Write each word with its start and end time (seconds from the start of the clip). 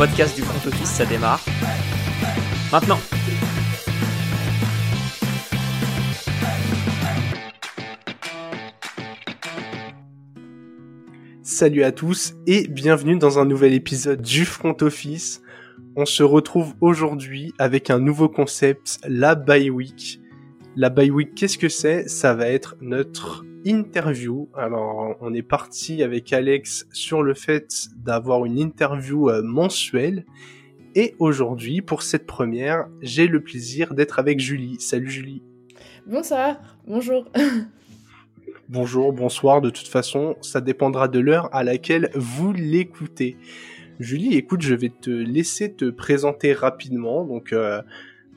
podcast 0.00 0.34
du 0.34 0.40
front 0.40 0.66
office, 0.66 0.88
ça 0.88 1.04
démarre. 1.04 1.44
Maintenant 2.72 2.98
Salut 11.42 11.82
à 11.82 11.92
tous 11.92 12.32
et 12.46 12.66
bienvenue 12.66 13.18
dans 13.18 13.38
un 13.38 13.44
nouvel 13.44 13.74
épisode 13.74 14.22
du 14.22 14.46
front 14.46 14.74
office. 14.80 15.42
On 15.96 16.06
se 16.06 16.22
retrouve 16.22 16.72
aujourd'hui 16.80 17.52
avec 17.58 17.90
un 17.90 17.98
nouveau 17.98 18.30
concept, 18.30 19.00
la 19.06 19.34
bye 19.34 19.68
week. 19.68 20.18
La 20.76 20.88
bye 20.88 21.10
week, 21.10 21.34
qu'est-ce 21.34 21.58
que 21.58 21.68
c'est? 21.68 22.08
Ça 22.08 22.32
va 22.32 22.46
être 22.46 22.76
notre 22.80 23.44
interview. 23.64 24.48
Alors, 24.54 25.16
on 25.20 25.34
est 25.34 25.42
parti 25.42 26.04
avec 26.04 26.32
Alex 26.32 26.86
sur 26.92 27.24
le 27.24 27.34
fait 27.34 27.88
d'avoir 27.96 28.44
une 28.44 28.56
interview 28.56 29.28
euh, 29.30 29.42
mensuelle. 29.42 30.24
Et 30.94 31.16
aujourd'hui, 31.18 31.82
pour 31.82 32.02
cette 32.02 32.24
première, 32.24 32.86
j'ai 33.02 33.26
le 33.26 33.42
plaisir 33.42 33.94
d'être 33.94 34.20
avec 34.20 34.38
Julie. 34.38 34.76
Salut 34.78 35.10
Julie. 35.10 35.42
Bonsoir, 36.06 36.56
bonjour. 36.86 37.30
Bonjour, 38.68 39.12
bonsoir, 39.12 39.60
de 39.60 39.68
toute 39.68 39.88
façon, 39.88 40.36
ça 40.42 40.60
dépendra 40.60 41.08
de 41.08 41.18
l'heure 41.18 41.52
à 41.52 41.64
laquelle 41.64 42.08
vous 42.14 42.52
l'écoutez. 42.52 43.36
Julie, 43.98 44.36
écoute, 44.36 44.62
je 44.62 44.76
vais 44.76 44.90
te 44.90 45.10
laisser 45.10 45.72
te 45.72 45.90
présenter 45.90 46.52
rapidement. 46.52 47.24
Donc, 47.24 47.52
euh, 47.52 47.82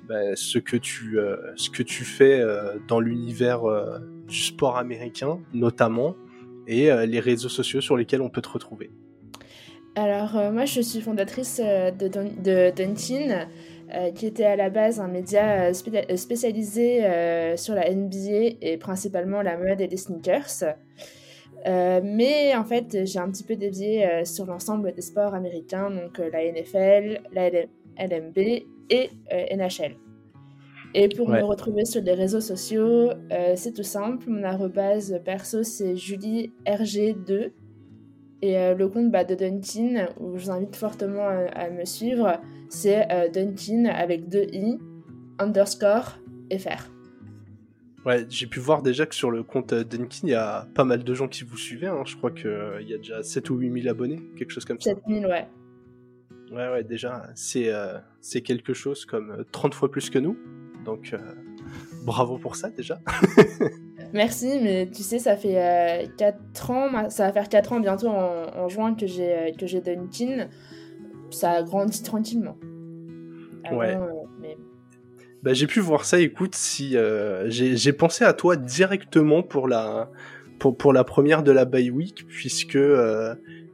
bah, 0.07 0.35
ce 0.35 0.57
que 0.57 0.75
tu 0.75 1.17
euh, 1.17 1.37
ce 1.55 1.69
que 1.69 1.81
tu 1.81 2.03
fais 2.03 2.39
euh, 2.41 2.77
dans 2.89 2.99
l'univers 2.99 3.63
euh, 3.63 3.99
du 4.27 4.41
sport 4.41 4.77
américain 4.77 5.39
notamment 5.53 6.15
et 6.67 6.89
les 7.05 7.19
réseaux 7.19 7.49
sociaux 7.49 7.81
sur 7.81 7.97
lesquels 7.97 8.21
on 8.21 8.29
peut 8.29 8.41
te 8.41 8.47
retrouver. 8.47 8.89
Alors 9.95 10.35
moi 10.53 10.63
je 10.63 10.79
suis 10.79 11.01
fondatrice 11.01 11.59
de, 11.59 12.71
Duntin, 12.71 13.49
qui 14.15 14.25
était 14.25 14.45
à 14.45 14.55
la 14.55 14.69
base 14.69 15.01
un 15.01 15.09
média 15.09 15.73
spécialisé 15.73 17.01
sur 17.57 17.75
la 17.75 17.93
NBA 17.93 18.59
et 18.61 18.77
principalement 18.77 19.41
la 19.41 19.57
mode 19.57 19.81
et 19.81 19.87
les 19.87 19.97
sneakers. 19.97 20.73
mais 21.65 22.55
en 22.55 22.63
fait, 22.63 23.05
j'ai 23.05 23.19
un 23.19 23.29
petit 23.29 23.43
peu 23.43 23.57
dévié 23.57 24.23
sur 24.23 24.45
l'ensemble 24.45 24.93
des 24.93 25.01
sports 25.01 25.33
américains, 25.33 25.89
donc 25.89 26.17
la 26.17 26.49
NFL, 26.49 27.23
la 27.33 27.49
LMB 27.49 28.37
et 28.93 29.09
NHL. 29.55 29.95
Et 30.95 31.09
pour 31.09 31.27
me 31.27 31.41
retrouver 31.41 31.85
sur 31.85 32.01
les 32.01 32.13
réseaux 32.13 32.41
sociaux, 32.41 33.09
euh, 33.31 33.53
c'est 33.55 33.73
tout 33.73 33.83
simple. 33.83 34.29
Mon 34.29 34.43
arrobase 34.43 35.19
perso, 35.25 35.63
c'est 35.63 35.95
julierg2. 35.95 37.51
Et 38.43 38.57
euh, 38.57 38.75
le 38.75 38.87
compte 38.89 39.09
bah, 39.09 39.23
de 39.23 39.33
Duntin, 39.35 40.07
où 40.19 40.37
je 40.37 40.45
vous 40.45 40.51
invite 40.51 40.75
fortement 40.75 41.27
à, 41.27 41.69
me 41.69 41.85
suivre, 41.85 42.39
c'est 42.69 43.11
euh, 43.11 43.29
Duntin 43.29 43.85
avec 43.85 44.29
deux 44.29 44.45
i 44.51 44.77
underscore 45.39 46.19
fr. 46.51 46.91
Ouais, 48.05 48.25
j'ai 48.29 48.47
pu 48.47 48.59
voir 48.59 48.83
déjà 48.83 49.05
que 49.05 49.15
sur 49.15 49.31
le 49.31 49.43
compte 49.43 49.73
Dunkin, 49.73 50.27
il 50.27 50.29
y 50.31 50.35
a 50.35 50.67
pas 50.75 50.83
mal 50.83 51.03
de 51.05 51.13
gens 51.13 51.29
qui 51.29 51.45
vous 51.45 51.57
suivaient. 51.57 51.87
Hein. 51.87 52.03
Je 52.05 52.17
crois 52.17 52.31
qu'il 52.31 52.85
y 52.85 52.93
a 52.93 52.97
déjà 52.97 53.23
7 53.23 53.49
ou 53.49 53.55
8 53.55 53.81
000 53.81 53.87
abonnés, 53.89 54.21
quelque 54.37 54.51
chose 54.51 54.65
comme 54.65 54.79
ça. 54.79 54.91
7 54.91 54.99
000, 55.07 55.25
ouais. 55.31 55.47
Ouais, 56.53 56.69
ouais, 56.69 56.83
déjà, 56.83 57.29
c'est 57.35 57.71
c'est 58.21 58.41
quelque 58.41 58.73
chose 58.73 59.05
comme 59.05 59.43
30 59.51 59.73
fois 59.73 59.89
plus 59.91 60.09
que 60.09 60.19
nous. 60.19 60.37
Donc, 60.83 61.11
euh, 61.13 61.17
bravo 62.05 62.37
pour 62.37 62.55
ça 62.55 62.69
déjà. 62.69 62.99
Merci, 64.13 64.59
mais 64.61 64.89
tu 64.93 65.01
sais, 65.01 65.17
ça 65.17 65.35
fait 65.35 66.11
4 66.17 66.69
euh, 66.69 66.73
ans, 66.73 67.09
ça 67.09 67.25
va 67.25 67.33
faire 67.33 67.49
4 67.49 67.73
ans 67.73 67.79
bientôt 67.79 68.09
en, 68.09 68.67
juin 68.69 68.93
que 68.93 69.07
j'ai 69.07 69.33
euh, 69.33 69.51
que 69.57 69.65
j'ai 69.65 69.81
Dunkin. 69.81 70.49
Ça 71.31 71.51
a 71.51 71.63
grandi 71.63 72.03
tranquillement. 72.03 72.57
ouais. 73.71 73.97
Bah, 75.41 75.53
j'ai 75.53 75.67
pu 75.67 75.79
voir 75.79 76.05
ça. 76.05 76.19
Écoute, 76.19 76.55
si 76.55 76.95
j'ai 77.49 77.93
pensé 77.93 78.23
à 78.23 78.33
toi 78.33 78.55
directement 78.55 79.41
pour 79.41 79.67
la 79.67 80.11
pour, 80.63 80.77
pour 80.77 80.93
la 80.93 81.03
première 81.03 81.43
de 81.43 81.51
la 81.51 81.65
bye 81.65 81.89
week, 81.89 82.25
puisque 82.27 82.79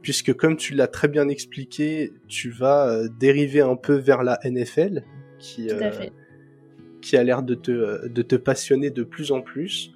puisque 0.02 0.32
comme 0.32 0.56
tu 0.56 0.74
l'as 0.74 0.88
très 0.88 1.08
bien 1.08 1.28
expliqué, 1.28 2.12
tu 2.26 2.50
vas 2.50 3.06
dériver 3.20 3.60
un 3.60 3.76
peu 3.76 3.94
vers 3.94 4.22
la 4.22 4.38
NFL, 4.44 5.04
qui 5.38 5.66
Tout 5.68 5.76
à 5.84 5.90
fait 5.90 6.12
qui 7.00 7.16
a 7.16 7.24
l'air 7.24 7.42
de 7.42 7.54
te, 7.54 8.08
de 8.08 8.22
te 8.22 8.36
passionner 8.36 8.90
de 8.90 9.02
plus 9.02 9.32
en 9.32 9.40
plus. 9.40 9.92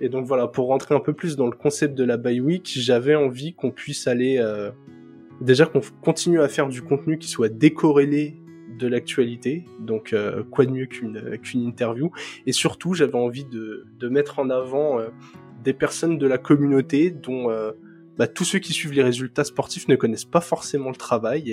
Et 0.00 0.08
donc 0.08 0.26
voilà, 0.26 0.46
pour 0.48 0.68
rentrer 0.68 0.94
un 0.94 1.00
peu 1.00 1.12
plus 1.12 1.36
dans 1.36 1.46
le 1.46 1.56
concept 1.56 1.94
de 1.94 2.04
la 2.04 2.16
bye 2.16 2.40
week, 2.40 2.70
j'avais 2.74 3.14
envie 3.14 3.52
qu'on 3.52 3.70
puisse 3.70 4.06
aller 4.06 4.38
euh, 4.38 4.70
déjà 5.40 5.66
qu'on 5.66 5.82
continue 6.00 6.40
à 6.40 6.48
faire 6.48 6.68
du 6.68 6.82
contenu 6.82 7.18
qui 7.18 7.28
soit 7.28 7.50
décorrélé 7.50 8.36
de 8.78 8.86
l'actualité, 8.86 9.64
donc 9.78 10.14
euh, 10.14 10.42
quoi 10.50 10.64
de 10.64 10.70
mieux 10.70 10.86
qu'une 10.86 11.38
qu'une 11.38 11.62
interview. 11.62 12.10
Et 12.46 12.52
surtout, 12.52 12.94
j'avais 12.94 13.16
envie 13.16 13.44
de, 13.44 13.86
de 13.98 14.08
mettre 14.08 14.38
en 14.38 14.48
avant 14.48 14.98
euh, 14.98 15.08
des 15.62 15.72
personnes 15.72 16.18
de 16.18 16.26
la 16.26 16.38
communauté 16.38 17.10
dont 17.10 17.48
bah, 18.20 18.26
tous 18.26 18.44
ceux 18.44 18.58
qui 18.58 18.74
suivent 18.74 18.92
les 18.92 19.02
résultats 19.02 19.44
sportifs 19.44 19.88
ne 19.88 19.96
connaissent 19.96 20.26
pas 20.26 20.42
forcément 20.42 20.90
le 20.90 20.96
travail 20.96 21.50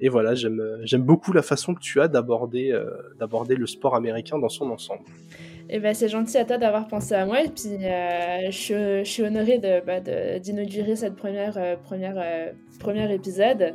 et, 0.00 0.08
voilà, 0.10 0.34
j'aime 0.34 0.62
j'aime 0.82 1.00
beaucoup 1.00 1.32
la 1.32 1.40
façon 1.40 1.72
que 1.74 1.80
tu 1.80 1.98
as 1.98 2.08
d'aborder 2.08 2.70
euh, 2.72 2.90
d'aborder 3.18 3.56
le 3.56 3.66
sport 3.66 3.96
américain 3.96 4.38
dans 4.38 4.50
son 4.50 4.70
ensemble. 4.70 5.00
Eh 5.70 5.80
ben, 5.80 5.94
c'est 5.94 6.10
gentil 6.10 6.36
à 6.36 6.44
toi 6.44 6.58
d'avoir 6.58 6.88
pensé 6.88 7.14
à 7.14 7.24
moi 7.24 7.42
et 7.42 7.48
puis 7.48 7.84
euh, 7.84 8.50
je, 8.50 9.02
suis 9.02 9.22
honorée 9.22 9.58
de, 9.58 9.80
bah, 9.84 10.00
d'inaugurer 10.38 10.94
cette 10.94 11.16
première 11.16 11.56
euh, 11.56 11.76
première 11.76 12.22
premier 12.78 13.10
épisode. 13.10 13.74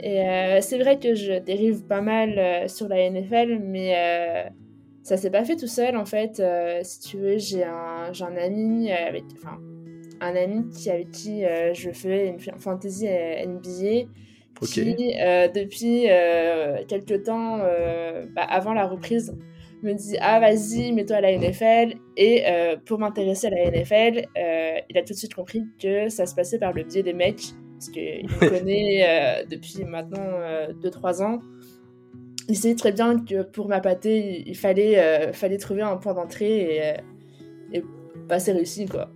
Et 0.00 0.22
c'est 0.60 0.78
vrai 0.78 1.00
que 1.00 1.16
je 1.16 1.40
dérive 1.40 1.82
pas 1.82 2.00
mal 2.00 2.70
sur 2.70 2.86
la 2.86 3.10
NFL, 3.10 3.58
mais 3.60 4.48
ça 5.08 5.16
s'est 5.16 5.30
pas 5.30 5.44
fait 5.44 5.56
tout 5.56 5.66
seul 5.66 5.96
en 5.96 6.04
fait. 6.04 6.42
si 6.82 7.00
tu 7.00 7.16
veux, 7.18 7.38
j'ai 7.38 7.64
un, 7.64 8.12
un 8.20 8.36
ami 8.36 8.92
avec, 8.92 9.24
enfin, 9.34 9.58
un 10.20 10.36
ami 10.36 10.68
qui 10.70 10.90
avec 10.90 11.10
qui 11.10 11.42
je 11.74 11.90
fais 11.90 12.28
une 12.28 12.38
fantasy 12.58 13.06
NBA 13.06 14.08
qui, 14.66 15.14
euh, 15.20 15.48
depuis 15.48 16.06
euh, 16.08 16.84
quelques 16.86 17.24
temps, 17.24 17.58
euh, 17.60 18.26
bah, 18.34 18.42
avant 18.42 18.72
la 18.72 18.86
reprise, 18.86 19.36
me 19.82 19.92
dit 19.92 20.16
Ah, 20.20 20.40
vas-y, 20.40 20.92
mets-toi 20.92 21.16
à 21.16 21.20
la 21.20 21.36
NFL. 21.36 21.94
Et 22.16 22.44
pour 22.86 22.98
m'intéresser 22.98 23.46
à 23.46 23.50
la 23.50 23.70
NFL, 23.70 24.26
il 24.36 24.98
a 24.98 25.02
tout 25.02 25.12
de 25.12 25.18
suite 25.18 25.34
compris 25.34 25.64
que 25.80 26.08
ça 26.08 26.26
se 26.26 26.34
passait 26.34 26.58
par 26.58 26.72
le 26.72 26.82
biais 26.82 27.02
des 27.02 27.12
mecs, 27.12 27.42
parce 27.74 27.90
qu'il 27.90 28.26
me 28.26 28.48
connaît 28.48 29.44
depuis 29.48 29.84
maintenant 29.84 30.26
2-3 30.82 31.22
ans. 31.22 31.38
Il 32.48 32.56
sait 32.56 32.74
très 32.74 32.92
bien 32.92 33.22
que 33.22 33.42
pour 33.42 33.68
m'appâter, 33.68 34.42
il 34.46 34.56
fallait, 34.56 35.32
fallait 35.32 35.58
trouver 35.58 35.82
un 35.82 35.96
point 35.96 36.14
d'entrée 36.14 36.76
et, 36.76 37.76
et 37.76 37.84
bah, 38.28 38.38
c'est 38.38 38.52
réussi, 38.52 38.86
quoi. 38.86 39.10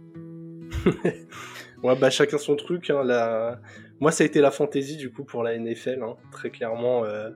ouais, 1.82 1.96
bah 1.96 2.10
chacun 2.10 2.38
son 2.38 2.56
truc. 2.56 2.90
Hein, 2.90 3.02
la 3.04 3.60
moi, 4.02 4.10
ça 4.10 4.24
a 4.24 4.26
été 4.26 4.40
la 4.40 4.50
fantaisie 4.50 4.96
du 4.96 5.12
coup 5.12 5.22
pour 5.22 5.44
la 5.44 5.56
NFL, 5.56 6.02
hein, 6.02 6.16
très 6.32 6.50
clairement. 6.50 7.04
Euh, 7.04 7.30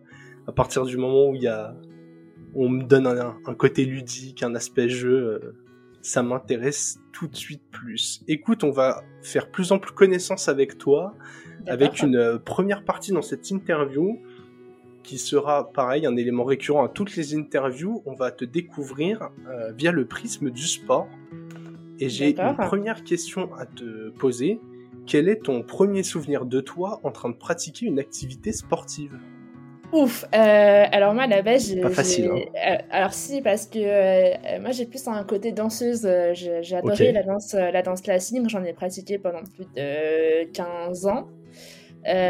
à 0.49 0.53
partir 0.53 0.84
du 0.84 0.97
moment 0.97 1.29
où 1.29 1.37
il 1.37 1.43
y 1.43 1.47
a, 1.47 1.77
on 2.57 2.69
me 2.69 2.83
donne 2.83 3.07
un, 3.07 3.55
côté 3.55 3.84
ludique, 3.84 4.43
un 4.43 4.53
aspect 4.57 4.89
jeu, 4.89 5.15
euh, 5.15 5.55
ça 6.03 6.25
m'intéresse 6.25 6.99
tout 7.13 7.28
de 7.28 7.37
suite 7.37 7.63
plus. 7.71 8.21
Écoute, 8.27 8.65
on 8.65 8.73
va 8.73 9.05
faire 9.23 9.49
plus 9.53 9.71
en 9.71 9.78
plus 9.78 9.93
connaissance 9.93 10.49
avec 10.49 10.77
toi, 10.77 11.15
avec 11.69 12.03
une 12.03 12.17
euh, 12.17 12.39
première 12.41 12.84
partie 12.84 13.13
dans 13.13 13.23
cette 13.23 13.49
interview 13.53 14.21
qui 15.06 15.19
sera 15.19 15.72
pareil, 15.72 16.05
un 16.05 16.17
élément 16.17 16.44
récurrent 16.44 16.84
à 16.84 16.89
toutes 16.89 17.17
les 17.17 17.34
interviews. 17.34 18.03
On 18.05 18.15
va 18.15 18.31
te 18.31 18.44
découvrir 18.44 19.31
via 19.77 19.93
le 19.93 20.05
prisme 20.05 20.50
du 20.50 20.67
sport. 20.67 21.09
Et 21.99 22.09
j'ai 22.09 22.31
une 22.31 22.56
première 22.56 23.04
question 23.04 23.54
à 23.54 23.65
te 23.65 24.10
poser. 24.10 24.60
Quel 25.07 25.28
est 25.28 25.45
ton 25.45 25.63
premier 25.63 26.03
souvenir 26.03 26.45
de 26.45 26.60
toi 26.60 27.01
en 27.04 27.13
train 27.13 27.30
de 27.30 27.36
pratiquer 27.36 27.86
une 27.86 27.98
activité 27.98 28.53
sportive? 28.53 29.16
Ouf, 29.92 30.25
euh, 30.34 30.84
alors 30.91 31.15
moi 31.15 31.25
à 31.25 31.27
la 31.28 31.42
base, 31.42 31.69
j'ai. 31.69 31.80
Pas 31.80 31.91
facile. 31.91 32.30
Hein. 32.33 32.41
Euh, 32.54 32.77
alors 32.91 33.13
si, 33.13 33.41
parce 33.41 33.66
que 33.66 33.78
euh, 33.78 34.60
moi 34.60 34.72
j'ai 34.72 34.84
plus 34.84 35.07
un 35.07 35.22
côté 35.22 35.53
danseuse. 35.53 36.09
j'ai 36.33 36.77
adoré 36.77 37.13
la 37.13 37.22
danse, 37.22 37.54
la 37.54 37.83
danse 37.83 38.03
classique. 38.03 38.48
J'en 38.48 38.65
ai 38.65 38.72
pratiqué 38.72 39.19
pendant 39.19 39.45
plus 39.54 39.65
de 39.77 40.45
15 40.53 41.07
ans. 41.07 41.28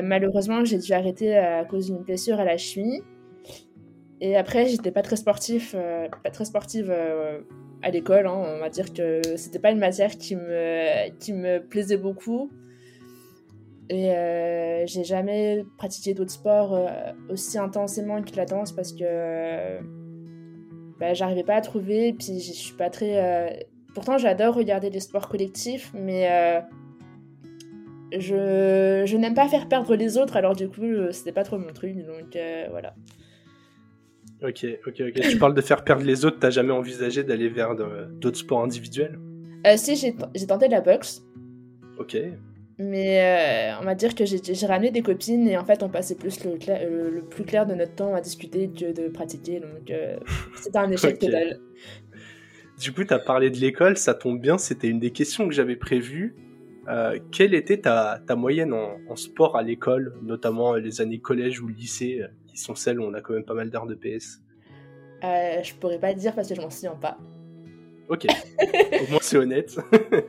Malheureusement, 0.03 0.65
j'ai 0.65 0.79
dû 0.79 0.93
arrêter 0.93 1.37
à 1.37 1.65
cause 1.65 1.87
d'une 1.87 2.03
blessure 2.03 2.41
à 2.41 2.45
la 2.45 2.57
cheville. 2.57 3.03
Et 4.21 4.37
après, 4.37 4.67
j'étais 4.67 4.91
pas 4.91 5.03
très 5.03 5.17
sportif, 5.17 5.75
pas 6.23 6.31
très 6.31 6.47
sportive 6.47 6.91
à 7.83 7.91
l'école. 7.91 8.27
Hein. 8.27 8.43
On 8.57 8.59
va 8.59 8.71
dire 8.71 8.93
que 8.93 9.21
c'était 9.37 9.59
pas 9.59 9.71
une 9.71 9.79
matière 9.79 10.17
qui 10.17 10.37
me, 10.37 11.11
qui 11.19 11.33
me 11.33 11.59
plaisait 11.59 11.99
beaucoup. 11.99 12.51
Et 13.89 14.11
euh, 14.11 14.85
j'ai 14.87 15.05
jamais 15.05 15.65
pratiqué 15.79 16.13
d'autres 16.13 16.33
sports 16.33 16.75
euh, 16.75 17.13
aussi 17.31 17.57
intensément 17.57 18.21
que 18.23 18.35
la 18.37 18.45
danse 18.45 18.73
parce 18.73 18.93
que 18.93 19.79
bah, 20.99 21.15
j'arrivais 21.15 21.45
pas 21.45 21.55
à 21.55 21.61
trouver. 21.61 22.13
Puis 22.13 22.41
je 22.41 22.53
suis 22.53 22.75
pas 22.75 22.91
très. 22.91 23.17
Euh, 23.17 23.57
pourtant, 23.95 24.19
j'adore 24.19 24.55
regarder 24.55 24.91
les 24.91 25.01
sports 25.01 25.29
collectifs, 25.29 25.93
mais 25.95 26.29
je, 28.13 29.05
je 29.07 29.17
n'aime 29.17 29.35
pas 29.35 29.49
faire 29.49 29.69
perdre 29.69 29.95
les 29.95 30.19
autres, 30.19 30.37
alors 30.37 30.55
du 30.55 30.69
coup, 30.69 31.11
c'était 31.11 31.33
pas 31.33 31.45
trop 31.45 31.59
mon 31.59 31.73
truc, 31.73 31.97
donc 31.97 32.37
voilà. 32.71 32.95
Ok, 34.43 34.67
ok, 34.87 35.03
ok. 35.09 35.21
tu 35.31 35.39
parles 35.39 35.55
de 35.55 35.61
faire 35.63 35.83
perdre 35.83 36.05
les 36.05 36.25
autres, 36.25 36.39
t'as 36.39 36.51
jamais 36.51 36.73
envisagé 36.73 37.25
d'aller 37.25 37.49
vers 37.49 37.75
d'autres 37.75 38.39
sports 38.39 38.63
individuels? 38.63 39.19
Si, 39.77 39.97
j'ai 39.97 40.47
tenté 40.47 40.67
de 40.67 40.73
la 40.73 40.81
boxe. 40.81 41.23
Ok. 41.99 42.17
Mais 42.79 43.23
euh, 43.23 43.79
on 43.81 43.85
va 43.85 43.95
dire 43.95 44.15
que 44.15 44.25
j'ai 44.27 44.67
ramené 44.67 44.91
des 44.91 45.01
copines 45.01 45.49
et 45.49 45.57
en 45.57 45.65
fait 45.65 45.83
on 45.83 45.89
passait 45.89 46.15
plus 46.15 46.45
le, 46.45 46.59
le, 47.11 47.23
plus 47.23 47.45
clair 47.45 47.65
de 47.65 47.75
notre 47.75 47.95
temps 47.95 48.15
à 48.15 48.21
discuter 48.21 48.69
que 48.69 48.93
de 48.93 49.09
pratiquer. 49.09 49.61
Donc 49.61 49.91
euh, 49.91 50.19
c'était 50.63 50.79
un 50.79 50.91
échec 50.91 51.19
total. 51.19 51.59
Du 52.79 52.93
coup, 52.93 53.05
tu 53.05 53.15
as 53.15 53.19
parlé 53.19 53.49
de 53.49 53.57
l'école, 53.57 53.97
ça 53.97 54.13
tombe 54.13 54.39
bien, 54.39 54.59
c'était 54.59 54.89
une 54.89 55.01
des 55.01 55.11
questions 55.11 55.49
que 55.49 55.55
j'avais 55.55 55.77
prévues. 55.77 56.37
Euh, 56.89 57.19
quelle 57.33 57.55
était 57.55 57.79
ta, 57.79 58.21
ta 58.27 58.37
moyenne 58.37 58.73
en, 58.73 58.99
en, 59.09 59.17
sport 59.17 59.57
à 59.57 59.63
l'école, 59.63 60.15
notamment 60.23 60.75
les 60.75 61.01
années 61.01 61.19
collège 61.19 61.61
ou 61.61 61.69
lycée, 61.69 62.23
qui 62.47 62.59
sont 62.59 62.75
celles 62.75 63.01
où 63.01 63.05
on 63.05 63.15
a 63.15 63.21
quand 63.21 63.35
même 63.35 63.45
pas 63.45 63.55
mal 63.55 63.71
d'heures 63.71 63.87
de 63.87 63.95
PS 63.95 64.41
Je 65.23 65.75
pourrais 65.75 65.99
pas 65.99 66.15
dire 66.15 66.35
parce 66.35 66.49
que 66.49 66.55
je 66.55 66.61
m'en 66.61 66.71
souviens 66.71 66.95
pas. 66.95 67.19
Ok, 68.09 68.27
au 69.03 69.11
moins 69.11 69.19
c'est 69.21 69.37
honnête. 69.37 69.77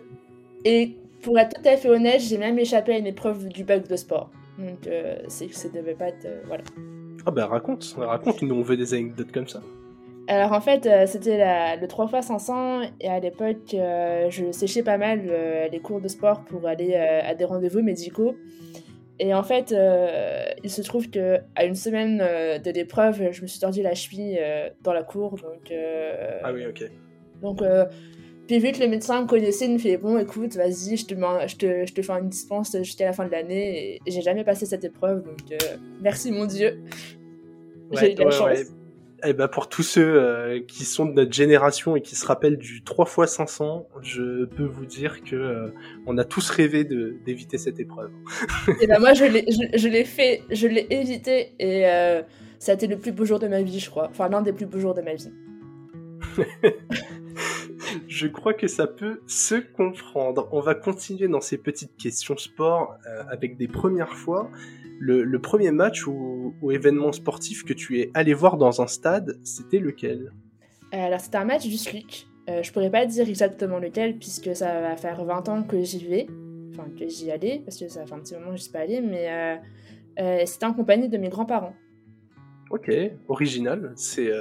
et 0.66 0.96
pour 1.22 1.38
être 1.38 1.62
tout 1.62 1.70
à 1.70 1.78
fait 1.78 1.90
honnête, 1.90 2.22
j'ai 2.22 2.38
même 2.38 2.58
échappé 2.58 2.94
à 2.94 2.98
une 2.98 3.08
épreuve 3.08 3.48
du 3.48 3.64
bac 3.64 3.88
de 3.88 3.96
sport. 3.96 4.32
Donc, 4.58 4.88
euh, 4.88 5.18
c'est 5.28 5.48
que 5.48 5.56
ça 5.56 5.70
devait 5.70 5.94
pas 5.94 6.08
être. 6.08 6.26
Euh, 6.26 6.42
voilà. 6.48 6.64
Ah 7.26 7.32
bah 7.32 7.46
raconte, 7.46 7.96
raconte, 7.98 8.42
nous 8.42 8.56
on 8.56 8.62
veut 8.62 8.78
des 8.78 8.94
anecdotes 8.94 9.32
comme 9.32 9.48
ça. 9.48 9.62
Alors 10.28 10.52
en 10.52 10.62
fait, 10.62 10.86
euh, 10.86 11.06
c'était 11.06 11.38
le 11.80 11.88
3 11.88 12.08
fois 12.08 12.22
500 12.22 12.82
et 13.00 13.08
à 13.08 13.20
l'époque, 13.20 13.70
je 13.72 14.52
séchais 14.52 14.84
pas 14.84 14.98
mal 14.98 15.22
les 15.72 15.80
cours 15.80 16.02
de 16.02 16.08
sport 16.08 16.44
pour 16.44 16.68
aller 16.68 16.96
à 16.96 17.34
des 17.36 17.46
rendez-vous 17.46 17.82
médicaux. 17.82 18.36
Et 19.20 19.34
en 19.34 19.44
fait, 19.44 19.74
il 20.64 20.70
se 20.70 20.82
trouve 20.82 21.10
que 21.10 21.40
à 21.56 21.66
une 21.66 21.76
semaine 21.76 22.18
de 22.18 22.72
l'épreuve, 22.72 23.32
je 23.32 23.42
me 23.42 23.48
suis 23.48 23.60
tordu 23.60 23.82
la 23.82 23.96
cheville 23.96 24.40
dans 24.84 24.94
la 24.94 25.04
cour. 25.04 25.38
Donc, 25.38 25.74
ah 26.44 26.52
oui, 26.52 26.66
ok. 26.66 26.84
Donc 27.42 27.62
puis 28.48 28.60
vu 28.60 28.72
que 28.72 28.80
le 28.80 28.88
médecin 28.88 29.22
me 29.22 29.28
connaissait, 29.28 29.66
il 29.66 29.74
me 29.74 29.78
fait 29.78 29.98
bon, 29.98 30.18
écoute, 30.18 30.56
vas-y, 30.56 30.96
je 30.96 31.06
te, 31.06 31.14
je, 31.14 31.56
te, 31.58 31.86
je 31.86 31.94
te 31.94 32.02
fais 32.02 32.14
une 32.14 32.30
dispense 32.30 32.76
jusqu'à 32.78 33.06
la 33.06 33.14
fin 33.14 33.26
de 33.26 33.32
l'année. 33.32 34.00
Et 34.06 34.12
j'ai 34.12 34.22
jamais 34.22 34.46
passé 34.46 34.66
cette 34.66 34.86
épreuve, 34.86 35.24
donc 35.24 35.40
euh, 35.52 35.78
merci 36.02 36.32
mon 36.32 36.46
Dieu. 36.46 36.82
j'ai 37.92 38.14
eu 38.14 38.16
de 38.16 38.24
la 38.24 38.32
chance. 38.32 38.60
Eh 39.24 39.34
ben 39.34 39.48
pour 39.48 39.70
tous 39.70 39.84
ceux 39.84 40.04
euh, 40.04 40.60
qui 40.68 40.86
sont 40.86 41.06
de 41.06 41.14
notre 41.14 41.34
génération 41.34 41.96
et 41.96 42.02
qui 42.02 42.16
se 42.16 42.26
rappellent 42.26 42.58
du 42.58 42.84
3 42.84 43.06
x 43.06 43.34
500, 43.34 43.88
je 44.02 44.46
peux 44.46 44.66
vous 44.66 44.86
dire 44.86 45.24
que 45.24 45.36
euh, 45.36 45.68
on 46.06 46.18
a 46.18 46.24
tous 46.24 46.50
rêvé 46.50 46.84
d'éviter 46.84 47.58
cette 47.58 47.80
épreuve. 47.80 48.12
et 48.68 48.74
eh 48.82 48.88
ben 48.88 49.00
moi 49.00 49.14
je 49.14 49.26
l'ai 49.26 49.46
je, 49.50 49.88
l'ai 49.88 50.04
fait, 50.04 50.44
je 50.52 50.68
l'ai 50.68 50.88
évité 50.90 51.54
et 51.60 51.84
ça 52.60 52.72
a 52.72 52.76
été 52.76 52.88
le 52.88 52.98
plus 52.98 53.12
beau 53.12 53.26
jour 53.26 53.40
de 53.40 53.48
ma 53.48 53.62
vie, 53.62 53.80
je 53.80 53.90
crois. 53.90 54.08
Enfin 54.10 54.30
l'un 54.30 54.42
des 54.42 54.54
plus 54.54 54.66
beaux 54.66 54.80
jours 54.80 54.94
de 54.94 55.02
ma 55.02 55.14
vie. 55.14 55.32
je 58.08 58.28
crois 58.28 58.54
que 58.54 58.68
ça 58.68 58.88
peut 58.88 59.22
se 59.28 59.56
comprendre. 59.56 60.48
On 60.52 60.60
va 60.60 60.76
continuer 60.76 61.28
dans 61.28 61.42
ces 61.42 61.58
petites 61.58 61.96
questions 61.98 62.38
sport 62.38 62.98
euh, 63.08 63.24
avec 63.30 63.58
des 63.58 63.68
premières 63.68 64.14
fois. 64.14 64.50
Le, 65.00 65.38
premier 65.38 65.72
match 65.72 66.08
ou, 66.08 66.54
événement 66.72 67.12
sportif 67.12 67.64
que 67.64 67.74
tu 67.74 68.00
es 68.00 68.12
allé 68.14 68.34
voir 68.34 68.58
dans 68.58 68.82
un 68.82 68.88
stade, 68.88 69.40
c'était 69.44 69.80
lequel? 69.80 70.32
Euh, 70.94 71.06
Alors 71.06 71.20
c'était 71.20 71.38
un 71.38 71.46
match 71.46 71.68
du 71.68 71.78
SLUC. 71.78 72.28
Euh, 72.50 72.64
je 72.64 72.72
pourrais 72.72 72.90
pas 72.90 73.06
dire 73.06 73.28
exactement 73.28 73.78
lequel 73.78 74.18
puisque 74.18 74.56
ça 74.56 74.80
va 74.80 74.96
faire 74.96 75.24
20 75.24 75.50
ans 75.50 75.64
que 75.64 75.82
j'y 75.84 76.06
vais, 76.06 76.28
enfin 76.72 76.88
que 76.98 77.08
j'y 77.08 77.30
allais 77.30 77.62
parce 77.66 77.78
que 77.78 77.88
ça 77.90 78.06
fait 78.06 78.14
un 78.14 78.20
petit 78.20 78.36
moment 78.36 78.52
que 78.52 78.58
je 78.58 78.64
suis 78.64 78.72
pas 78.72 78.80
allée, 78.80 79.02
mais 79.02 79.60
c'était 80.46 80.66
en 80.66 80.74
compagnie 80.74 81.10
de 81.10 81.18
mes 81.18 81.30
grands-parents. 81.30 81.76
Ok, 82.70 82.92
original. 83.28 83.94
C'est 83.96 84.32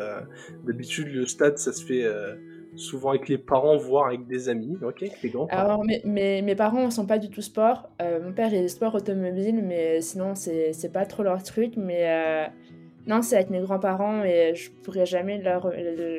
d'habitude 0.64 1.08
le 1.08 1.26
stade, 1.26 1.58
ça 1.58 1.72
se 1.72 1.84
fait 1.84 2.04
souvent 2.76 3.10
avec 3.10 3.28
les 3.28 3.38
parents, 3.38 3.76
voire 3.76 4.08
avec 4.08 4.26
des 4.26 4.48
amis, 4.48 4.76
ok, 4.82 5.02
avec 5.02 5.22
les 5.22 5.30
grands. 5.30 5.46
Alors, 5.46 5.84
mes, 5.84 6.02
mes, 6.04 6.42
mes, 6.42 6.54
parents 6.54 6.86
ne 6.86 6.90
sont 6.90 7.06
pas 7.06 7.18
du 7.18 7.30
tout 7.30 7.42
sport. 7.42 7.88
Euh, 8.00 8.22
mon 8.22 8.32
père 8.32 8.52
est 8.52 8.68
sport 8.68 8.94
automobile, 8.94 9.62
mais 9.64 10.00
sinon, 10.00 10.34
c'est 10.34 10.92
pas 10.92 11.06
trop 11.06 11.22
leur 11.22 11.42
truc. 11.42 11.76
Mais 11.76 12.04
euh, 12.06 12.46
non, 13.06 13.22
c'est 13.22 13.36
avec 13.36 13.50
mes 13.50 13.60
grands-parents 13.60 14.24
et 14.24 14.54
je 14.54 14.70
pourrais 14.70 15.06
jamais 15.06 15.38
leur. 15.38 15.70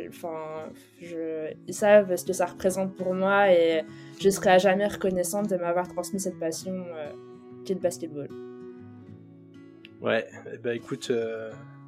Enfin, 0.10 0.70
je, 1.02 1.52
ils 1.68 1.74
savent 1.74 2.16
ce 2.16 2.26
que 2.26 2.34
ça 2.34 2.46
représente 2.46 2.96
pour 2.96 3.14
moi 3.14 3.52
et 3.52 3.84
je 4.20 4.30
serai 4.30 4.52
à 4.52 4.58
jamais 4.58 4.88
reconnaissante 4.88 5.50
de 5.50 5.58
m'avoir 5.58 5.88
transmis 5.88 6.20
cette 6.20 6.40
passion 6.40 6.74
euh, 6.74 7.12
qui 7.66 7.74
est 7.74 7.76
le 7.76 7.82
basketball. 7.82 8.30
Ouais, 10.02 10.28
bah 10.64 10.76
écoute, 10.76 11.12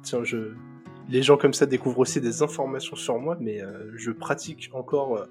tiens, 0.02 0.24
je, 0.24 0.52
les 1.10 1.22
gens 1.22 1.36
comme 1.36 1.52
ça 1.52 1.66
découvrent 1.66 1.98
aussi 1.98 2.20
des 2.20 2.42
informations 2.42 2.96
sur 2.96 3.18
moi, 3.18 3.36
mais 3.40 3.60
euh, 3.60 3.90
je 3.96 4.12
pratique 4.12 4.70
encore 4.72 5.16
euh, 5.16 5.26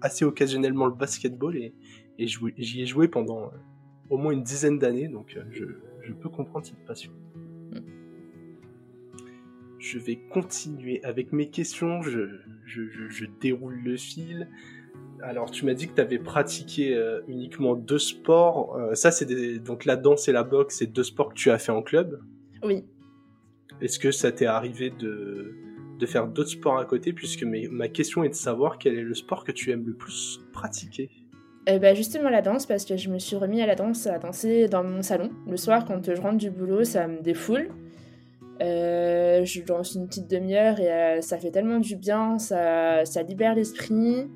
assez 0.00 0.24
occasionnellement 0.24 0.86
le 0.86 0.92
basketball 0.92 1.56
et, 1.56 1.72
j'y 2.18 2.82
ai 2.82 2.86
joué 2.86 3.08
pendant 3.08 3.44
euh, 3.44 3.48
au 4.10 4.16
moins 4.16 4.32
une 4.32 4.42
dizaine 4.42 4.78
d'années, 4.78 5.08
donc 5.08 5.38
je, 5.50 6.12
peux 6.12 6.28
comprendre 6.28 6.66
cette 6.66 6.84
passion. 6.84 7.12
Je 9.78 9.98
vais 9.98 10.16
continuer 10.30 11.02
avec 11.02 11.32
mes 11.32 11.48
questions, 11.50 12.02
je, 12.02 13.24
déroule 13.40 13.80
le 13.82 13.96
fil. 13.96 14.48
Alors, 15.22 15.50
tu 15.50 15.64
m'as 15.64 15.74
dit 15.74 15.88
que 15.88 15.94
tu 15.94 16.00
avais 16.00 16.18
pratiqué 16.18 16.96
uniquement 17.26 17.74
deux 17.74 17.98
sports. 17.98 18.78
ça, 18.94 19.10
c'est 19.10 19.58
donc 19.58 19.84
la 19.84 19.96
danse 19.96 20.28
et 20.28 20.32
la 20.32 20.44
boxe, 20.44 20.76
c'est 20.78 20.86
deux 20.86 21.02
sports 21.02 21.30
que 21.30 21.34
tu 21.34 21.50
as 21.50 21.58
fait 21.58 21.72
en 21.72 21.82
club? 21.82 22.20
Oui. 22.62 22.84
Est-ce 23.82 23.98
que 23.98 24.12
ça 24.12 24.30
t'est 24.30 24.46
arrivé 24.46 24.90
de, 24.90 25.56
de 25.98 26.06
faire 26.06 26.28
d'autres 26.28 26.50
sports 26.50 26.78
à 26.78 26.84
côté 26.84 27.12
Puisque 27.12 27.42
ma 27.42 27.88
question 27.88 28.22
est 28.22 28.28
de 28.28 28.34
savoir 28.34 28.78
quel 28.78 28.96
est 28.96 29.02
le 29.02 29.14
sport 29.14 29.44
que 29.44 29.50
tu 29.50 29.72
aimes 29.72 29.84
le 29.84 29.94
plus 29.94 30.40
pratiquer? 30.52 31.10
Euh, 31.68 31.78
bah 31.78 31.94
justement 31.94 32.28
la 32.28 32.42
danse 32.42 32.66
parce 32.66 32.84
que 32.84 32.96
je 32.96 33.08
me 33.08 33.18
suis 33.18 33.36
remis 33.36 33.62
à 33.62 33.66
la 33.66 33.76
danse 33.76 34.06
à 34.06 34.18
danser 34.18 34.68
dans 34.68 34.84
mon 34.84 35.02
salon. 35.02 35.30
Le 35.48 35.56
soir 35.56 35.84
quand 35.84 36.12
je 36.12 36.20
rentre 36.20 36.38
du 36.38 36.50
boulot 36.50 36.84
ça 36.84 37.06
me 37.08 37.20
défoule. 37.20 37.70
Euh, 38.62 39.44
je 39.44 39.62
danse 39.62 39.94
une 39.94 40.06
petite 40.06 40.30
demi-heure 40.30 40.78
et 40.78 40.92
euh, 40.92 41.20
ça 41.20 41.38
fait 41.38 41.50
tellement 41.50 41.78
du 41.78 41.96
bien 41.96 42.38
ça, 42.38 43.04
ça 43.04 43.22
libère 43.22 43.54
l'esprit. 43.54 44.28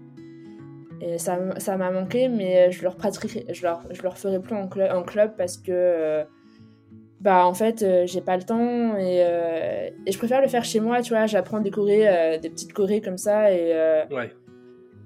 Et 1.00 1.18
ça 1.18 1.36
m'a 1.76 1.90
manqué 1.90 2.28
mais 2.28 2.70
je 2.72 2.82
leur 2.82 2.96
pratiquerai 2.96 3.44
je 3.52 3.66
je 3.90 4.00
ferai 4.00 4.40
plus 4.40 4.54
en, 4.54 4.68
en 4.68 5.02
club 5.02 5.34
parce 5.36 5.56
que 5.56 6.24
bah 7.20 7.46
en 7.46 7.54
fait 7.54 7.82
euh, 7.82 8.06
j'ai 8.06 8.20
pas 8.20 8.36
le 8.36 8.42
temps 8.42 8.96
et, 8.96 9.24
euh, 9.24 9.88
et, 10.04 10.12
je 10.12 10.18
préfère 10.18 10.42
le 10.42 10.48
faire 10.48 10.64
chez 10.64 10.80
moi 10.80 11.00
tu 11.00 11.14
vois. 11.14 11.26
J'apprends 11.26 11.60
des 11.60 11.70
chorés 11.70 12.06
euh, 12.08 12.38
des 12.38 12.50
petites 12.50 12.72
chorés 12.72 13.00
comme 13.00 13.16
ça 13.16 13.52
et 13.52 13.72
ouais. 14.10 14.32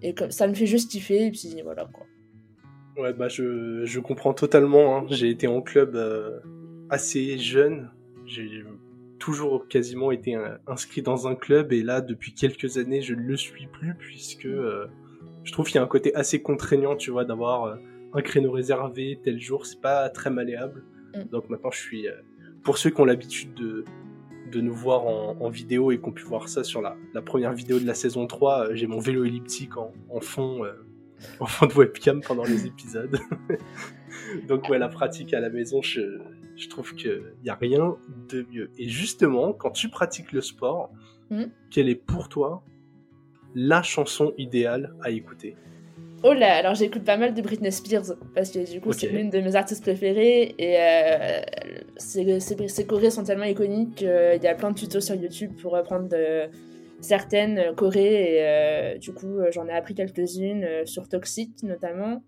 et 0.02 0.14
comme 0.14 0.30
ça 0.30 0.48
me 0.48 0.54
fait 0.54 0.66
juste 0.66 0.90
kiffer 0.90 1.26
et 1.26 1.30
puis 1.30 1.62
voilà 1.62 1.88
quoi. 1.92 2.06
Ouais 2.96 3.12
bah 3.12 3.28
je, 3.28 3.84
je 3.84 4.00
comprends 4.00 4.34
totalement 4.34 4.96
hein. 4.96 5.06
j'ai 5.08 5.30
été 5.30 5.46
en 5.46 5.62
club 5.62 5.96
assez 6.90 7.38
jeune. 7.38 7.90
J'ai 8.26 8.64
toujours 9.18 9.68
quasiment 9.68 10.10
été 10.10 10.36
inscrit 10.66 11.02
dans 11.02 11.28
un 11.28 11.34
club 11.34 11.72
et 11.72 11.82
là 11.82 12.00
depuis 12.00 12.32
quelques 12.34 12.76
années 12.76 13.02
je 13.02 13.14
ne 13.14 13.20
le 13.20 13.36
suis 13.36 13.66
plus 13.66 13.94
puisque 13.94 14.48
je 14.48 15.52
trouve 15.52 15.66
qu'il 15.66 15.76
y 15.76 15.78
a 15.78 15.82
un 15.82 15.88
côté 15.88 16.12
assez 16.16 16.42
contraignant 16.42 16.96
tu 16.96 17.12
vois 17.12 17.24
d'avoir 17.24 17.78
un 18.12 18.22
créneau 18.22 18.50
réservé 18.50 19.20
tel 19.22 19.40
jour. 19.40 19.64
C'est 19.64 19.80
pas 19.80 20.08
très 20.08 20.30
malléable 20.30 20.82
Mm. 21.14 21.28
Donc 21.30 21.48
maintenant, 21.48 21.70
je 21.70 21.78
suis. 21.78 22.08
Euh, 22.08 22.14
pour 22.62 22.78
ceux 22.78 22.90
qui 22.90 23.00
ont 23.00 23.04
l'habitude 23.04 23.54
de, 23.54 23.84
de 24.50 24.60
nous 24.60 24.74
voir 24.74 25.06
en, 25.06 25.48
vidéo 25.48 25.92
et 25.92 25.98
qui 25.98 26.04
ont 26.08 26.12
pu 26.12 26.24
voir 26.24 26.48
ça 26.48 26.64
sur 26.64 26.82
la, 26.82 26.96
la 27.14 27.22
première 27.22 27.52
vidéo 27.52 27.78
de 27.78 27.86
la 27.86 27.94
saison 27.94 28.26
3, 28.26 28.68
euh, 28.68 28.74
j'ai 28.74 28.86
mon 28.86 28.98
vélo 28.98 29.24
elliptique 29.24 29.76
en, 29.76 29.92
en 30.10 30.20
fond, 30.20 30.64
euh, 30.64 30.72
en 31.40 31.46
fond 31.46 31.66
de 31.66 31.72
webcam 31.74 32.20
pendant 32.20 32.44
les 32.44 32.66
épisodes. 32.66 33.18
Donc 34.48 34.68
ouais, 34.68 34.78
la 34.78 34.88
pratique 34.88 35.32
à 35.32 35.40
la 35.40 35.50
maison, 35.50 35.80
je, 35.82 36.18
je 36.56 36.68
trouve 36.68 36.94
qu'il 36.94 37.22
n'y 37.42 37.50
a 37.50 37.54
rien 37.54 37.96
de 38.28 38.46
mieux. 38.50 38.70
Et 38.76 38.88
justement, 38.88 39.52
quand 39.52 39.70
tu 39.70 39.88
pratiques 39.88 40.32
le 40.32 40.40
sport, 40.40 40.90
mm. 41.30 41.44
quelle 41.70 41.88
est 41.88 41.94
pour 41.94 42.28
toi 42.28 42.62
la 43.54 43.82
chanson 43.82 44.34
idéale 44.36 44.94
à 45.02 45.10
écouter? 45.10 45.56
Oh 46.22 46.34
là, 46.34 46.56
alors 46.56 46.74
j'écoute 46.74 47.02
pas 47.02 47.16
mal 47.16 47.32
de 47.32 47.40
Britney 47.40 47.72
Spears 47.72 48.14
parce 48.34 48.50
que 48.50 48.70
du 48.70 48.80
coup 48.82 48.92
c'est 48.92 49.08
l'une 49.08 49.30
de 49.30 49.40
mes 49.40 49.56
artistes 49.56 49.82
préférées 49.82 50.54
et 50.58 50.76
euh, 50.78 51.40
ses, 51.96 52.86
chorés 52.86 53.10
sont 53.10 53.24
tellement 53.24 53.44
iconiques 53.44 53.94
qu'il 53.94 54.40
y 54.42 54.46
a 54.46 54.54
plein 54.54 54.70
de 54.70 54.78
tutos 54.78 55.00
sur 55.00 55.14
YouTube 55.14 55.52
pour 55.62 55.72
reprendre 55.72 56.14
certaines 57.00 57.74
chorés 57.74 58.34
et 58.34 58.38
euh, 58.40 58.98
du 58.98 59.14
coup 59.14 59.38
j'en 59.50 59.66
ai 59.66 59.72
appris 59.72 59.94
quelques-unes 59.94 60.64
euh, 60.64 60.84
sur 60.84 61.08
Toxic 61.08 61.62
notamment, 61.62 62.22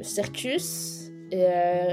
Circus 0.00 1.10
et 1.32 1.44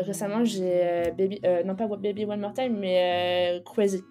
récemment 0.06 0.46
j'ai 0.46 1.12
Baby, 1.18 1.42
non 1.66 1.76
pas 1.76 1.88
Baby 1.88 2.26
One 2.26 2.40
More 2.40 2.54
Time 2.54 2.78
mais 2.80 3.64
Crazy. 3.66 4.04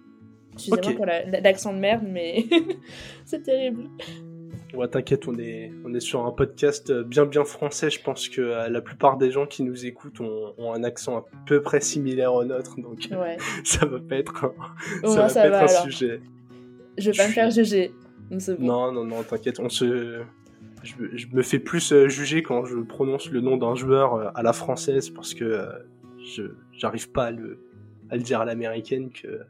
Excusez-moi 0.54 0.94
pour 0.97 1.06
l'accent 1.06 1.73
de 1.73 1.78
merde 1.78 2.04
mais 2.09 2.44
c'est 3.25 3.44
terrible. 3.44 3.88
Ouais, 4.75 4.88
t'inquiète, 4.88 5.29
on 5.29 5.38
est, 5.38 5.71
on 5.85 5.93
est 5.93 6.00
sur 6.00 6.25
un 6.25 6.31
podcast 6.31 6.93
bien 6.93 7.26
bien 7.26 7.45
français. 7.45 7.91
Je 7.91 8.02
pense 8.02 8.29
que 8.29 8.41
la 8.41 8.81
plupart 8.81 9.19
des 9.19 9.31
gens 9.31 9.47
qui 9.47 9.62
nous 9.62 9.85
écoutent 9.87 10.21
ont, 10.21 10.73
un 10.73 10.83
accent 10.85 11.19
à 11.19 11.25
peu 11.47 11.61
près 11.61 11.81
similaire 11.81 12.33
au 12.33 12.45
nôtre, 12.45 12.81
donc 12.81 13.09
ça 13.64 13.85
va 13.87 13.99
pas 13.99 14.17
être 14.17 14.47
un, 15.05 15.09
ça 15.09 15.26
va 15.26 15.35
pas 15.35 15.64
être 15.64 15.79
un 15.81 15.83
sujet. 15.83 16.21
Je 16.97 17.11
vais 17.11 17.17
pas 17.17 17.29
me 17.29 17.33
faire 17.33 17.50
juger. 17.50 17.93
Non, 18.59 18.93
non, 18.93 19.05
non, 19.05 19.23
t'inquiète, 19.23 19.61
on 19.61 19.69
se, 19.69 20.23
je, 20.83 21.26
me 21.33 21.43
fais 21.43 21.59
plus 21.59 21.93
euh, 21.93 22.09
juger 22.09 22.43
quand 22.43 22.64
je 22.64 22.76
prononce 22.79 23.31
le 23.31 23.41
nom 23.41 23.57
d'un 23.57 23.75
joueur 23.75 24.14
euh, 24.14 24.31
à 24.35 24.43
la 24.43 24.52
française 24.52 25.11
parce 25.11 25.35
que 25.35 25.45
euh, 25.45 25.67
je 26.25 26.43
j'arrive 26.73 27.11
pas 27.11 27.26
à 27.26 27.31
le, 27.31 27.64
à 28.11 28.17
le 28.17 28.23
dire 28.23 28.41
à 28.41 28.45
l'américaine 28.45 29.11
que, 29.11 29.43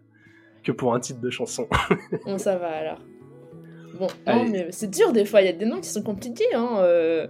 que 0.63 0.73
pour 0.73 0.95
un 0.95 1.01
titre 1.01 1.21
de 1.21 1.31
chanson. 1.31 1.69
bon, 2.27 2.39
ça 2.39 2.57
va 2.57 2.69
alors. 2.69 3.01
Bon, 3.99 4.07
non, 4.27 4.49
mais 4.49 4.69
c'est 4.71 4.91
dur 4.91 5.13
des 5.13 5.25
fois, 5.25 5.43
il 5.43 5.47
y 5.47 5.51
a 5.51 5.53
des 5.53 5.67
noms 5.67 5.81
qui 5.81 5.89
sont 5.89 6.03
compliqués, 6.03 6.55
hein. 6.55 7.29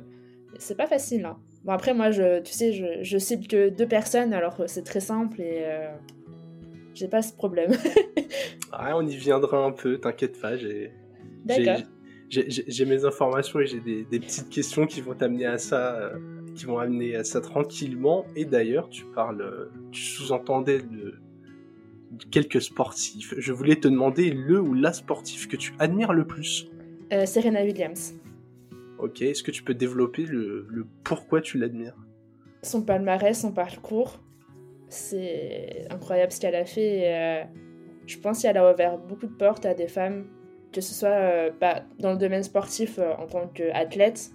c'est 0.59 0.76
pas 0.76 0.87
facile. 0.87 1.25
Hein. 1.25 1.37
Bon, 1.64 1.73
après, 1.73 1.95
moi, 1.95 2.11
je, 2.11 2.40
tu 2.40 2.52
sais, 2.52 2.73
je, 2.73 3.02
je 3.02 3.19
cite 3.19 3.49
que 3.49 3.69
deux 3.69 3.87
personnes, 3.87 4.33
alors 4.33 4.62
c'est 4.66 4.85
très 4.85 5.00
simple 5.00 5.40
et 5.40 5.64
j'ai 6.95 7.09
pas 7.09 7.23
ce 7.23 7.33
problème. 7.33 7.73
ah, 8.73 8.97
on 8.97 9.07
y 9.07 9.16
viendra 9.16 9.64
un 9.64 9.73
peu, 9.73 9.99
t'inquiète 9.99 10.40
pas, 10.40 10.57
j'ai. 10.57 10.92
D'accord 11.45 11.78
j'ai 12.33 12.85
mes 12.87 13.04
informations 13.04 13.61
et 13.61 13.66
j'ai 13.66 13.81
des, 13.81 14.21
petites 14.21 14.49
questions 14.49 14.87
qui 14.87 15.00
vont 15.00 15.14
t'amener 15.14 15.47
à 15.47 15.59
ça, 15.59 15.97
euh, 15.97 16.19
qui 16.54 16.64
vont 16.64 16.78
amener 16.78 17.14
à 17.14 17.25
ça 17.25 17.40
tranquillement. 17.40 18.25
Et 18.37 18.45
d'ailleurs, 18.45 18.88
tu 18.88 19.04
parles, 19.04 19.71
tu 19.90 20.02
sous-entendais 20.02 20.78
de, 20.78 21.14
quelques 22.31 22.61
sportifs. 22.61 23.35
Je 23.37 23.52
voulais 23.52 23.76
te 23.76 23.88
demander 23.88 24.31
le 24.31 24.61
ou 24.61 24.75
la 24.75 24.92
sportif 24.92 25.49
que 25.49 25.57
tu 25.57 25.73
admires 25.78 26.12
le 26.12 26.26
plus. 26.26 26.69
Euh, 27.12 27.26
Serena 27.26 27.62
Williams. 27.62 28.14
Ok, 28.99 29.23
est-ce 29.23 29.42
que 29.42 29.50
tu 29.50 29.62
peux 29.62 29.75
développer 29.75 30.25
le, 30.25 30.87
pourquoi 31.04 31.40
tu 31.40 31.59
l'admires? 31.59 31.97
Son 32.62 32.83
palmarès, 32.83 33.40
son 33.40 33.52
parcours, 33.52 34.21
c'est 34.88 35.87
incroyable 35.90 36.33
ce 36.33 36.40
qu'elle 36.40 36.54
a 36.54 36.64
fait. 36.64 37.02
Euh, 37.04 37.45
je 38.07 38.19
pense 38.19 38.42
qu'elle 38.42 38.57
a 38.57 38.73
ouvert 38.73 38.99
beaucoup 38.99 39.26
de 39.26 39.33
portes 39.33 39.66
à 39.66 39.75
des 39.75 39.88
femmes 39.88 40.26
que 40.73 40.81
ce 40.81 40.95
soit 40.95 41.11
euh, 41.11 41.50
bah, 41.61 41.83
dans 41.99 42.12
le 42.12 42.19
domaine 42.19 42.42
sportif 42.42 42.99
en 42.99 43.26
tant 43.26 43.47
qu'athlète, 43.49 44.31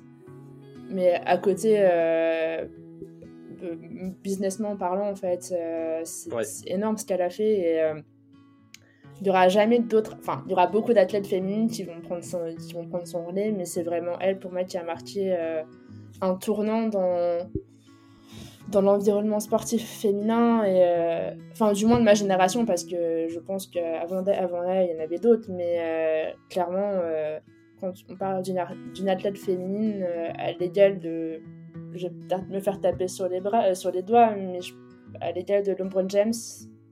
mais 0.88 1.15
à 1.25 1.38
côté, 1.38 1.79
businessment 4.24 4.76
parlant, 4.76 5.10
en 5.10 5.16
fait, 5.16 5.54
c'est 6.04 6.70
énorme 6.70 6.98
ce 6.98 7.06
qu'elle 7.06 7.22
a 7.22 7.30
fait. 7.30 7.54
Et, 7.54 7.92
il 9.20 9.24
n'y 9.24 9.32
aura 9.32 9.48
jamais 9.48 9.80
d'autres. 9.80 10.16
Enfin, 10.20 10.44
il 10.46 10.52
y 10.52 10.54
aura 10.54 10.68
beaucoup 10.68 10.94
d'athlètes 10.94 11.26
féminines 11.26 11.68
qui 11.68 11.82
vont, 11.82 12.00
prendre 12.02 12.24
son, 12.24 12.54
qui 12.56 12.74
vont 12.74 12.86
prendre 12.86 13.08
son 13.08 13.26
relais, 13.26 13.52
mais 13.52 13.66
c'est 13.66 13.82
vraiment 13.82 14.20
elle, 14.20 14.38
pour 14.38 14.52
moi, 14.52 14.64
qui 14.64 14.78
a 14.78 14.84
marqué 14.84 15.36
un 16.22 16.36
tournant 16.36 16.88
dans, 16.88 17.40
dans 18.70 18.82
l'environnement 18.82 19.40
sportif 19.40 19.84
féminin 19.84 20.64
et 20.64 20.82
euh, 20.84 21.32
enfin 21.52 21.72
du 21.72 21.86
moins 21.86 22.00
de 22.00 22.04
ma 22.04 22.14
génération 22.14 22.66
parce 22.66 22.84
que 22.84 23.28
je 23.30 23.40
pense 23.40 23.68
qu'avant 23.68 24.26
avant 24.26 24.62
là 24.62 24.84
il 24.84 24.92
y 24.92 25.00
en 25.00 25.04
avait 25.04 25.20
d'autres 25.20 25.50
mais 25.50 25.78
euh, 25.80 26.32
clairement 26.50 26.92
euh, 26.94 27.40
quand 27.80 27.94
on 28.10 28.16
parle 28.16 28.42
d'une 28.42 29.10
athlète 29.10 29.38
féminine 29.38 30.06
à 30.38 30.52
l'égal 30.54 31.00
de 31.00 31.42
je 31.94 32.08
vais 32.08 32.13
peut-être 32.13 32.50
me 32.50 32.60
faire 32.60 32.79
taper 32.79 33.08
sur 33.08 33.27
les 33.27 33.41
bras 33.41 33.74
sur 33.75 33.91
les 33.91 34.01
doigts 34.01 34.36
mais 34.36 34.60
à 35.22 35.32
l'égal 35.32 35.63
de 35.63 35.72
LeBron 35.72 36.08
James 36.10 36.34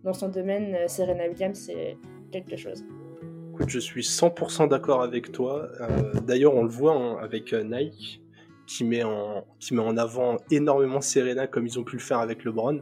dans 0.04 0.14
son 0.14 0.30
domaine 0.30 0.76
Serena 0.88 1.28
Williams 1.28 1.58
c'est 1.58 1.98
quelque 2.32 2.56
chose 2.56 2.84
Écoute, 3.54 3.70
je 3.70 3.80
suis 3.80 4.02
100% 4.02 4.68
d'accord 4.68 5.02
avec 5.02 5.32
toi. 5.32 5.70
D'ailleurs, 6.28 6.54
on 6.56 6.64
le 6.64 6.70
voit 6.70 6.94
hein, 6.94 7.18
avec 7.22 7.54
Nike 7.54 8.22
qui 8.68 8.84
met 8.84 9.04
en 9.04 9.46
qui 9.60 9.74
met 9.74 9.82
en 9.82 9.98
avant 9.98 10.38
énormément 10.52 11.02
Serena 11.02 11.48
comme 11.48 11.66
ils 11.66 11.80
ont 11.80 11.84
pu 11.84 11.96
le 11.96 12.02
faire 12.02 12.20
avec 12.20 12.44
LeBron. 12.44 12.82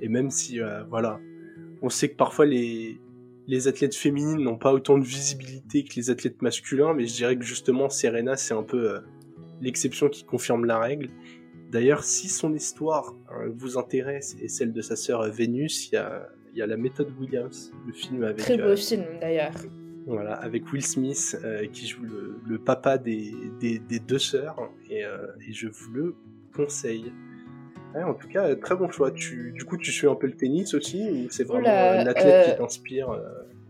Et 0.00 0.08
même 0.08 0.30
si 0.30 0.60
euh, 0.60 0.84
voilà, 0.84 1.20
on 1.82 1.88
sait 1.88 2.08
que 2.08 2.16
parfois 2.16 2.46
les 2.46 3.00
les 3.46 3.66
athlètes 3.66 3.94
féminines 3.94 4.42
n'ont 4.42 4.58
pas 4.58 4.74
autant 4.74 4.98
de 4.98 5.04
visibilité 5.04 5.82
que 5.84 5.94
les 5.96 6.10
athlètes 6.10 6.42
masculins, 6.42 6.92
mais 6.92 7.06
je 7.06 7.14
dirais 7.14 7.36
que 7.36 7.44
justement 7.44 7.88
Serena 7.88 8.36
c'est 8.36 8.54
un 8.54 8.62
peu 8.62 8.90
euh, 8.90 9.00
l'exception 9.60 10.08
qui 10.08 10.24
confirme 10.24 10.64
la 10.64 10.78
règle. 10.78 11.08
D'ailleurs, 11.70 12.04
si 12.04 12.28
son 12.28 12.54
histoire 12.54 13.14
hein, 13.30 13.50
vous 13.54 13.76
intéresse 13.76 14.36
et 14.40 14.48
celle 14.48 14.72
de 14.72 14.80
sa 14.80 14.96
sœur 14.96 15.28
Vénus, 15.30 15.90
il 15.90 15.94
y 15.94 15.98
a, 15.98 16.28
y 16.54 16.62
a 16.62 16.66
la 16.66 16.76
méthode 16.76 17.12
Williams, 17.20 17.72
le 17.86 17.92
film 17.92 18.24
avec. 18.24 18.38
Très 18.38 18.56
beau 18.56 18.64
euh, 18.64 18.76
film 18.76 19.04
d'ailleurs. 19.20 19.54
Voilà, 20.08 20.32
avec 20.36 20.72
Will 20.72 20.82
Smith 20.82 21.36
euh, 21.44 21.66
qui 21.66 21.86
joue 21.86 22.02
le, 22.46 22.58
papa 22.58 22.96
des, 22.96 23.30
des, 23.60 23.98
deux 23.98 24.18
sœurs 24.18 24.56
et, 24.88 25.04
euh, 25.04 25.26
et, 25.46 25.52
je 25.52 25.68
vous 25.68 25.92
le 25.92 26.16
conseille. 26.56 27.12
en 27.94 28.14
tout 28.14 28.26
cas, 28.28 28.56
très 28.56 28.74
bon 28.74 28.90
choix. 28.90 29.10
Tu, 29.10 29.52
du 29.52 29.66
coup, 29.66 29.76
tu 29.76 29.92
suis 29.92 30.06
un 30.06 30.14
peu 30.14 30.26
le 30.26 30.32
tennis 30.32 30.72
aussi 30.72 31.10
ou 31.10 31.26
c'est 31.28 31.44
vraiment 31.44 31.68
un 31.68 32.06
athlète 32.06 32.46
qui 32.46 32.50
euh, 32.52 32.56
t'inspire 32.56 33.20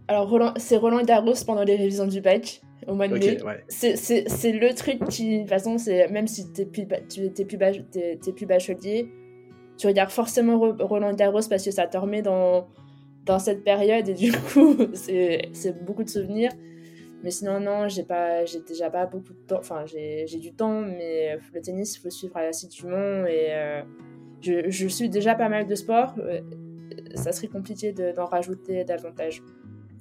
Alors, 0.07 0.55
c'est 0.59 0.77
Roland 0.77 1.03
Garros 1.03 1.35
pendant 1.45 1.65
les 1.65 1.75
révisions 1.75 2.07
du 2.07 2.21
bac 2.21 2.63
au 2.89 2.95
mois 2.95 3.09
de 3.09 3.15
mai. 3.15 3.39
C'est 3.69 4.53
le 4.53 4.75
truc 4.75 5.05
qui, 5.09 5.37
de 5.37 5.41
toute 5.41 5.49
façon, 5.49 5.77
même 6.11 6.27
si 6.27 6.53
t'es 6.53 6.65
plus, 6.65 6.87
tu 7.09 7.27
es 7.27 7.45
plus, 7.45 8.33
plus 8.33 8.47
bachelier, 8.47 9.09
tu 9.77 9.87
regardes 9.87 10.11
forcément 10.11 10.59
Roland 10.59 11.15
Garros 11.15 11.41
parce 11.49 11.65
que 11.65 11.71
ça 11.71 11.87
te 11.87 11.97
remet 11.97 12.23
dans 12.23 12.69
dans 13.25 13.39
cette 13.39 13.63
période 13.63 14.09
et 14.09 14.15
du 14.15 14.33
coup 14.53 14.77
c'est 14.95 15.85
beaucoup 15.85 16.05
de 16.05 16.09
souvenirs. 16.09 16.51
Mais 17.23 17.31
sinon 17.31 17.61
non 17.61 17.89
j'ai 17.89 18.05
pas 18.05 18.45
j'ai 18.45 18.61
déjà 18.61 18.91
pas 18.91 19.07
beaucoup 19.07 19.33
de 19.33 19.47
temps 19.47 19.59
enfin 19.59 19.85
j'ai 19.87 20.27
du 20.39 20.53
temps 20.53 20.81
mais 20.81 21.37
le 21.53 21.61
tennis 21.61 21.97
il 21.97 22.01
faut 22.01 22.11
suivre 22.11 22.37
assidûment 22.37 23.27
et 23.27 23.49
euh, 23.51 23.83
je, 24.41 24.71
je, 24.71 24.87
suis 24.87 25.09
déjà 25.09 25.35
pas 25.35 25.49
mal 25.49 25.67
de 25.67 25.75
sport 25.75 26.15
euh, 26.19 26.41
ça 27.17 27.33
serait 27.33 27.49
compliqué 27.49 27.93
d'en 27.93 28.27
rajouter 28.27 28.85
davantage 28.85 29.43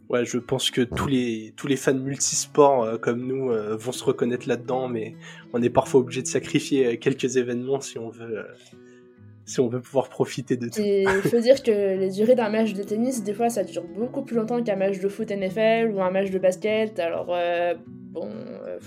Ouais, 0.09 0.23
je 0.25 0.37
pense 0.37 0.71
que 0.71 0.81
tous 0.81 1.07
les, 1.07 1.53
tous 1.57 1.67
les 1.67 1.75
fans 1.75 1.93
multisports 1.93 2.83
euh, 2.83 2.97
comme 2.97 3.27
nous 3.27 3.51
vont 3.77 3.91
se 3.91 4.03
reconnaître 4.03 4.47
là-dedans, 4.47 4.87
mais 4.87 5.15
on 5.53 5.61
est 5.61 5.69
parfois 5.69 5.99
obligé 5.99 6.21
de 6.21 6.27
sacrifier 6.27 6.97
quelques 6.97 7.35
événements 7.37 7.81
si 7.81 7.97
on 7.99 8.09
veut 8.09 8.45
si 9.47 9.61
on 9.61 9.69
veut 9.69 9.79
pouvoir 9.79 10.09
profiter 10.09 10.57
de 10.57 10.67
tout. 10.67 10.81
Il 10.81 11.07
faut 11.29 11.39
dire 11.39 11.63
que 11.63 11.71
les 11.71 12.11
durées 12.11 12.35
d'un 12.35 12.49
match 12.49 12.73
de 12.73 12.83
tennis, 12.83 13.23
des 13.23 13.33
fois, 13.33 13.49
ça 13.49 13.63
dure 13.63 13.83
beaucoup 13.83 14.21
plus 14.21 14.35
longtemps 14.35 14.61
qu'un 14.61 14.75
match 14.75 14.99
de 14.99 15.07
foot 15.07 15.31
NFL 15.31 15.91
ou 15.93 16.01
un 16.01 16.11
match 16.11 16.29
de 16.29 16.37
basket. 16.37 16.99
Alors, 16.99 17.27
euh, 17.29 17.73
bon, 17.87 18.29
euh, 18.29 18.77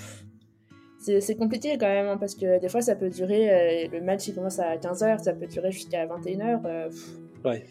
c'est 0.98 1.34
compliqué 1.34 1.78
quand 1.78 1.88
même, 1.88 2.06
hein, 2.06 2.18
parce 2.18 2.34
que 2.34 2.60
des 2.60 2.68
fois, 2.68 2.82
ça 2.82 2.94
peut 2.94 3.08
durer, 3.08 3.86
euh, 3.86 3.88
le 3.90 4.02
match 4.02 4.28
il 4.28 4.34
commence 4.34 4.58
à 4.58 4.76
15h, 4.76 5.24
ça 5.24 5.32
peut 5.32 5.46
durer 5.46 5.72
jusqu'à 5.72 6.06
21h. 6.06 6.90
ouais. 7.46 7.64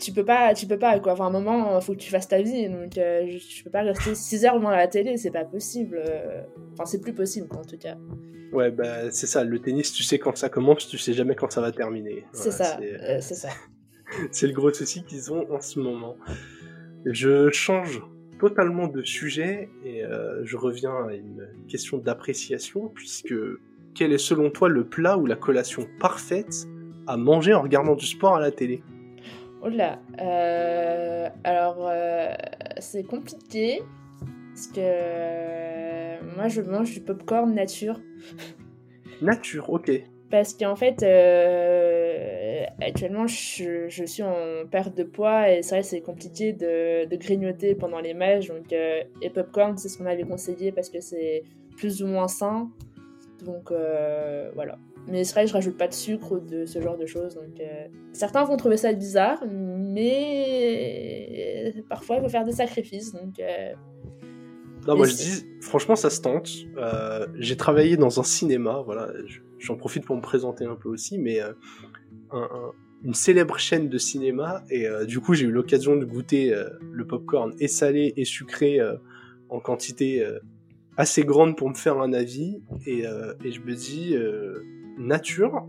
Tu 0.00 0.12
peux 0.12 0.24
pas, 0.24 0.54
tu 0.54 0.66
peux 0.66 0.78
pas, 0.78 0.98
quoi. 1.00 1.12
Enfin, 1.12 1.24
à 1.24 1.28
un 1.28 1.32
moment, 1.32 1.78
il 1.78 1.82
faut 1.82 1.92
que 1.92 1.98
tu 1.98 2.10
fasses 2.10 2.28
ta 2.28 2.40
vie, 2.40 2.68
donc 2.68 2.92
je, 2.94 3.64
peux 3.64 3.70
pas 3.70 3.82
rester 3.82 4.14
6 4.14 4.44
heures 4.44 4.56
devant 4.56 4.70
la 4.70 4.86
télé, 4.86 5.16
c'est 5.16 5.30
pas 5.30 5.44
possible. 5.44 6.00
Enfin, 6.72 6.84
c'est 6.84 7.00
plus 7.00 7.14
possible, 7.14 7.48
en 7.56 7.64
tout 7.64 7.78
cas. 7.78 7.96
Ouais, 8.52 8.70
bah, 8.70 9.10
c'est 9.10 9.26
ça. 9.26 9.44
Le 9.44 9.58
tennis, 9.58 9.92
tu 9.92 10.02
sais 10.02 10.18
quand 10.18 10.36
ça 10.36 10.48
commence, 10.48 10.88
tu 10.88 10.98
sais 10.98 11.12
jamais 11.12 11.34
quand 11.34 11.50
ça 11.50 11.60
va 11.60 11.72
terminer. 11.72 12.24
C'est 12.32 12.50
ça. 12.50 12.78
Euh, 12.80 13.18
c'est 13.20 13.34
ça. 13.34 13.50
c'est 14.30 14.46
le 14.46 14.52
gros 14.52 14.72
souci 14.72 15.04
qu'ils 15.04 15.32
ont 15.32 15.50
en 15.52 15.60
ce 15.60 15.78
moment. 15.78 16.16
Je 17.04 17.50
change 17.50 18.02
totalement 18.40 18.86
de 18.86 19.02
sujet 19.02 19.68
et 19.84 20.04
euh, 20.04 20.44
je 20.44 20.56
reviens 20.56 21.08
à 21.08 21.14
une 21.14 21.48
question 21.68 21.98
d'appréciation 21.98 22.88
puisque 22.94 23.34
quel 23.94 24.12
est 24.12 24.18
selon 24.18 24.50
toi 24.50 24.68
le 24.68 24.84
plat 24.84 25.18
ou 25.18 25.26
la 25.26 25.36
collation 25.36 25.86
parfaite 26.00 26.66
à 27.06 27.16
manger 27.16 27.52
en 27.52 27.62
regardant 27.62 27.96
du 27.96 28.06
sport 28.06 28.36
à 28.36 28.40
la 28.40 28.50
télé? 28.50 28.82
Oh 29.62 29.68
là, 29.68 29.98
euh, 30.20 31.28
alors 31.44 31.90
c'est 32.78 33.02
compliqué 33.04 33.82
parce 34.54 34.68
que 34.68 36.36
moi 36.36 36.48
je 36.48 36.60
mange 36.60 36.92
du 36.92 37.00
popcorn 37.00 37.52
nature. 37.54 38.00
Nature, 39.20 39.68
ok. 39.70 39.90
Parce 40.30 40.52
qu'en 40.52 40.76
fait, 40.76 41.02
euh, 41.02 42.64
actuellement, 42.82 43.26
je, 43.26 43.88
suis 43.88 44.22
en 44.22 44.66
perte 44.70 44.94
de 44.94 45.02
poids 45.02 45.50
et 45.50 45.62
c'est 45.62 45.76
vrai 45.76 45.82
c'est 45.82 46.02
compliqué 46.02 46.52
de, 46.52 47.16
grignoter 47.16 47.74
pendant 47.74 48.00
les 48.00 48.12
matchs. 48.12 48.48
Donc, 48.48 48.72
euh, 48.72 49.02
et 49.22 49.30
popcorn, 49.30 49.78
c'est 49.78 49.88
ce 49.88 49.96
qu'on 49.96 50.06
avait 50.06 50.24
conseillé 50.24 50.70
parce 50.70 50.90
que 50.90 51.00
c'est 51.00 51.44
plus 51.76 52.02
ou 52.02 52.06
moins 52.06 52.28
sain. 52.28 52.68
Donc, 53.44 53.70
euh, 53.70 54.50
voilà. 54.54 54.76
Mais 55.10 55.24
c'est 55.24 55.32
vrai 55.32 55.46
je 55.46 55.52
rajoute 55.52 55.76
pas 55.76 55.88
de 55.88 55.94
sucre 55.94 56.32
ou 56.32 56.40
de 56.40 56.66
ce 56.66 56.80
genre 56.80 56.96
de 56.98 57.06
choses. 57.06 57.34
Donc, 57.34 57.60
certains 58.12 58.44
vont 58.44 58.56
trouver 58.56 58.76
ça 58.76 58.92
bizarre, 58.92 59.42
mais 59.50 60.14
parfois, 61.88 62.16
il 62.16 62.22
faut 62.22 62.28
faire 62.28 62.44
des 62.44 62.52
sacrifices. 62.52 63.12
Donc, 63.12 63.40
non, 64.86 64.96
moi 64.96 65.06
je 65.06 65.14
dis, 65.14 65.44
franchement, 65.60 65.96
ça 65.96 66.08
se 66.08 66.20
tente. 66.22 66.50
Euh, 66.78 67.26
j'ai 67.38 67.56
travaillé 67.56 67.96
dans 67.98 68.20
un 68.20 68.22
cinéma, 68.22 68.82
voilà, 68.84 69.12
j'en 69.58 69.76
profite 69.76 70.06
pour 70.06 70.16
me 70.16 70.22
présenter 70.22 70.64
un 70.64 70.76
peu 70.76 70.88
aussi, 70.88 71.18
mais 71.18 71.42
euh, 71.42 71.52
une 73.04 73.12
célèbre 73.12 73.58
chaîne 73.58 73.90
de 73.90 73.98
cinéma, 73.98 74.64
et 74.70 74.86
euh, 74.86 75.04
du 75.04 75.20
coup, 75.20 75.34
j'ai 75.34 75.44
eu 75.44 75.50
l'occasion 75.50 75.96
de 75.96 76.06
goûter 76.06 76.54
le 76.80 77.06
popcorn 77.06 77.52
et 77.60 77.68
salé 77.68 78.14
et 78.16 78.24
sucré 78.24 78.78
en 79.50 79.60
quantité 79.60 80.24
assez 80.98 81.22
grande 81.22 81.56
pour 81.56 81.70
me 81.70 81.74
faire 81.74 81.98
un 82.00 82.12
avis 82.12 82.60
et, 82.84 83.06
euh, 83.06 83.32
et 83.44 83.52
je 83.52 83.60
me 83.60 83.74
dis 83.74 84.16
euh, 84.16 84.60
nature. 84.98 85.64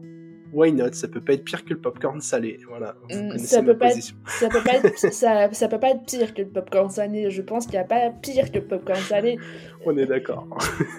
Why 0.52 0.72
not? 0.74 0.94
Ça 0.94 1.08
peut 1.08 1.22
pas 1.22 1.34
être 1.34 1.44
pire 1.44 1.64
que 1.64 1.74
le 1.74 1.80
popcorn 1.80 2.20
salé. 2.22 2.60
Voilà. 2.68 2.96
vous 3.10 3.16
Mm, 3.16 3.38
ça 3.38 3.62
peut 3.62 3.78
pas 3.78 3.94
être-. 3.96 4.16
Ça 4.26 4.50
peut, 4.50 4.64
pas 4.64 4.74
être, 4.84 4.98
ça, 4.98 5.52
ça 5.54 5.68
peut 5.68 5.80
pas 5.80 5.92
être 5.92 6.04
pire 6.06 6.34
que 6.34 6.42
le 6.42 6.48
popcorn 6.48 6.90
salé. 6.90 7.30
Je 7.30 7.42
pense 7.42 7.66
qu'il 7.66 7.74
n'y 7.74 7.80
a 7.80 7.84
pas 7.84 8.10
pire 8.10 8.52
que 8.52 8.58
le 8.58 8.66
popcorn 8.66 9.00
salé. 9.00 9.38
On 9.86 9.96
est 9.98 10.08
d'accord. 10.08 10.48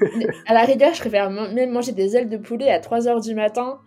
À 0.46 0.54
la 0.54 0.62
rigueur, 0.62 0.94
je 0.94 1.00
préfère 1.00 1.30
même 1.30 1.70
manger 1.70 1.92
des 1.92 2.16
ailes 2.16 2.28
de 2.28 2.36
poulet 2.36 2.70
à 2.70 2.78
3h 2.78 3.22
du 3.22 3.34
matin 3.34 3.80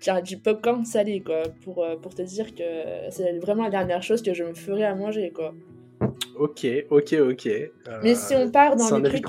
qu'un 0.00 0.20
du 0.20 0.38
popcorn 0.38 0.84
salé, 0.84 1.20
quoi. 1.20 1.42
Pour, 1.62 1.84
euh, 1.84 1.96
pour 1.96 2.14
te 2.14 2.22
dire 2.22 2.54
que 2.54 2.64
c'est 3.10 3.38
vraiment 3.38 3.64
la 3.64 3.70
dernière 3.70 4.02
chose 4.02 4.22
que 4.22 4.34
je 4.34 4.44
me 4.44 4.54
ferais 4.54 4.84
à 4.84 4.94
manger, 4.94 5.32
quoi. 5.32 5.54
Ok, 6.36 6.66
ok, 6.90 7.14
ok. 7.30 7.46
Euh, 7.46 7.70
Mais 8.02 8.14
si 8.14 8.34
on 8.34 8.50
part 8.50 8.76
dans 8.76 8.94
un 8.94 9.00
les 9.00 9.22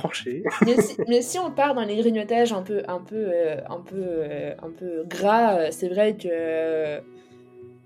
mais, 0.65 0.81
si, 0.81 0.97
mais 1.07 1.21
si 1.21 1.37
on 1.39 1.51
part 1.51 1.75
dans 1.75 1.83
les 1.83 1.95
grignotages 1.97 2.51
un 2.53 2.63
peu, 2.63 2.81
un 2.87 2.99
peu, 2.99 3.29
euh, 3.31 3.57
un 3.69 3.79
peu, 3.79 3.95
euh, 3.97 4.53
un 4.61 4.71
peu 4.71 5.03
gras, 5.05 5.59
euh, 5.59 5.67
c'est 5.71 5.89
vrai 5.89 6.15
que 6.17 6.27
euh, 6.31 6.99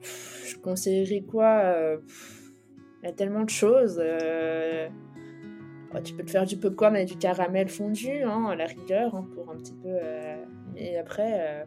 pff, 0.02 0.46
je 0.54 0.58
conseillerais 0.58 1.22
quoi 1.22 1.60
euh, 1.64 1.98
pff, 1.98 2.52
Il 3.04 3.08
y 3.08 3.10
a 3.10 3.14
tellement 3.14 3.44
de 3.44 3.50
choses. 3.50 4.00
euh, 4.02 4.88
oh, 5.94 6.00
tu 6.04 6.14
peux 6.14 6.24
te 6.24 6.32
faire 6.32 6.46
du 6.46 6.58
popcorn 6.58 6.96
avec 6.96 7.08
du 7.10 7.18
caramel 7.18 7.68
fondu, 7.68 8.24
hein, 8.24 8.46
à 8.52 8.56
la 8.56 8.66
rigueur, 8.68 9.16
hein, 9.16 9.28
pour 9.36 9.50
un 9.52 9.58
petit 9.58 9.74
peu. 9.74 9.90
euh, 9.90 10.38
mais 10.76 10.98
après, 10.98 11.34
euh, 11.34 11.64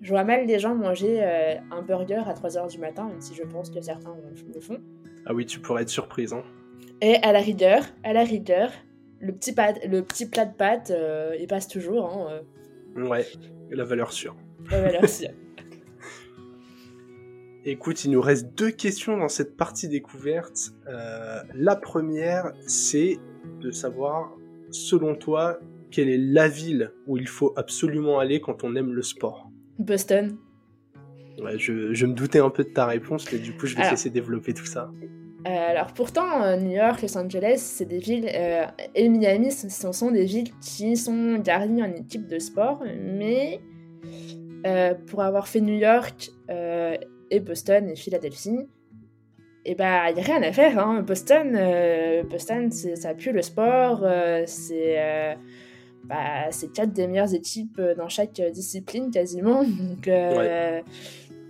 je 0.00 0.10
vois 0.10 0.24
mal 0.24 0.46
les 0.46 0.58
gens 0.58 0.74
manger 0.74 1.18
euh, 1.22 1.54
un 1.70 1.82
burger 1.82 2.22
à 2.26 2.32
3h 2.32 2.70
du 2.70 2.78
matin, 2.78 3.08
même 3.08 3.20
si 3.20 3.34
je 3.34 3.42
pense 3.42 3.70
que 3.70 3.80
certains 3.80 4.14
le 4.54 4.60
font. 4.60 4.78
Ah 5.26 5.34
oui, 5.34 5.44
tu 5.44 5.58
pourrais 5.58 5.82
être 5.82 5.88
surprise. 5.88 6.32
Hein. 6.32 6.42
Et 7.02 7.16
à 7.16 7.32
la 7.32 7.40
rigueur, 7.40 7.82
à 8.04 8.12
la 8.12 8.24
rigueur, 8.24 8.70
le 9.20 9.32
petit, 9.34 9.52
pâte, 9.52 9.78
le 9.86 10.02
petit 10.02 10.26
plat 10.26 10.46
de 10.46 10.54
pâtes, 10.54 10.90
euh, 10.90 11.36
il 11.38 11.46
passe 11.46 11.68
toujours. 11.68 12.06
Hein, 12.06 12.40
euh, 12.96 13.06
Ouais, 13.08 13.26
la 13.70 13.84
valeur 13.84 14.12
sûre. 14.12 14.34
la 14.70 14.80
valeur 14.80 15.08
sûre. 15.08 15.30
Écoute, 17.64 18.04
il 18.04 18.12
nous 18.12 18.20
reste 18.20 18.54
deux 18.56 18.70
questions 18.70 19.16
dans 19.16 19.28
cette 19.28 19.56
partie 19.56 19.88
découverte. 19.88 20.72
Euh, 20.88 21.42
la 21.54 21.74
première, 21.76 22.52
c'est 22.66 23.18
de 23.60 23.70
savoir, 23.70 24.32
selon 24.70 25.14
toi, 25.16 25.58
quelle 25.90 26.08
est 26.08 26.18
la 26.18 26.48
ville 26.48 26.92
où 27.06 27.16
il 27.16 27.26
faut 27.26 27.52
absolument 27.56 28.18
aller 28.20 28.40
quand 28.40 28.62
on 28.64 28.76
aime 28.76 28.92
le 28.92 29.02
sport? 29.02 29.50
Boston. 29.78 30.36
Ouais, 31.42 31.58
je, 31.58 31.92
je 31.92 32.06
me 32.06 32.14
doutais 32.14 32.38
un 32.38 32.50
peu 32.50 32.64
de 32.64 32.70
ta 32.70 32.86
réponse, 32.86 33.30
mais 33.32 33.38
du 33.38 33.52
coup, 33.52 33.66
je 33.66 33.72
vais 33.74 33.76
te 33.76 33.80
Alors. 33.82 33.92
laisser 33.92 34.10
développer 34.10 34.54
tout 34.54 34.64
ça. 34.64 34.90
Euh, 35.46 35.70
alors 35.70 35.92
pourtant, 35.92 36.42
euh, 36.42 36.56
New 36.56 36.72
York, 36.72 37.02
Los 37.02 37.16
Angeles, 37.16 37.58
c'est 37.58 37.84
des 37.84 37.98
villes, 37.98 38.28
euh, 38.34 38.64
et 38.96 39.08
Miami, 39.08 39.52
ce 39.52 39.92
sont 39.92 40.10
des 40.10 40.24
villes 40.24 40.50
qui 40.60 40.96
sont 40.96 41.38
garnies 41.38 41.82
en 41.82 41.92
équipe 41.92 42.26
de 42.26 42.38
sport, 42.38 42.82
mais 43.00 43.60
pour 45.06 45.22
avoir 45.22 45.46
fait 45.46 45.60
New 45.60 45.78
York 45.78 46.32
et 47.30 47.38
Boston 47.38 47.88
et 47.88 47.94
Philadelphie, 47.94 48.66
et 49.64 49.76
bah 49.76 50.10
il 50.10 50.16
y 50.16 50.20
a 50.20 50.24
rien 50.24 50.42
à 50.42 50.50
faire. 50.50 50.80
Hein. 50.80 51.02
Boston, 51.02 51.56
Boston, 52.28 52.72
ça 52.72 53.14
pue 53.14 53.30
le 53.30 53.42
sport. 53.42 54.04
c'est 54.46 55.36
bah, 56.02 56.50
c'est 56.50 56.72
quatre 56.72 56.92
des 56.92 57.06
meilleures 57.06 57.32
équipes 57.32 57.80
dans 57.96 58.08
chaque 58.08 58.40
discipline 58.52 59.12
quasiment. 59.12 59.64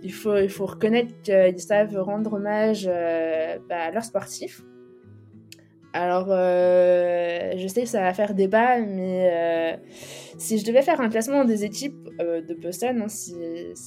il 0.03 0.13
faut 0.13 0.37
il 0.37 0.49
faut 0.49 0.65
reconnaître 0.65 1.13
qu'ils 1.21 1.59
savent 1.59 1.97
rendre 1.97 2.33
hommage 2.33 2.87
euh, 2.89 3.57
bah, 3.69 3.83
à 3.83 3.91
leurs 3.91 4.03
sportifs. 4.03 4.61
Alors, 5.93 6.27
euh, 6.29 7.53
je 7.57 7.67
sais 7.67 7.81
que 7.81 7.87
ça 7.87 8.01
va 8.01 8.13
faire 8.13 8.35
débat, 8.35 8.79
mais 8.81 9.31
euh, 9.33 9.77
si 10.37 10.59
je 10.59 10.65
devais 10.65 10.83
faire 10.83 11.01
un 11.01 11.09
classement 11.09 11.43
des 11.43 11.63
équipes 11.63 12.09
de 12.19 12.53
Boston, 12.53 13.01
hein, 13.01 13.07
si, 13.07 13.35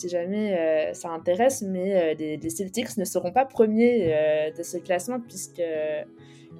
jamais 0.09 0.91
ça 0.93 1.11
intéresse, 1.11 1.63
mais 1.63 2.15
les, 2.17 2.51
Celtics 2.51 2.97
ne 2.97 3.05
seront 3.05 3.31
pas 3.31 3.45
premiers 3.45 4.53
de 4.57 4.63
ce 4.63 4.79
classement 4.79 5.21
puisque 5.21 5.63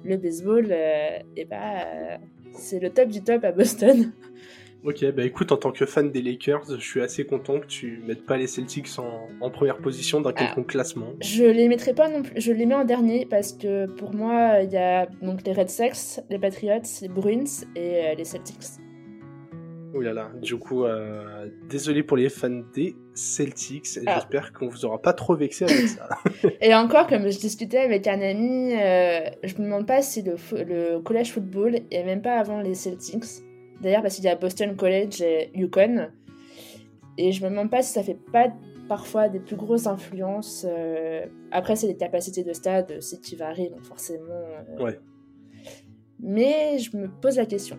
le 0.03 0.17
baseball, 0.17 0.67
euh, 0.71 1.19
eh 1.37 1.47
euh, 1.51 2.17
c'est 2.53 2.79
le 2.79 2.89
top 2.89 3.09
du 3.09 3.23
top 3.23 3.43
à 3.43 3.51
Boston. 3.51 4.11
Ok, 4.83 5.05
bah 5.13 5.23
écoute, 5.23 5.51
en 5.51 5.57
tant 5.57 5.71
que 5.71 5.85
fan 5.85 6.09
des 6.11 6.23
Lakers, 6.23 6.63
je 6.71 6.83
suis 6.83 7.01
assez 7.01 7.23
content 7.23 7.59
que 7.59 7.67
tu 7.67 8.01
mettes 8.07 8.25
pas 8.25 8.35
les 8.37 8.47
Celtics 8.47 8.87
en, 8.97 9.27
en 9.39 9.49
première 9.51 9.77
position 9.77 10.21
dans 10.21 10.33
quelconque 10.33 10.67
classement. 10.67 11.13
Je 11.21 11.43
les 11.43 11.67
mettrai 11.67 11.93
pas 11.93 12.09
non 12.09 12.23
plus, 12.23 12.33
je 12.41 12.51
les 12.51 12.65
mets 12.65 12.73
en 12.73 12.83
dernier 12.83 13.27
parce 13.27 13.53
que 13.53 13.85
pour 13.85 14.15
moi, 14.15 14.61
il 14.63 14.71
y 14.71 14.77
a 14.77 15.05
donc 15.21 15.45
les 15.45 15.53
Red 15.53 15.69
Sox, 15.69 16.19
les 16.31 16.39
Patriots, 16.39 16.81
les 17.03 17.07
Bruins 17.09 17.43
et 17.75 18.05
euh, 18.07 18.15
les 18.15 18.25
Celtics. 18.25 18.81
Ouh 19.93 19.99
là 20.01 20.13
là, 20.13 20.31
du 20.41 20.55
coup, 20.57 20.85
euh, 20.85 21.47
désolé 21.69 22.01
pour 22.01 22.17
les 22.17 22.29
fans 22.29 22.61
des 22.73 22.95
Celtics, 23.13 23.85
Ah. 24.07 24.15
j'espère 24.15 24.51
qu'on 24.51 24.67
vous 24.67 24.85
aura 24.85 24.99
pas 24.99 25.13
trop 25.13 25.35
vexé 25.35 25.65
avec 25.65 25.89
ça. 25.89 26.09
Et 26.61 26.73
encore, 26.73 27.05
comme 27.05 27.29
je 27.29 27.37
discutais 27.37 27.77
avec 27.79 28.07
un 28.07 28.19
ami, 28.21 28.73
euh, 28.73 29.19
je 29.43 29.53
me 29.57 29.65
demande 29.65 29.85
pas 29.85 30.01
si 30.01 30.23
le, 30.23 30.37
le 30.63 30.99
college 31.01 31.31
football 31.33 31.75
est 31.91 32.03
même 32.03 32.21
pas 32.23 32.39
avant 32.39 32.61
les 32.61 32.73
Celtics. 32.73 33.25
D'ailleurs, 33.81 34.01
parce 34.01 34.15
qu'il 34.15 34.25
y 34.25 34.27
a 34.29 34.35
Boston 34.35 34.75
College 34.75 35.21
et 35.21 35.49
Yukon. 35.55 36.09
Et 37.17 37.31
je 37.31 37.43
me 37.43 37.49
demande 37.49 37.69
pas 37.69 37.81
si 37.81 37.91
ça 37.93 38.03
fait 38.03 38.17
pas 38.31 38.53
parfois 38.87 39.27
des 39.29 39.39
plus 39.39 39.55
grosses 39.55 39.87
influences. 39.87 40.65
euh, 40.69 41.25
Après, 41.51 41.75
c'est 41.75 41.87
les 41.87 41.97
capacités 41.97 42.43
de 42.43 42.53
stade, 42.53 42.97
c'est 43.01 43.19
qui 43.21 43.35
varient, 43.35 43.69
donc 43.69 43.83
forcément. 43.83 44.23
euh, 44.29 44.83
Ouais. 44.83 44.99
Mais 46.19 46.77
je 46.79 46.95
me 46.95 47.07
pose 47.07 47.37
la 47.37 47.45
question. 47.45 47.77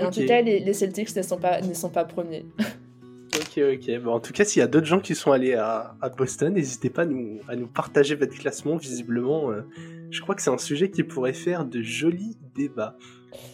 En 0.00 0.10
tout 0.10 0.24
cas, 0.26 0.40
les, 0.40 0.58
les 0.60 0.72
Celtics 0.72 1.14
ne 1.16 1.22
sont 1.22 1.38
pas, 1.38 1.60
ne 1.60 1.74
sont 1.74 1.90
pas 1.90 2.04
premiers. 2.04 2.46
Ok, 3.34 3.62
ok. 3.74 4.00
Bon, 4.02 4.12
en 4.12 4.20
tout 4.20 4.32
cas, 4.34 4.44
s'il 4.44 4.60
y 4.60 4.62
a 4.62 4.66
d'autres 4.66 4.86
gens 4.86 5.00
qui 5.00 5.14
sont 5.14 5.32
allés 5.32 5.54
à, 5.54 5.94
à 6.02 6.10
Boston, 6.10 6.52
n'hésitez 6.52 6.90
pas 6.90 7.02
à 7.02 7.06
nous, 7.06 7.38
à 7.48 7.56
nous 7.56 7.66
partager 7.66 8.14
votre 8.14 8.34
classement. 8.38 8.76
Visiblement, 8.76 9.50
euh, 9.50 9.62
je 10.10 10.20
crois 10.20 10.34
que 10.34 10.42
c'est 10.42 10.50
un 10.50 10.58
sujet 10.58 10.90
qui 10.90 11.02
pourrait 11.02 11.32
faire 11.32 11.64
de 11.64 11.80
jolis 11.82 12.36
débats. 12.54 12.96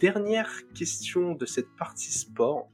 Dernière 0.01 0.51
question 0.75 1.33
de 1.33 1.47
cette 1.47 1.75
partie 1.79 2.12
sport. 2.12 2.69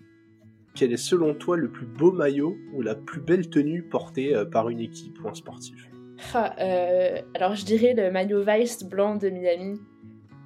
Quel 0.75 0.93
est 0.93 0.97
selon 0.97 1.35
toi 1.35 1.57
le 1.57 1.71
plus 1.71 1.87
beau 1.87 2.11
maillot 2.12 2.57
ou 2.73 2.83
la 2.83 2.95
plus 2.95 3.21
belle 3.21 3.49
tenue 3.49 3.83
portée 3.83 4.35
euh, 4.35 4.45
par 4.45 4.69
une 4.71 4.81
équipe 4.81 5.23
ou 5.23 5.29
un 5.29 5.35
sportif? 5.35 5.88
Ah, 6.33 6.55
euh, 6.61 7.21
alors, 7.35 7.55
je 7.55 7.64
dirais 7.64 7.95
le 7.95 8.11
maillot 8.11 8.43
Vice 8.47 8.83
blanc 8.85 9.17
de 9.17 9.29
Miami. 9.31 9.79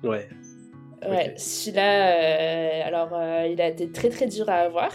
Ouais. 0.03 0.29
Ouais, 1.03 1.31
Ok. 1.31 1.39
celui-là, 1.39 2.11
euh, 2.11 2.87
alors 2.87 3.11
euh, 3.15 3.47
il 3.47 3.61
a 3.61 3.69
été 3.69 3.91
très 3.91 4.09
très 4.09 4.27
dur 4.27 4.49
à 4.49 4.55
avoir. 4.57 4.91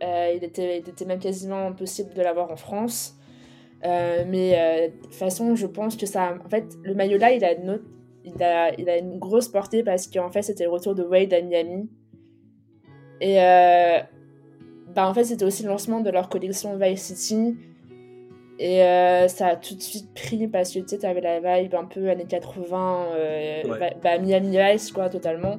Il, 0.00 0.40
était, 0.42 0.80
il 0.80 0.88
était 0.88 1.04
même 1.04 1.20
quasiment 1.20 1.68
impossible 1.68 2.12
de 2.14 2.22
l'avoir 2.22 2.50
en 2.50 2.56
France. 2.56 3.16
Mais 3.84 4.88
de 4.90 5.02
toute 5.02 5.14
façon, 5.14 5.54
je 5.54 5.66
pense 5.66 5.96
que 5.96 6.06
ça. 6.06 6.36
En 6.44 6.48
fait, 6.48 6.64
le 6.82 6.94
maillot 6.94 7.18
là, 7.18 7.30
il 7.32 7.44
a 7.44 7.52
une, 7.52 7.70
autre- 7.70 7.84
il 8.24 8.42
a, 8.42 8.72
il 8.78 8.88
a 8.88 8.98
une 8.98 9.18
grosse 9.18 9.48
portée 9.48 9.82
parce 9.82 10.06
qu'en 10.06 10.30
fait, 10.30 10.42
c'était 10.42 10.64
le 10.64 10.70
retour 10.70 10.94
de 10.94 11.02
Wade 11.02 11.32
à 11.32 11.40
Miami. 11.40 11.88
Et 13.20 13.40
euh, 13.40 13.98
bah, 14.94 15.08
en 15.08 15.14
fait, 15.14 15.24
c'était 15.24 15.44
aussi 15.44 15.62
le 15.62 15.68
lancement 15.68 16.00
de 16.00 16.10
leur 16.10 16.28
collection 16.28 16.76
Vice 16.76 17.02
City. 17.14 17.56
Et 18.58 18.82
euh, 18.84 19.26
ça 19.28 19.48
a 19.48 19.56
tout 19.56 19.74
de 19.74 19.80
suite 19.82 20.12
pris 20.14 20.46
parce 20.46 20.72
que 20.72 20.78
tu 20.80 20.88
sais, 20.88 20.98
t'avais 20.98 21.20
la 21.20 21.40
vibe 21.62 21.74
un 21.74 21.84
peu 21.84 22.08
années 22.10 22.26
80, 22.28 23.06
euh, 23.14 23.62
Ouais. 23.64 23.78
va- 23.78 23.94
bah, 24.02 24.18
Miami 24.18 24.56
Vice, 24.56 24.92
quoi, 24.92 25.08
totalement. 25.08 25.58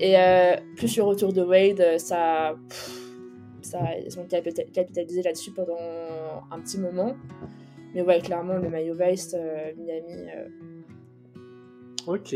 Et 0.00 0.18
euh, 0.18 0.56
plus 0.76 0.96
le 0.96 1.02
retour 1.02 1.32
de 1.32 1.42
Wade, 1.42 1.98
ça, 1.98 2.54
pff, 2.68 3.00
ça 3.62 3.80
ils 4.04 4.18
ont 4.18 4.24
capita- 4.24 4.64
capitalisé 4.72 5.22
là-dessus 5.22 5.52
pendant 5.52 5.76
un 6.50 6.60
petit 6.60 6.78
moment. 6.78 7.14
Mais 7.94 8.02
ouais, 8.02 8.20
clairement, 8.20 8.54
le 8.54 8.68
maillot 8.68 8.94
Vice, 8.98 9.34
Miami. 9.78 10.28
Ok. 12.06 12.34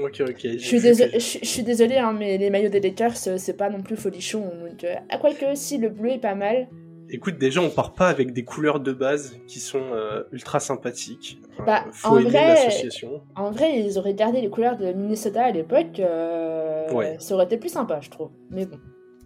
Ok, 0.00 0.20
ok. 0.28 0.38
Je 0.42 0.58
suis 0.58 0.80
désolée, 0.80 1.18
je, 1.18 1.38
je 1.40 1.46
suis 1.46 1.62
désolée 1.62 1.96
hein, 1.96 2.12
mais 2.16 2.36
les 2.36 2.50
maillots 2.50 2.68
des 2.68 2.80
Lakers, 2.80 3.14
euh, 3.28 3.38
c'est 3.38 3.56
pas 3.56 3.70
non 3.70 3.80
plus 3.82 3.96
folichon. 3.96 4.40
Donc, 4.40 4.84
euh, 4.84 4.94
à 5.08 5.16
quoi 5.18 5.32
que 5.32 5.54
si 5.54 5.78
le 5.78 5.88
bleu 5.88 6.10
est 6.10 6.18
pas 6.20 6.34
mal. 6.34 6.68
Écoute, 7.12 7.38
déjà, 7.38 7.60
on 7.60 7.70
part 7.70 7.94
pas 7.94 8.08
avec 8.08 8.32
des 8.32 8.44
couleurs 8.44 8.78
de 8.78 8.92
base 8.92 9.36
qui 9.48 9.58
sont 9.58 9.82
euh, 9.92 10.22
ultra 10.32 10.60
sympathiques. 10.60 11.40
Euh, 11.58 11.64
Bah, 11.64 11.84
faut 11.92 12.08
en 12.18 12.20
vrai- 12.20 12.30
l'association. 12.54 13.20
En 13.34 13.50
vrai, 13.50 13.80
ils 13.80 13.98
auraient 13.98 14.14
gardé 14.14 14.40
les 14.42 14.48
couleurs 14.50 14.76
de 14.76 14.92
Minnesota 14.92 15.44
à 15.46 15.50
l'époque. 15.50 15.98
euh, 15.98 16.92
Ouais. 16.92 17.16
Ça 17.18 17.34
aurait 17.34 17.46
été 17.46 17.56
plus 17.56 17.68
sympa, 17.70 18.00
je 18.00 18.10
trouve. 18.10 18.30
Mais 18.50 18.66
bon, 18.66 18.78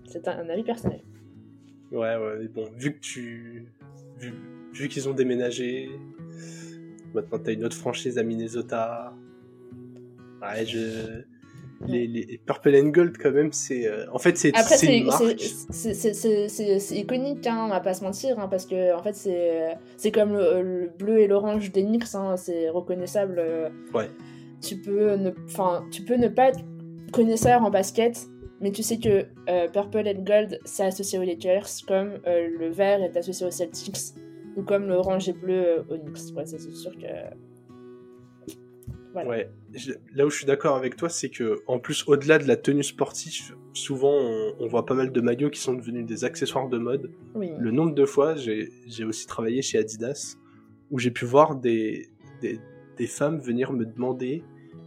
c'est 0.06 0.26
un, 0.28 0.38
un 0.38 0.48
avis 0.48 0.62
personnel. 0.62 1.02
Ouais, 1.92 2.16
ouais, 2.16 2.36
mais 2.40 2.48
bon, 2.48 2.64
vu 2.76 2.94
que 2.94 3.00
tu. 3.00 3.66
Vu, 4.18 4.32
vu 4.72 4.88
qu'ils 4.88 5.08
ont 5.08 5.12
déménagé, 5.12 5.90
maintenant 7.12 7.38
t'as 7.38 7.52
une 7.52 7.64
autre 7.64 7.76
franchise 7.76 8.16
à 8.18 8.22
Minnesota. 8.22 9.12
Ouais, 10.52 10.66
je. 10.66 11.22
Les, 11.86 12.06
les 12.06 12.40
Purple 12.46 12.74
and 12.76 12.88
Gold, 12.90 13.18
quand 13.18 13.32
même, 13.32 13.52
c'est. 13.52 13.86
euh, 13.86 14.06
En 14.12 14.18
fait, 14.18 14.38
c'est 14.38 14.56
Après, 14.56 14.76
c'est 14.76 15.00
iconique, 16.96 17.46
hein, 17.46 17.64
on 17.66 17.68
va 17.68 17.80
pas 17.80 17.92
se 17.92 18.02
mentir, 18.04 18.38
hein, 18.38 18.48
parce 18.48 18.64
que 18.64 18.94
en 18.94 19.02
fait, 19.02 19.14
c'est 19.14 19.76
c'est 19.98 20.10
comme 20.10 20.32
le, 20.32 20.62
le 20.62 20.90
bleu 20.98 21.18
et 21.20 21.26
l'orange 21.26 21.72
des 21.72 21.82
Knicks, 21.82 22.14
hein, 22.14 22.36
c'est 22.36 22.70
reconnaissable. 22.70 23.36
euh, 23.38 23.68
Ouais. 23.92 24.08
Tu 24.62 24.76
peux 24.76 25.16
ne, 25.16 25.30
enfin, 25.46 25.84
tu 25.90 26.02
peux 26.02 26.14
ne 26.16 26.28
pas 26.28 26.52
connaisseur 27.12 27.62
en 27.62 27.70
basket, 27.70 28.18
mais 28.62 28.70
tu 28.70 28.82
sais 28.82 28.98
que 28.98 29.26
Purple 29.72 30.08
and 30.08 30.22
Gold, 30.24 30.58
c'est 30.64 30.84
associé 30.84 31.18
aux 31.18 31.24
Lakers, 31.24 31.66
comme 31.86 32.18
le 32.24 32.68
vert 32.70 33.02
est 33.02 33.14
associé 33.16 33.46
aux 33.46 33.50
Celtics, 33.50 34.14
ou 34.56 34.62
comme 34.62 34.86
l'orange 34.88 35.28
et 35.28 35.34
bleu 35.34 35.84
aux 35.90 35.98
Knicks. 35.98 36.34
Ouais, 36.34 36.46
c'est 36.46 36.58
sûr 36.60 36.92
que 36.92 37.06
Ouais, 39.14 39.48
là 40.14 40.26
où 40.26 40.30
je 40.30 40.36
suis 40.36 40.46
d'accord 40.46 40.76
avec 40.76 40.96
toi, 40.96 41.08
c'est 41.08 41.28
que 41.28 41.62
en 41.66 41.78
plus, 41.78 42.04
au-delà 42.06 42.38
de 42.38 42.46
la 42.46 42.56
tenue 42.56 42.82
sportive, 42.82 43.56
souvent 43.72 44.14
on, 44.58 44.66
voit 44.66 44.86
pas 44.86 44.94
mal 44.94 45.12
de 45.12 45.20
maillots 45.20 45.50
qui 45.50 45.60
sont 45.60 45.74
devenus 45.74 46.06
des 46.06 46.24
accessoires 46.24 46.68
de 46.68 46.78
mode. 46.78 47.10
Le 47.34 47.70
nombre 47.70 47.94
de 47.94 48.04
fois, 48.04 48.34
j'ai 48.36 49.04
aussi 49.04 49.26
travaillé 49.26 49.62
chez 49.62 49.78
Adidas, 49.78 50.36
où 50.90 50.98
j'ai 50.98 51.10
pu 51.10 51.24
voir 51.24 51.56
des, 51.56 52.08
des, 52.40 53.06
femmes 53.06 53.38
venir 53.38 53.72
me 53.72 53.84
demander 53.84 54.42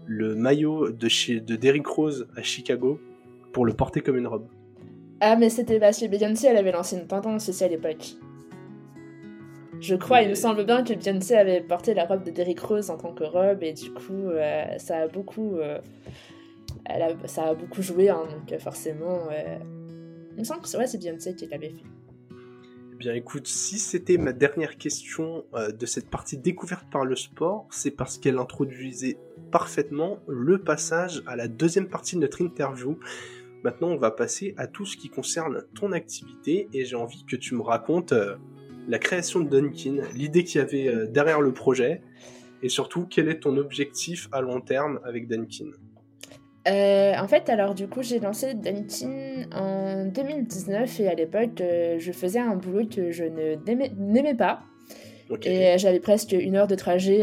le 0.05 0.35
maillot 0.35 0.91
de, 0.91 1.07
chez, 1.07 1.39
de 1.39 1.55
Derrick 1.55 1.87
Rose 1.87 2.27
à 2.35 2.41
Chicago 2.41 2.99
pour 3.51 3.65
le 3.65 3.73
porter 3.73 4.01
comme 4.01 4.17
une 4.17 4.27
robe. 4.27 4.47
Ah, 5.19 5.35
mais 5.35 5.49
c'était 5.49 5.79
parce 5.79 5.99
que 5.99 6.05
Beyoncé, 6.05 6.47
elle 6.47 6.57
avait 6.57 6.71
lancé 6.71 6.95
une 6.95 7.07
tendance 7.07 7.49
aussi 7.49 7.63
à 7.63 7.67
l'époque. 7.67 8.15
Je 9.79 9.95
crois, 9.95 10.21
il 10.21 10.29
me 10.29 10.35
semble 10.35 10.65
bien 10.65 10.83
que 10.83 10.93
Beyoncé 10.93 11.35
avait 11.35 11.61
porté 11.61 11.93
la 11.93 12.05
robe 12.05 12.23
de 12.23 12.31
Derrick 12.31 12.59
Rose 12.59 12.89
en 12.89 12.97
tant 12.97 13.13
que 13.13 13.23
robe 13.23 13.61
et 13.63 13.73
du 13.73 13.91
coup, 13.91 14.29
euh, 14.29 14.65
ça 14.77 15.01
a 15.01 15.07
beaucoup, 15.07 15.57
euh, 15.57 15.79
ça 17.25 17.43
a 17.43 17.53
beaucoup 17.53 17.81
joué, 17.81 18.09
hein, 18.09 18.23
donc 18.31 18.51
euh, 18.51 18.59
forcément, 18.59 19.29
il 20.31 20.39
me 20.39 20.43
semble 20.43 20.61
que 20.61 20.67
c'est 20.67 20.97
Beyoncé 20.97 21.35
qui 21.35 21.47
l'avait 21.47 21.69
fait. 21.69 21.83
Eh 22.93 22.95
bien, 22.97 23.13
écoute, 23.13 23.47
si 23.47 23.77
c'était 23.77 24.17
ma 24.17 24.33
dernière 24.33 24.77
question 24.77 25.45
de 25.53 25.85
cette 25.85 26.09
partie 26.09 26.37
découverte 26.37 26.89
par 26.89 27.05
le 27.05 27.15
sport, 27.15 27.67
c'est 27.69 27.91
parce 27.91 28.17
qu'elle 28.17 28.39
introduisait 28.39 29.19
parfaitement 29.51 30.17
le 30.27 30.57
passage 30.57 31.21
à 31.27 31.35
la 31.35 31.47
deuxième 31.47 31.87
partie 31.87 32.15
de 32.15 32.21
notre 32.21 32.41
interview. 32.41 32.97
Maintenant, 33.63 33.89
on 33.89 33.97
va 33.97 34.09
passer 34.09 34.55
à 34.57 34.65
tout 34.65 34.85
ce 34.87 34.97
qui 34.97 35.09
concerne 35.09 35.63
ton 35.75 35.91
activité 35.91 36.67
et 36.73 36.85
j'ai 36.85 36.95
envie 36.95 37.23
que 37.25 37.35
tu 37.35 37.53
me 37.53 37.61
racontes 37.61 38.15
la 38.87 38.99
création 38.99 39.41
de 39.41 39.49
Dunkin, 39.49 40.01
l'idée 40.15 40.43
qu'il 40.43 40.59
y 40.59 40.63
avait 40.63 40.87
euh, 40.87 41.07
derrière 41.07 41.41
le 41.41 41.53
projet, 41.53 42.01
et 42.63 42.69
surtout 42.69 43.05
quel 43.09 43.29
est 43.29 43.41
ton 43.41 43.57
objectif 43.57 44.27
à 44.31 44.41
long 44.41 44.61
terme 44.61 44.99
avec 45.03 45.27
Dunkin? 45.27 45.71
Euh, 46.67 47.13
en 47.17 47.27
fait, 47.27 47.49
alors 47.49 47.75
du 47.75 47.87
coup, 47.87 48.01
j'ai 48.01 48.19
lancé 48.19 48.53
Dunkin 48.53 49.45
en 49.53 50.05
2019 50.05 50.99
et 50.99 51.07
à 51.07 51.13
l'époque, 51.13 51.61
euh, 51.61 51.97
je 51.99 52.11
faisais 52.11 52.39
un 52.39 52.55
boulot 52.55 52.87
que 52.87 53.11
je 53.11 53.23
n'aimais 53.23 54.35
pas. 54.35 54.61
Et 55.43 55.77
j'avais 55.77 55.99
presque 55.99 56.31
une 56.31 56.55
heure 56.55 56.67
de 56.67 56.75
trajet 56.75 57.21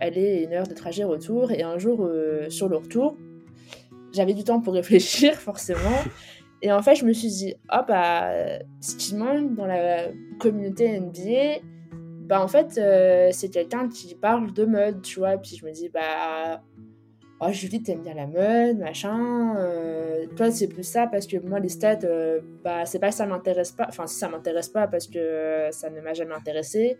aller 0.00 0.20
et 0.20 0.44
une 0.44 0.52
heure 0.52 0.68
de 0.68 0.74
trajet 0.74 1.02
retour. 1.02 1.50
Et 1.50 1.62
un 1.62 1.78
jour, 1.78 2.08
sur 2.48 2.68
le 2.68 2.76
retour, 2.76 3.16
j'avais 4.12 4.34
du 4.34 4.44
temps 4.44 4.60
pour 4.60 4.74
réfléchir, 4.74 5.34
forcément. 5.40 5.98
Et 6.62 6.70
en 6.72 6.82
fait, 6.82 6.94
je 6.94 7.04
me 7.04 7.12
suis 7.12 7.28
dit, 7.28 7.54
oh 7.72 7.80
bah, 7.86 8.32
ce 8.80 8.96
qui 8.96 9.14
manque 9.14 9.54
dans 9.54 9.66
la 9.66 10.08
communauté 10.38 11.00
NBA, 11.00 11.60
bah 12.30 12.40
en 12.40 12.48
fait, 12.48 12.78
euh, 12.78 13.30
c'est 13.32 13.48
quelqu'un 13.48 13.88
qui 13.88 14.14
parle 14.14 14.52
de 14.52 14.64
mode, 14.64 15.02
tu 15.02 15.18
vois. 15.18 15.36
Puis 15.38 15.56
je 15.56 15.66
me 15.66 15.72
dis, 15.72 15.88
bah, 15.88 16.62
oh 17.40 17.48
Julie, 17.50 17.82
t'aimes 17.82 18.02
bien 18.02 18.14
la 18.14 18.26
mode, 18.26 18.78
machin. 18.78 19.56
Euh, 19.56 20.26
toi, 20.36 20.50
c'est 20.50 20.68
plus 20.68 20.84
ça 20.84 21.06
parce 21.06 21.26
que 21.26 21.38
moi, 21.38 21.58
les 21.58 21.70
stats, 21.70 21.98
euh, 22.04 22.40
bah, 22.62 22.84
c'est 22.84 22.98
pas 22.98 23.08
que 23.08 23.14
ça 23.14 23.26
m'intéresse 23.26 23.72
pas. 23.72 23.86
Enfin, 23.88 24.06
si 24.06 24.16
ça 24.16 24.28
m'intéresse 24.28 24.68
pas 24.68 24.86
parce 24.86 25.08
que 25.08 25.68
ça 25.70 25.88
ne 25.88 26.00
m'a 26.00 26.12
jamais 26.12 26.34
intéressé. 26.34 26.98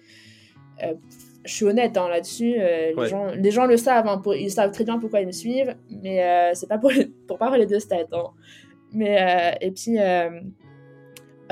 je 1.45 1.55
suis 1.55 1.67
honnête 1.67 1.97
hein, 1.99 2.09
là-dessus. 2.09 2.55
les, 2.55 3.07
gens, 3.07 3.27
les 3.27 3.51
gens 3.51 3.67
le 3.67 3.77
savent, 3.77 4.09
hein, 4.09 4.21
ils 4.35 4.51
savent 4.51 4.73
très 4.73 4.85
bien 4.85 4.99
pourquoi 4.99 5.21
ils 5.21 5.27
me 5.27 5.33
suivent, 5.33 5.77
mais 6.03 6.51
c'est 6.55 6.69
pas 6.69 6.79
pour, 6.79 6.91
pour 7.29 7.39
parler 7.39 7.67
de 7.67 7.79
stats. 7.79 8.07
Hein. 8.11 8.31
Mais, 8.93 9.23
euh, 9.23 9.57
et 9.61 9.71
puis, 9.71 9.99
euh, 9.99 10.41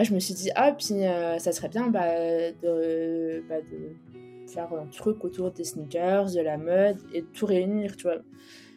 je 0.03 0.15
me 0.15 0.19
suis 0.19 0.35
dit, 0.35 0.51
ah, 0.55 0.73
puis 0.73 1.07
euh, 1.07 1.39
ça 1.39 1.53
serait 1.53 1.69
bien 1.69 1.89
bah, 1.89 2.09
de, 2.63 3.43
bah, 3.49 3.61
de 3.61 4.51
faire 4.51 4.73
un 4.73 4.87
truc 4.87 5.25
autour 5.25 5.51
des 5.53 5.65
sneakers, 5.65 6.33
de 6.33 6.41
la 6.41 6.57
mode 6.57 6.99
et 7.13 7.23
de 7.23 7.27
tout 7.27 7.47
réunir, 7.47 7.97
tu 7.97 8.05
vois. 8.05 8.19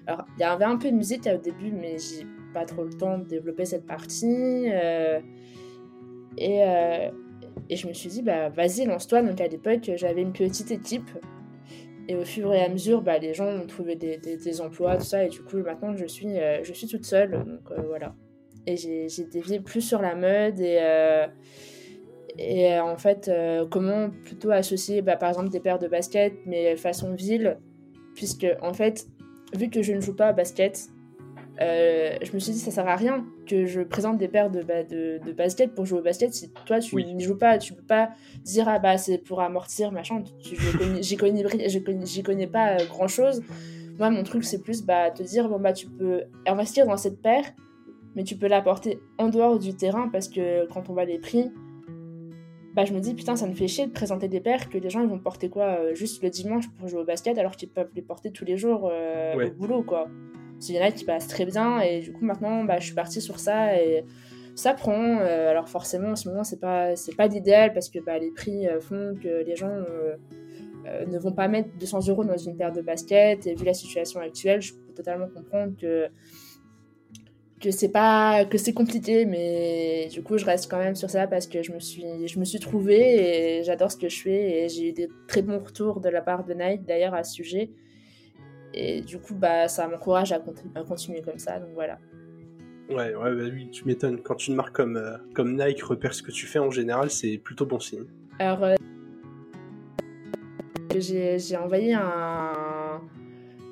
Alors, 0.08 0.26
il 0.38 0.42
y 0.42 0.44
avait 0.44 0.66
un 0.66 0.78
peu 0.78 0.92
de 0.92 0.96
musique 0.96 1.28
au 1.28 1.38
début, 1.38 1.72
mais 1.72 1.98
j'ai 1.98 2.26
pas 2.54 2.66
trop 2.66 2.84
le 2.84 2.94
temps 2.94 3.18
de 3.20 3.26
développer 3.26 3.66
cette 3.66 3.86
partie. 3.86 4.68
et, 6.38 6.62
et 7.70 7.76
je 7.76 7.88
me 7.88 7.94
suis 7.94 8.10
dit, 8.10 8.22
bah, 8.22 8.50
vas-y, 8.50 8.86
lance-toi. 8.86 9.22
Donc, 9.22 9.40
à 9.40 9.48
l'époque, 9.48 9.92
j'avais 9.96 10.22
une 10.22 10.34
petite 10.34 10.72
équipe. 10.72 11.10
Et 12.08 12.16
au 12.16 12.26
fur 12.26 12.52
et 12.52 12.64
à 12.64 12.68
mesure, 12.68 13.02
bah, 13.04 13.20
les 13.20 13.34
gens 13.34 13.48
ont 13.48 13.68
trouvé 13.68 13.96
des, 13.96 14.18
des, 14.18 14.62
emplois, 14.62 14.98
tout 14.98 15.06
ça. 15.06 15.24
Et 15.24 15.30
du 15.30 15.42
coup, 15.44 15.58
maintenant, 15.58 15.96
je 15.96 16.06
suis, 16.08 16.36
je 16.64 16.74
suis 16.74 16.88
toute 16.88 17.06
seule. 17.06 17.32
Donc, 17.32 17.72
voilà 17.88 18.16
et 18.68 18.78
j'ai 18.78 19.26
dévié 19.26 19.60
plus 19.60 19.82
sur 19.82 20.02
la 20.02 20.16
mode 20.16 20.60
et, 20.60 20.78
euh, 20.82 21.28
et 22.38 22.74
euh, 22.74 22.84
en 22.84 22.98
fait 22.98 23.28
euh, 23.28 23.66
comment 23.70 24.10
plutôt 24.24 24.52
associer 24.52 25.02
bah, 25.02 25.16
par 25.16 25.30
exemple 25.30 25.50
des 25.50 25.60
paires 25.60 25.80
de 25.80 25.88
basket 25.88 26.34
mais 26.46 26.76
façon 26.76 27.14
ville. 27.14 27.58
Puisque 28.16 28.48
en 28.62 28.74
fait 28.74 29.08
vu 29.56 29.70
que 29.70 29.82
je 29.82 29.94
ne 29.94 30.02
joue 30.02 30.16
pas 30.16 30.28
à 30.28 30.34
basket 30.34 30.90
je 31.60 32.34
me 32.34 32.40
suis 32.40 32.54
dit 32.54 32.60
ça 32.60 32.72
sert 32.72 32.88
à 32.88 32.96
rien 32.96 33.24
que 33.46 33.68
je 33.68 33.82
présente 33.82 34.18
des 34.18 34.28
paires 34.28 34.50
de, 34.50 34.64
bah, 34.64 34.84
de, 34.84 35.20
de, 35.24 35.32
basket 35.32 35.76
pour 35.76 35.86
jouer 35.86 36.00
au 36.00 36.02
basket 36.02 36.34
si 36.34 36.52
toi 36.66 36.80
tu 36.80 36.96
n'y 36.96 37.22
joues 37.22 37.38
pas. 37.38 37.60
Tu 37.60 37.74
peux 37.74 37.84
pas 37.84 38.10
dire 38.44 38.68
ah 38.68 38.80
bah 38.80 38.98
c'est 38.98 39.20
pour 39.20 39.42
amortir 39.42 39.92
machin. 39.92 40.24
J'y 40.42 41.18
connais, 41.18 41.44
connais, 41.44 42.24
connais, 42.24 42.48
pas 42.48 42.78
grand 42.86 43.08
chose 43.08 43.44
moi 44.00 44.10
mon 44.10 44.24
truc 44.24 44.44
c'est 44.44 44.58
plus 44.64 44.84
bah 44.84 45.12
te 45.12 45.22
dire 45.22 45.48
bon 45.48 45.60
bah 45.60 45.74
tu 45.74 45.86
peux 45.86 46.24
investir 46.48 46.88
dans 46.88 46.98
cette 46.98 47.22
paire 47.22 47.46
mais 48.16 48.24
tu 48.24 48.36
peux 48.36 48.48
l'apporter 48.48 49.00
en 49.18 49.30
dehors 49.30 49.60
du 49.60 49.76
terrain 49.76 50.10
parce 50.10 50.28
que 50.28 50.68
quand 50.68 50.90
on 50.90 50.94
voit 50.94 51.06
les 51.06 51.20
prix, 51.20 51.52
bah 52.76 52.86
je 52.86 52.94
me 52.94 53.00
dis 53.00 53.14
putain 53.14 53.36
ça 53.36 53.48
me 53.48 53.54
fait 53.54 53.68
chier 53.68 53.88
de 53.88 53.92
présenter 53.92 54.28
des 54.28 54.40
paires 54.40 54.70
que 54.70 54.78
les 54.78 54.90
gens 54.90 55.02
ils 55.02 55.10
vont 55.10 55.20
porter 55.20 55.50
quoi 55.50 55.66
euh, 55.80 55.96
juste 55.96 56.24
le 56.24 56.30
dimanche 56.30 56.70
pour 56.78 56.88
jouer 56.88 57.02
au 57.02 57.06
basket 57.06 57.38
alors 57.38 57.56
qu'ils 57.56 57.70
peuvent 57.70 57.92
les 57.96 58.02
porter 58.02 58.32
tous 58.32 58.46
les 58.46 58.58
jours 58.58 58.90
euh, 58.92 59.48
au 59.48 59.52
boulot 59.52 59.84
quoi. 59.84 60.08
Il 60.70 60.76
y 60.76 60.80
en 60.80 60.84
a 60.84 60.92
qui 60.92 61.06
passent 61.06 61.28
très 61.28 61.46
bien 61.46 61.80
et 61.80 62.02
du 62.02 62.14
coup 62.14 62.24
maintenant 62.24 62.64
bah, 62.64 62.78
je 62.80 62.86
suis 62.86 62.96
partie 62.96 63.20
sur 63.20 63.40
ça 63.40 63.76
et 63.82 64.06
ça 64.54 64.74
prend. 64.74 64.94
Euh, 64.94 65.50
alors 65.50 65.68
forcément 65.68 66.10
en 66.10 66.16
ce 66.16 66.30
moment 66.30 66.44
c'est 66.44 66.60
pas 66.60 66.96
c'est 66.96 67.16
pas 67.16 67.28
l'idéal 67.28 67.74
parce 67.74 67.90
que 67.90 68.00
bah, 68.00 68.20
les 68.20 68.32
prix 68.32 68.68
font 68.80 69.16
que 69.22 69.44
les 69.44 69.56
gens 69.56 69.74
ne 71.08 71.18
vont 71.18 71.32
pas 71.34 71.48
mettre 71.48 71.70
200 71.80 72.08
euros 72.10 72.24
dans 72.24 72.38
une 72.38 72.56
paire 72.56 72.72
de 72.72 72.82
baskets 72.82 73.48
et 73.48 73.56
vu 73.56 73.66
la 73.66 73.74
situation 73.74 74.20
actuelle 74.20 74.62
je 74.62 74.74
peux 74.74 74.94
totalement 74.94 75.28
comprendre 75.28 75.74
que 75.80 76.08
que 77.62 77.72
c'est 77.72 77.90
pas 77.90 78.44
que 78.46 78.58
c'est 78.58 78.74
compliqué 78.74 79.26
mais 79.26 80.10
du 80.12 80.24
coup 80.24 80.38
je 80.38 80.46
reste 80.46 80.70
quand 80.70 80.80
même 80.80 80.96
sur 80.96 81.10
ça 81.10 81.28
parce 81.28 81.48
que 81.48 81.62
je 81.62 81.72
me 81.72 81.80
suis 81.80 82.28
je 82.28 82.40
me 82.40 82.46
suis 82.46 82.60
trouvée 82.60 83.60
et 83.60 83.64
j'adore 83.64 83.92
ce 83.92 83.98
que 83.98 84.10
je 84.10 84.22
fais 84.22 84.64
et 84.64 84.70
j'ai 84.70 84.90
eu 84.90 84.92
des 84.92 85.08
très 85.28 85.42
bons 85.42 85.60
retours 85.60 86.02
de 86.02 86.10
la 86.10 86.22
part 86.22 86.44
de 86.44 86.54
Nike 86.54 86.86
d'ailleurs 86.86 87.14
à 87.14 87.24
ce 87.24 87.34
sujet. 87.36 87.70
Et 88.74 89.02
du 89.02 89.20
coup 89.20 89.36
bah 89.36 89.68
ça 89.68 89.88
m'encourage 89.88 90.32
à, 90.32 90.40
continuer 90.40 91.22
comme 91.22 91.38
ça 91.38 91.60
donc 91.60 91.70
voilà. 91.74 92.00
Ouais 92.90 93.14
ouais 93.16 93.36
bah 93.36 93.50
oui 93.54 93.70
tu 93.72 93.86
m'étonnes. 93.86 94.22
Quand 94.22 94.48
une 94.48 94.56
marque 94.56 94.76
comme 94.76 94.98
euh, 94.98 95.18
comme 95.36 95.56
Nike 95.56 95.84
repère 95.84 96.14
ce 96.14 96.24
que 96.24 96.32
tu 96.32 96.48
fais 96.48 96.60
en 96.60 96.72
général 96.72 97.12
c'est 97.12 97.38
plutôt 97.38 97.66
bon 97.66 97.80
signe. 97.80 98.06
Alors 98.40 98.64
euh, 98.64 98.76
j'ai 100.98 101.58
envoyé 101.58 101.94
un 101.94 103.02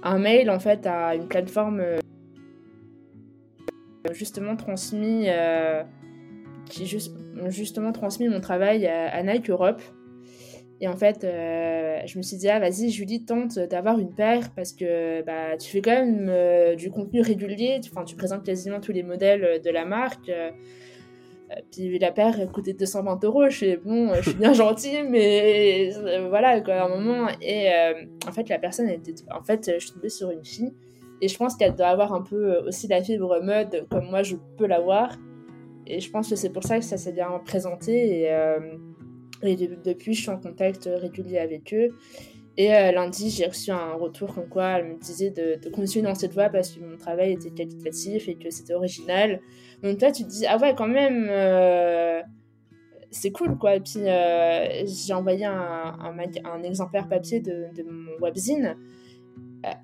un 0.03 0.19
mail 0.19 0.49
en 0.49 0.59
fait 0.59 0.85
à 0.85 1.15
une 1.15 1.27
plateforme 1.27 1.79
euh, 1.79 1.99
justement 4.13 4.55
transmis, 4.55 5.25
euh, 5.27 5.83
qui 6.65 6.85
juste, 6.85 7.15
justement 7.47 7.91
transmis 7.91 8.29
mon 8.29 8.39
travail 8.39 8.85
à, 8.87 9.21
Nike 9.23 9.49
Europe. 9.49 9.81
Et 10.81 10.87
en 10.87 10.95
fait, 10.95 11.25
euh, 11.25 11.99
je 12.05 12.17
me 12.17 12.23
suis 12.23 12.37
dit, 12.37 12.47
ah 12.47 12.59
vas-y, 12.59 12.89
Julie, 12.89 13.25
tente 13.25 13.59
d'avoir 13.59 13.99
une 13.99 14.13
paire 14.13 14.51
parce 14.55 14.71
que 14.71 15.21
bah, 15.23 15.57
tu 15.57 15.69
fais 15.69 15.81
quand 15.81 15.91
même 15.91 16.27
euh, 16.29 16.75
du 16.75 16.89
contenu 16.89 17.21
régulier, 17.21 17.81
enfin, 17.91 18.05
tu 18.05 18.15
présentes 18.15 18.45
quasiment 18.45 18.79
tous 18.79 18.93
les 18.93 19.03
modèles 19.03 19.61
de 19.61 19.69
la 19.69 19.83
marque. 19.83 20.31
puis 21.69 21.99
la 21.99 22.13
paire 22.13 22.49
coûtait 22.53 22.71
220 22.71 23.23
euros. 23.25 23.49
Je 23.49 23.57
suis 23.57 23.77
bon, 23.77 24.13
je 24.13 24.29
suis 24.29 24.39
bien 24.39 24.53
gentille, 24.53 25.03
mais 25.03 25.89
voilà, 26.29 26.61
quoi, 26.61 26.75
à 26.75 26.85
un 26.85 26.89
moment. 26.89 27.27
Et 27.41 27.67
en 28.25 28.31
fait, 28.31 28.47
la 28.47 28.57
personne 28.57 28.87
était. 28.87 29.15
En 29.37 29.43
fait, 29.43 29.69
je 29.73 29.85
suis 29.85 29.91
tombée 29.91 30.09
sur 30.09 30.31
une 30.31 30.45
fille 30.45 30.71
et 31.21 31.27
je 31.27 31.37
pense 31.37 31.55
qu'elle 31.55 31.75
doit 31.75 31.87
avoir 31.87 32.13
un 32.13 32.21
peu 32.21 32.53
euh, 32.53 32.67
aussi 32.67 32.87
la 32.87 33.03
fibre 33.03 33.41
mode 33.41 33.85
comme 33.89 34.09
moi 34.09 34.23
je 34.23 34.35
peux 34.57 34.67
l'avoir. 34.67 35.17
Et 35.85 35.99
je 35.99 36.09
pense 36.11 36.29
que 36.29 36.35
c'est 36.35 36.51
pour 36.51 36.63
ça 36.63 36.77
que 36.77 36.85
ça 36.85 36.97
s'est 36.97 37.11
bien 37.11 37.29
présenté. 37.45 38.21
Et, 38.21 38.31
euh, 38.31 38.59
depuis, 39.41 40.13
je 40.13 40.21
suis 40.21 40.29
en 40.29 40.37
contact 40.37 40.89
régulier 40.91 41.39
avec 41.39 41.73
eux. 41.73 41.95
Et 42.57 42.75
euh, 42.75 42.91
lundi, 42.91 43.29
j'ai 43.29 43.47
reçu 43.47 43.71
un 43.71 43.93
retour 43.93 44.35
comme 44.35 44.49
quoi 44.49 44.79
elle 44.79 44.85
me 44.85 44.99
disait 44.99 45.31
de, 45.31 45.69
continuer 45.69 46.05
dans 46.05 46.13
cette 46.13 46.33
voie 46.33 46.49
parce 46.49 46.71
que 46.71 46.81
mon 46.81 46.97
travail 46.97 47.31
était 47.31 47.49
qualitatif 47.51 48.27
et 48.27 48.35
que 48.35 48.49
c'était 48.49 48.73
original. 48.73 49.39
Donc 49.81 49.97
toi, 49.97 50.11
tu 50.11 50.23
te 50.23 50.29
dis, 50.29 50.45
ah 50.45 50.57
ouais, 50.57 50.75
quand 50.75 50.87
même, 50.87 51.31
c'est 53.09 53.31
cool 53.31 53.57
quoi. 53.57 53.75
Et 53.75 53.79
puis 53.79 54.01
j'ai 54.03 55.13
envoyé 55.13 55.45
un, 55.45 56.63
exemplaire 56.63 57.07
papier 57.07 57.39
de 57.39 57.83
mon 57.83 58.11
webzine 58.21 58.75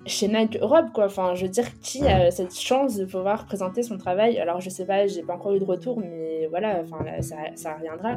chez 0.06 0.28
Nike 0.28 0.58
Europe, 0.60 0.86
quoi. 0.94 1.06
Enfin, 1.06 1.34
je 1.34 1.44
veux 1.44 1.50
dire, 1.50 1.66
qui 1.80 2.06
a 2.06 2.30
cette 2.30 2.54
chance 2.54 2.96
de 2.96 3.04
pouvoir 3.04 3.46
présenter 3.46 3.82
son 3.82 3.98
travail? 3.98 4.38
Alors, 4.38 4.60
je 4.60 4.70
sais 4.70 4.86
pas, 4.86 5.06
j'ai 5.06 5.22
pas 5.22 5.34
encore 5.34 5.54
eu 5.54 5.58
de 5.58 5.64
retour, 5.64 6.00
mais 6.00 6.46
voilà, 6.48 6.82
enfin, 6.82 7.04
ça, 7.20 7.36
ça 7.54 7.74
reviendra. 7.74 8.16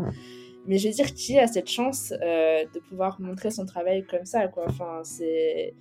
Mais 0.66 0.78
je 0.78 0.88
veux 0.88 0.94
dire, 0.94 1.14
qui 1.14 1.38
a 1.40 1.48
cette 1.48 1.70
chance 1.70 2.14
euh, 2.22 2.64
de 2.74 2.80
pouvoir 2.80 3.20
montrer 3.20 3.52
son 3.52 3.66
travail 3.66 4.06
comme 4.06 4.26
ça, 4.26 4.48
quoi? 4.48 4.66
Enfin, 4.68 5.02
c'est... 5.04 5.74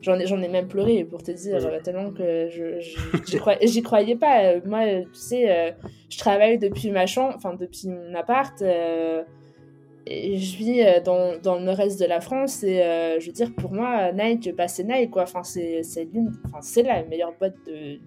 J'en 0.00 0.18
ai, 0.18 0.26
j'en 0.26 0.42
ai 0.42 0.48
même 0.48 0.66
pleuré, 0.66 1.04
pour 1.04 1.22
te 1.22 1.30
dire, 1.30 1.60
tellement 1.82 2.10
que 2.10 2.48
je, 2.50 2.80
j'y, 3.26 3.36
croyais, 3.38 3.66
j'y 3.66 3.82
croyais 3.82 4.16
pas. 4.16 4.58
Moi, 4.64 5.02
tu 5.02 5.08
sais, 5.12 5.50
euh, 5.50 5.70
je 6.10 6.18
travaille 6.18 6.58
depuis 6.58 6.90
ma 6.90 7.06
chambre, 7.06 7.34
enfin, 7.36 7.54
depuis 7.54 7.88
mon 7.88 8.14
appart. 8.14 8.60
Euh, 8.62 9.22
je 10.06 10.56
vis 10.56 11.02
dans, 11.04 11.38
dans 11.40 11.56
le 11.56 11.62
nord-est 11.62 12.00
de 12.00 12.06
la 12.06 12.20
France 12.20 12.64
et 12.64 12.78
je 13.20 13.26
veux 13.26 13.32
dire 13.32 13.52
pour 13.54 13.72
moi 13.72 14.12
Nike 14.12 14.54
bah 14.56 14.66
c'est 14.66 14.84
Nike 14.84 15.10
quoi 15.10 15.22
enfin 15.22 15.42
c'est 15.42 15.82
enfin 16.52 16.82
la 16.82 17.04
meilleure 17.04 17.34
boîte 17.38 17.54
de, 17.66 17.98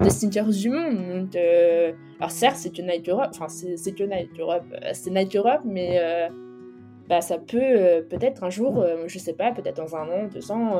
de 0.00 0.08
sneakers 0.08 0.48
du 0.48 0.70
monde. 0.70 0.96
Donc, 0.96 1.36
euh, 1.36 1.92
alors 2.18 2.30
certes, 2.30 2.56
c'est 2.56 2.74
que 2.74 2.82
Nike 2.82 3.08
Europe, 3.08 3.30
enfin 3.30 3.48
c'est 3.48 3.92
que 3.92 4.04
Nike 4.04 4.38
Europe, 4.38 4.64
euh, 4.72 4.90
c'est 4.92 5.10
Nike 5.10 5.36
Europe, 5.36 5.62
mais 5.64 5.98
euh, 6.00 6.28
bah, 7.08 7.20
ça 7.20 7.38
peut 7.38 8.04
peut-être 8.08 8.44
un 8.44 8.50
jour, 8.50 8.84
je 9.06 9.18
sais 9.18 9.32
pas, 9.32 9.52
peut-être 9.52 9.76
dans 9.76 9.96
un 9.96 10.08
an, 10.08 10.28
deux 10.32 10.50
ans, 10.52 10.78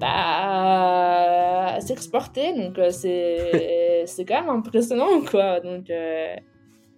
bah, 0.00 1.76
s'exporter. 1.80 2.54
Donc 2.54 2.80
c'est 2.90 4.02
c'est 4.06 4.24
quand 4.24 4.40
même 4.40 4.50
impressionnant, 4.50 5.20
quoi. 5.30 5.60
Donc 5.60 5.90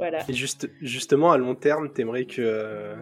voilà. 0.01 0.21
Et 0.31 0.33
juste, 0.33 0.71
justement, 0.81 1.31
à 1.31 1.37
long 1.37 1.55
terme, 1.55 1.93
t'aimerais 1.93 2.25
que, 2.25 2.95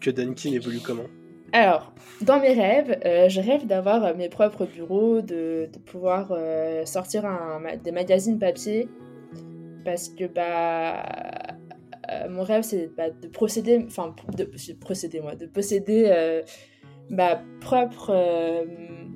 que 0.00 0.10
Dunkin 0.10 0.52
évolue 0.52 0.80
comment? 0.84 1.06
Alors, 1.52 1.92
dans 2.22 2.40
mes 2.40 2.52
rêves, 2.52 3.00
euh, 3.04 3.28
je 3.28 3.40
rêve 3.40 3.68
d'avoir 3.68 4.04
euh, 4.04 4.14
mes 4.14 4.28
propres 4.28 4.66
bureaux, 4.66 5.20
de, 5.20 5.68
pouvoir 5.86 6.32
euh, 6.32 6.84
sortir 6.84 7.22
des 7.84 7.92
magazines 7.92 8.40
papier, 8.40 8.88
parce 9.84 10.08
que 10.08 10.24
bah, 10.24 11.04
mon 12.28 12.42
rêve 12.42 12.64
c'est 12.64 12.90
bah, 12.96 13.10
de 13.10 13.28
procéder, 13.28 13.80
enfin 13.86 14.12
de, 14.36 14.44
procéder 14.74 15.20
moi, 15.20 15.36
de 15.36 15.46
posséder 15.46 16.42
ma 17.10 17.36
propre, 17.60 18.66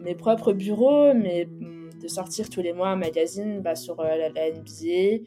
mes 0.05 0.15
propres 0.15 0.53
bureaux, 0.53 1.13
mais 1.15 1.49
de 2.01 2.07
sortir 2.07 2.49
tous 2.49 2.63
les 2.63 2.73
mois 2.73 2.91
un 2.91 2.97
magazine 2.97 3.61
bah, 3.61 3.75
sur 3.75 4.01
la, 4.01 4.29
NBA, 4.29 5.25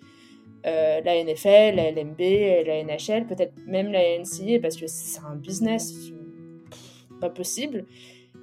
la 0.68 1.24
NFL, 1.24 1.76
la 1.76 1.92
LMB, 1.92 2.20
la 2.20 2.84
NHL, 2.84 3.26
peut-être 3.28 3.54
même 3.66 3.92
la 3.92 4.20
NCA, 4.20 4.60
parce 4.62 4.76
que 4.76 4.86
c'est 4.88 5.22
un 5.22 5.36
business 5.36 6.12
pas 7.20 7.30
possible. 7.30 7.86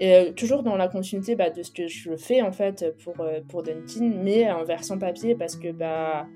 Et 0.01 0.15
euh, 0.15 0.33
toujours 0.33 0.63
dans 0.63 0.77
la 0.77 0.89
continuité 0.89 1.37
bah, 1.37 1.51
de 1.51 1.63
ce 1.63 1.71
que 1.71 1.87
je 1.87 2.17
fais 2.17 2.43
en 2.43 2.53
fait 2.53 2.95
pour, 3.05 3.21
euh, 3.21 3.41
pour 3.49 3.63
mais 4.01 4.51
en 4.51 4.65
version 4.65 4.99
papier 4.99 5.37
parce 5.37 5.57
que 5.57 5.71
bah, 5.71 6.27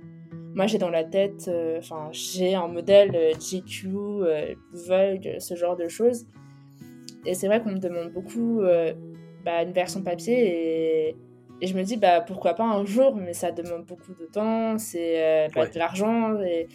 moi 0.55 0.67
j'ai 0.67 0.79
dans 0.79 0.91
la 0.91 1.05
tête, 1.05 1.49
euh, 1.49 1.79
enfin 1.79 2.09
j'ai 2.13 2.55
un 2.55 2.69
modèle 2.69 3.33
GQ, 3.39 3.89
Vogue, 4.73 5.37
ce 5.39 5.55
genre 5.57 5.77
de 5.77 5.89
choses. 5.89 6.27
Et 7.27 7.35
c'est 7.35 7.49
vrai 7.49 7.61
qu'on 7.61 7.73
me 7.73 7.79
demande 7.79 8.13
beaucoup 8.13 8.63
bah, 9.45 9.63
une 9.63 9.73
version 9.73 10.03
papier 10.03 11.09
et, 11.09 11.17
et, 11.61 11.67
je 11.67 11.75
me 11.75 11.83
dis 11.83 11.97
bah 11.97 12.21
pourquoi 12.21 12.55
pas 12.55 12.65
un 12.65 12.85
jour, 12.85 13.17
mais 13.17 13.33
ça 13.33 13.53
demande 13.53 13.85
beaucoup 13.85 14.15
de 14.15 14.27
temps, 14.27 14.79
c'est 14.79 15.49
pas 15.55 15.67
de 15.67 15.79
l'argent 15.79 16.41
et 16.41 16.69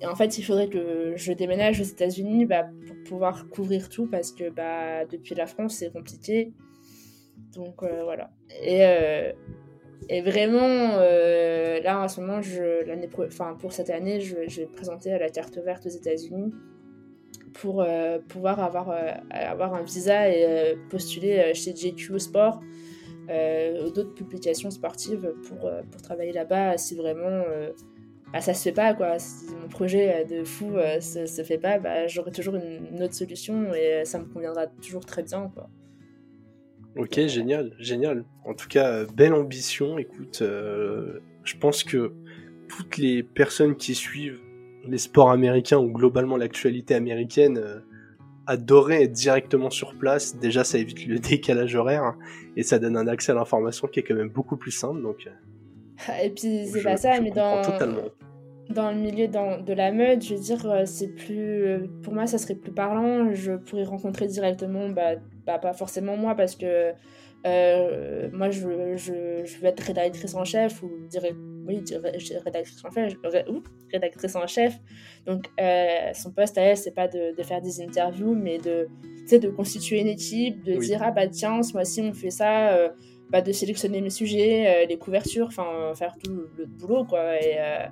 et 0.00 0.06
en 0.06 0.14
fait, 0.14 0.38
il 0.38 0.42
faudrait 0.42 0.68
que 0.68 1.14
je 1.16 1.32
déménage 1.32 1.80
aux 1.80 1.84
États-Unis 1.84 2.46
bah, 2.46 2.64
pour 2.86 2.96
pouvoir 3.06 3.48
couvrir 3.48 3.88
tout 3.88 4.06
parce 4.06 4.32
que 4.32 4.50
bah, 4.50 5.04
depuis 5.06 5.34
la 5.34 5.46
France, 5.46 5.76
c'est 5.76 5.92
compliqué. 5.92 6.52
Donc 7.54 7.82
euh, 7.82 8.02
voilà. 8.04 8.30
Et, 8.62 8.84
euh, 8.84 9.32
et 10.08 10.20
vraiment, 10.20 10.96
euh, 10.98 11.80
là 11.80 12.02
en 12.02 12.08
ce 12.08 12.20
moment, 12.20 12.42
je, 12.42 12.84
l'année 12.84 13.08
enfin, 13.18 13.56
pour 13.58 13.72
cette 13.72 13.90
année, 13.90 14.20
je, 14.20 14.36
vais 14.36 14.66
présenter 14.66 15.12
à 15.12 15.18
la 15.18 15.30
carte 15.30 15.56
verte 15.58 15.86
aux 15.86 15.90
États-Unis 15.90 16.52
pour 17.54 17.86
pouvoir 18.28 18.58
avoir, 18.58 18.92
avoir 19.30 19.74
un 19.74 19.82
visa 19.82 20.28
et 20.28 20.76
postuler 20.90 21.54
chez 21.54 21.74
JQ 21.74 22.18
Sport. 22.18 22.60
Ou 23.28 23.90
d'autres 23.90 24.14
publications 24.14 24.70
sportives 24.70 25.34
pour, 25.48 25.70
pour 25.90 26.02
travailler 26.02 26.32
là-bas 26.32 26.76
si 26.78 26.94
vraiment 26.94 27.42
bah, 28.34 28.40
ça 28.40 28.52
se 28.52 28.64
fait 28.64 28.72
pas 28.72 28.94
quoi. 28.94 29.20
Si 29.20 29.46
mon 29.54 29.68
projet 29.68 30.24
de 30.24 30.42
fou 30.42 30.76
euh, 30.76 31.00
se, 31.00 31.24
se 31.24 31.42
fait 31.44 31.56
pas, 31.56 31.78
bah, 31.78 32.08
j'aurai 32.08 32.32
toujours 32.32 32.56
une, 32.56 33.00
autre 33.00 33.14
solution 33.14 33.72
et 33.72 34.04
ça 34.04 34.18
me 34.18 34.24
conviendra 34.24 34.66
toujours 34.66 35.06
très 35.06 35.22
bien 35.22 35.52
quoi. 35.54 35.70
Ok, 36.96 37.14
génial, 37.28 37.76
génial. 37.78 38.24
En 38.44 38.54
tout 38.54 38.66
cas, 38.66 38.90
euh, 38.90 39.06
belle 39.14 39.34
ambition. 39.34 39.98
Écoute, 39.98 40.40
euh, 40.42 41.20
je 41.44 41.56
pense 41.56 41.84
que 41.84 42.12
toutes 42.66 42.98
les 42.98 43.22
personnes 43.22 43.76
qui 43.76 43.94
suivent 43.94 44.40
les 44.84 44.98
sports 44.98 45.30
américains 45.30 45.78
ou 45.78 45.92
globalement 45.92 46.36
l'actualité 46.36 46.94
américaine 46.96 47.84
adoraient 48.46 49.04
être 49.04 49.12
directement 49.12 49.70
sur 49.70 49.94
place. 49.94 50.36
Déjà, 50.36 50.64
ça 50.64 50.78
évite 50.78 51.06
le 51.06 51.18
décalage 51.30 51.74
horaire 51.74 52.04
hein, 52.04 52.16
et 52.56 52.62
ça 52.62 52.78
donne 52.78 52.96
un 52.96 53.06
accès 53.08 53.32
à 53.32 53.34
l'information 53.34 53.88
qui 53.88 54.00
est 54.00 54.02
quand 54.02 54.14
même 54.14 54.28
beaucoup 54.28 54.56
plus 54.56 54.70
simple. 54.70 55.02
Donc, 55.02 55.28
et 56.22 56.30
puis 56.30 56.66
c'est 56.66 56.82
pas 56.82 56.96
ça, 56.96 57.20
mais 57.20 57.30
dans, 57.30 57.62
dans 58.70 58.90
le 58.90 58.96
milieu 58.96 59.28
de 59.28 59.72
la 59.72 59.92
mode, 59.92 60.22
je 60.22 60.34
veux 60.34 60.40
dire, 60.40 60.66
euh, 60.66 60.82
c'est 60.86 61.08
plus. 61.08 61.64
Euh, 61.64 61.86
pour 62.02 62.14
moi, 62.14 62.26
ça 62.26 62.38
serait 62.38 62.54
plus 62.54 62.72
parlant. 62.72 63.32
Je 63.32 63.52
pourrais 63.52 63.84
rencontrer 63.84 64.26
directement, 64.26 64.88
bah, 64.88 65.16
bah 65.46 65.58
pas 65.58 65.72
forcément 65.72 66.16
moi, 66.16 66.34
parce 66.34 66.56
que 66.56 66.92
euh, 67.46 68.28
moi, 68.32 68.50
je, 68.50 68.96
je, 68.96 69.44
je, 69.44 69.58
veux 69.58 69.66
être 69.66 69.80
rédactrice 69.80 70.34
en 70.34 70.44
chef 70.44 70.82
ou 70.82 70.90
dire, 71.08 71.22
oui, 71.66 71.82
rédactrice 72.44 72.84
en 72.84 72.90
chef. 72.90 73.14
rédactrice 73.92 74.36
en 74.36 74.46
chef. 74.46 74.78
Donc, 75.26 75.46
son 76.14 76.30
poste 76.32 76.58
à 76.58 76.62
elle, 76.62 76.76
c'est 76.76 76.94
pas 76.94 77.08
de, 77.08 77.34
de, 77.36 77.42
faire 77.42 77.60
des 77.60 77.80
interviews, 77.80 78.34
mais 78.34 78.58
de, 78.58 78.88
de 79.30 79.48
constituer 79.48 80.00
une 80.00 80.08
équipe, 80.08 80.62
de 80.64 80.76
dire, 80.76 81.00
ah 81.02 81.10
bah 81.10 81.28
tiens, 81.28 81.62
ce 81.62 81.72
mois-ci, 81.72 82.00
on 82.02 82.12
fait 82.12 82.30
ça 82.30 82.92
bah, 83.30 83.40
de 83.40 83.52
sélectionner 83.52 84.00
mes 84.00 84.10
sujets, 84.10 84.84
euh, 84.84 84.86
les 84.86 84.96
couvertures, 84.96 85.46
enfin 85.46 85.92
faire 85.94 86.14
tout 86.22 86.30
le 86.56 86.66
boulot 86.66 87.04
quoi. 87.04 87.34
Et, 87.42 87.56
euh, 87.58 87.86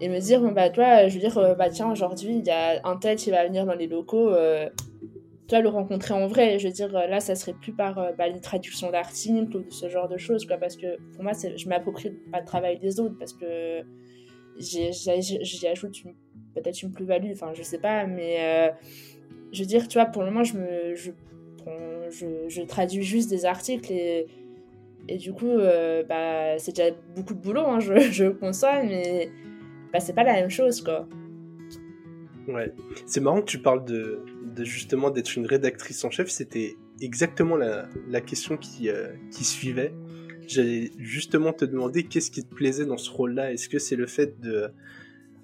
et 0.00 0.08
me 0.08 0.20
dire, 0.20 0.42
bah 0.52 0.70
toi, 0.70 1.08
je 1.08 1.14
veux 1.14 1.20
dire, 1.20 1.38
euh, 1.38 1.54
bah 1.54 1.70
tiens, 1.70 1.90
aujourd'hui, 1.90 2.36
il 2.36 2.44
y 2.44 2.50
a 2.50 2.80
un 2.84 2.96
tel 2.96 3.16
qui 3.16 3.30
va 3.30 3.44
venir 3.46 3.64
dans 3.64 3.74
les 3.74 3.86
locaux, 3.86 4.30
toi, 5.48 5.60
le 5.60 5.68
rencontrer 5.68 6.14
en 6.14 6.26
vrai. 6.26 6.58
Je 6.58 6.68
veux 6.68 6.72
dire, 6.72 6.92
là, 6.92 7.20
ça 7.20 7.34
serait 7.34 7.54
plus 7.54 7.72
par 7.72 8.14
bah, 8.16 8.28
les 8.28 8.40
traductions 8.40 8.90
d'articles 8.90 9.56
ou 9.56 9.62
de 9.62 9.70
ce 9.70 9.88
genre 9.88 10.08
de 10.08 10.16
choses, 10.16 10.46
quoi, 10.46 10.56
parce 10.58 10.76
que 10.76 10.98
pour 11.14 11.22
moi, 11.22 11.32
je 11.34 11.68
m'approprie 11.68 12.10
pas 12.30 12.40
le 12.40 12.46
travail 12.46 12.78
des 12.78 13.00
autres, 13.00 13.16
parce 13.18 13.32
que 13.32 13.82
j'y 14.58 15.66
ajoute 15.66 16.02
peut-être 16.54 16.82
une 16.82 16.92
plus-value, 16.92 17.32
enfin, 17.32 17.52
je 17.54 17.62
sais 17.62 17.78
pas, 17.78 18.06
mais 18.06 18.72
je 19.52 19.60
veux 19.60 19.66
dire, 19.66 19.88
tu 19.88 19.98
vois, 19.98 20.06
pour 20.06 20.22
le 20.22 20.30
moment, 20.30 20.44
je 20.44 20.58
me, 20.58 20.94
je 20.94 21.10
je, 22.10 22.62
traduis 22.62 23.02
juste 23.02 23.30
des 23.30 23.44
articles 23.44 23.92
et, 23.92 24.26
et 25.08 25.16
du 25.16 25.32
coup, 25.32 25.48
euh, 25.48 26.02
bah, 26.04 26.58
c'est 26.58 26.74
déjà 26.74 26.94
beaucoup 27.14 27.34
de 27.34 27.40
boulot, 27.40 27.66
hein, 27.66 27.80
je, 27.80 27.98
je 28.12 28.26
conçois, 28.26 28.82
mais 28.82 29.30
bah, 29.92 30.00
c'est 30.00 30.14
pas 30.14 30.24
la 30.24 30.34
même 30.34 30.50
chose, 30.50 30.82
quoi. 30.82 31.06
Ouais, 32.48 32.72
c'est 33.06 33.20
marrant 33.20 33.40
que 33.40 33.46
tu 33.46 33.58
parles 33.58 33.84
de, 33.84 34.20
de 34.56 34.64
justement 34.64 35.10
d'être 35.10 35.36
une 35.36 35.46
rédactrice 35.46 36.02
en 36.04 36.10
chef, 36.10 36.28
c'était 36.28 36.76
exactement 37.00 37.56
la, 37.56 37.88
la 38.08 38.20
question 38.20 38.56
qui, 38.56 38.88
euh, 38.88 39.08
qui 39.30 39.44
suivait. 39.44 39.92
J'allais 40.46 40.90
justement 40.98 41.52
te 41.52 41.66
demander 41.66 42.04
qu'est-ce 42.04 42.30
qui 42.30 42.42
te 42.42 42.54
plaisait 42.54 42.86
dans 42.86 42.96
ce 42.96 43.10
rôle-là. 43.10 43.52
Est-ce 43.52 43.68
que 43.68 43.78
c'est 43.78 43.96
le 43.96 44.06
fait 44.06 44.40
de, 44.40 44.70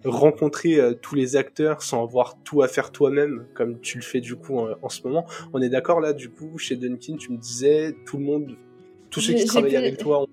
rencontrer 0.05 0.79
euh, 0.79 0.93
tous 0.93 1.15
les 1.15 1.37
acteurs 1.37 1.83
sans 1.83 2.03
avoir 2.03 2.37
tout 2.43 2.63
à 2.63 2.69
faire 2.69 2.91
toi-même, 2.91 3.47
comme 3.55 3.81
tu 3.81 3.99
le 3.99 4.03
fais 4.03 4.21
du 4.21 4.37
coup 4.37 4.59
en, 4.59 4.89
ce 4.89 5.03
moment? 5.07 5.27
On 5.53 5.63
est 5.63 5.69
d'accord 5.69 6.01
là, 6.01 6.13
du 6.13 6.31
coup, 6.31 6.59
chez 6.59 6.77
Dunkin, 6.77 7.17
tu 7.17 7.33
me 7.33 7.39
disais, 7.39 7.95
tout 8.07 8.19
le 8.19 8.25
monde, 8.25 8.57
tous 9.11 9.21
ceux 9.21 9.35
qui 9.35 9.45
travaillent 9.45 9.77
avec 9.77 9.99
toi, 9.99 10.27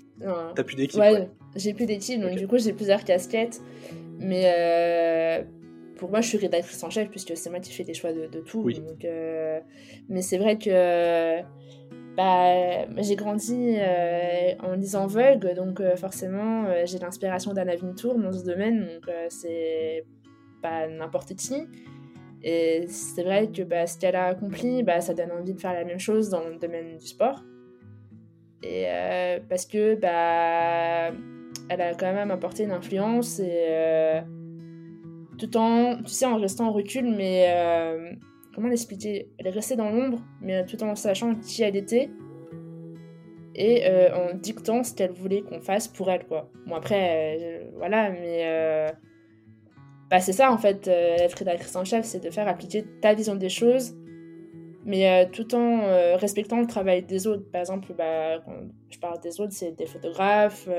t'as 0.55 0.63
plus 0.63 0.75
d'équipe. 0.75 0.99
Ouais, 0.99 1.29
j'ai 1.55 1.73
plus 1.73 1.85
d'équipe, 1.85 2.21
donc 2.21 2.37
du 2.37 2.47
coup, 2.47 2.57
j'ai 2.57 2.73
plusieurs 2.73 3.03
casquettes. 3.03 3.61
Mais 4.19 4.43
euh, 4.45 5.43
pour 6.01 6.09
moi, 6.09 6.21
je 6.21 6.29
suis 6.29 6.39
rédactrice 6.39 6.83
en 6.83 6.89
chef, 6.89 7.11
puisque 7.11 7.37
c'est 7.37 7.51
moi 7.51 7.59
qui 7.59 7.71
fais 7.71 7.83
les 7.83 7.93
choix 7.93 8.11
de, 8.11 8.39
tout. 8.39 8.71
Donc, 8.71 9.05
euh, 9.05 9.59
mais 10.09 10.23
c'est 10.23 10.39
vrai 10.39 10.57
que 10.57 11.39
bah, 12.17 12.87
j'ai 12.97 13.15
grandi 13.15 13.75
euh, 13.77 14.53
en 14.63 14.73
lisant 14.73 15.05
Vogue, 15.05 15.53
donc 15.53 15.79
euh, 15.79 15.95
forcément 15.95 16.65
j'ai 16.85 16.97
l'inspiration 16.97 17.53
d'Anna 17.53 17.75
Wintour 17.75 18.17
dans 18.17 18.33
ce 18.33 18.43
domaine, 18.43 18.87
donc 18.87 19.13
c'est 19.29 20.03
pas 20.63 20.87
n'importe 20.87 21.35
qui. 21.35 21.67
Et 22.41 22.87
c'est 22.87 23.21
vrai 23.21 23.51
que 23.51 23.61
bah, 23.61 23.85
ce 23.85 23.99
qu'elle 23.99 24.15
a 24.15 24.25
accompli, 24.25 24.81
bah, 24.81 25.01
ça 25.01 25.13
donne 25.13 25.31
envie 25.31 25.53
de 25.53 25.59
faire 25.59 25.73
la 25.73 25.85
même 25.85 25.99
chose 25.99 26.29
dans 26.29 26.43
le 26.43 26.57
domaine 26.57 26.97
du 26.97 27.05
sport. 27.05 27.43
Et 28.63 28.87
parce 29.47 29.67
que 29.67 29.93
bah, 29.93 31.15
elle 31.69 31.81
a 31.81 31.93
quand 31.93 32.11
même 32.11 32.31
apporté 32.31 32.63
une 32.63 32.71
influence 32.71 33.39
et 33.39 34.23
tout 35.41 35.57
en, 35.57 35.97
tu 36.03 36.11
sais, 36.11 36.25
en 36.25 36.37
restant 36.37 36.67
en 36.67 36.71
recul, 36.71 37.05
mais 37.05 37.47
comment 38.53 38.67
l'expliquer? 38.67 39.29
Elle 39.39 39.47
est 39.47 39.51
restée 39.51 39.75
dans 39.75 39.89
l'ombre, 39.89 40.19
mais 40.39 40.65
tout 40.65 40.81
en 40.83 40.95
sachant 40.95 41.35
qui 41.35 41.63
elle 41.63 41.75
était. 41.75 42.09
et 43.55 43.83
en 44.13 44.35
dictant 44.35 44.83
ce 44.83 44.93
qu'elle 44.93 45.11
voulait 45.11 45.41
qu'on 45.41 45.59
fasse 45.59 45.87
pour 45.87 46.09
elle, 46.11 46.25
quoi. 46.25 46.49
Bon, 46.67 46.75
après, 46.75 47.69
voilà, 47.75 48.11
mais 48.11 48.87
bah, 50.09 50.19
c'est 50.19 50.33
ça 50.33 50.51
en 50.51 50.57
fait, 50.57 50.87
être 50.87 51.33
rédactrice 51.33 51.75
en 51.75 51.85
chef, 51.85 52.05
c'est 52.05 52.23
de 52.23 52.29
faire 52.29 52.47
appliquer 52.47 52.83
ta 53.01 53.13
vision 53.15 53.35
des 53.35 53.49
choses, 53.49 53.95
mais 54.85 55.27
tout 55.31 55.55
en 55.55 56.17
respectant 56.17 56.59
le 56.59 56.67
travail 56.67 57.01
des 57.01 57.25
autres. 57.25 57.49
Par 57.51 57.61
exemple, 57.61 57.93
bah, 57.97 58.39
quand 58.45 58.53
je 58.91 58.99
parle 58.99 59.19
des 59.21 59.41
autres, 59.41 59.53
c'est 59.53 59.71
des 59.71 59.87
photographes, 59.87 60.69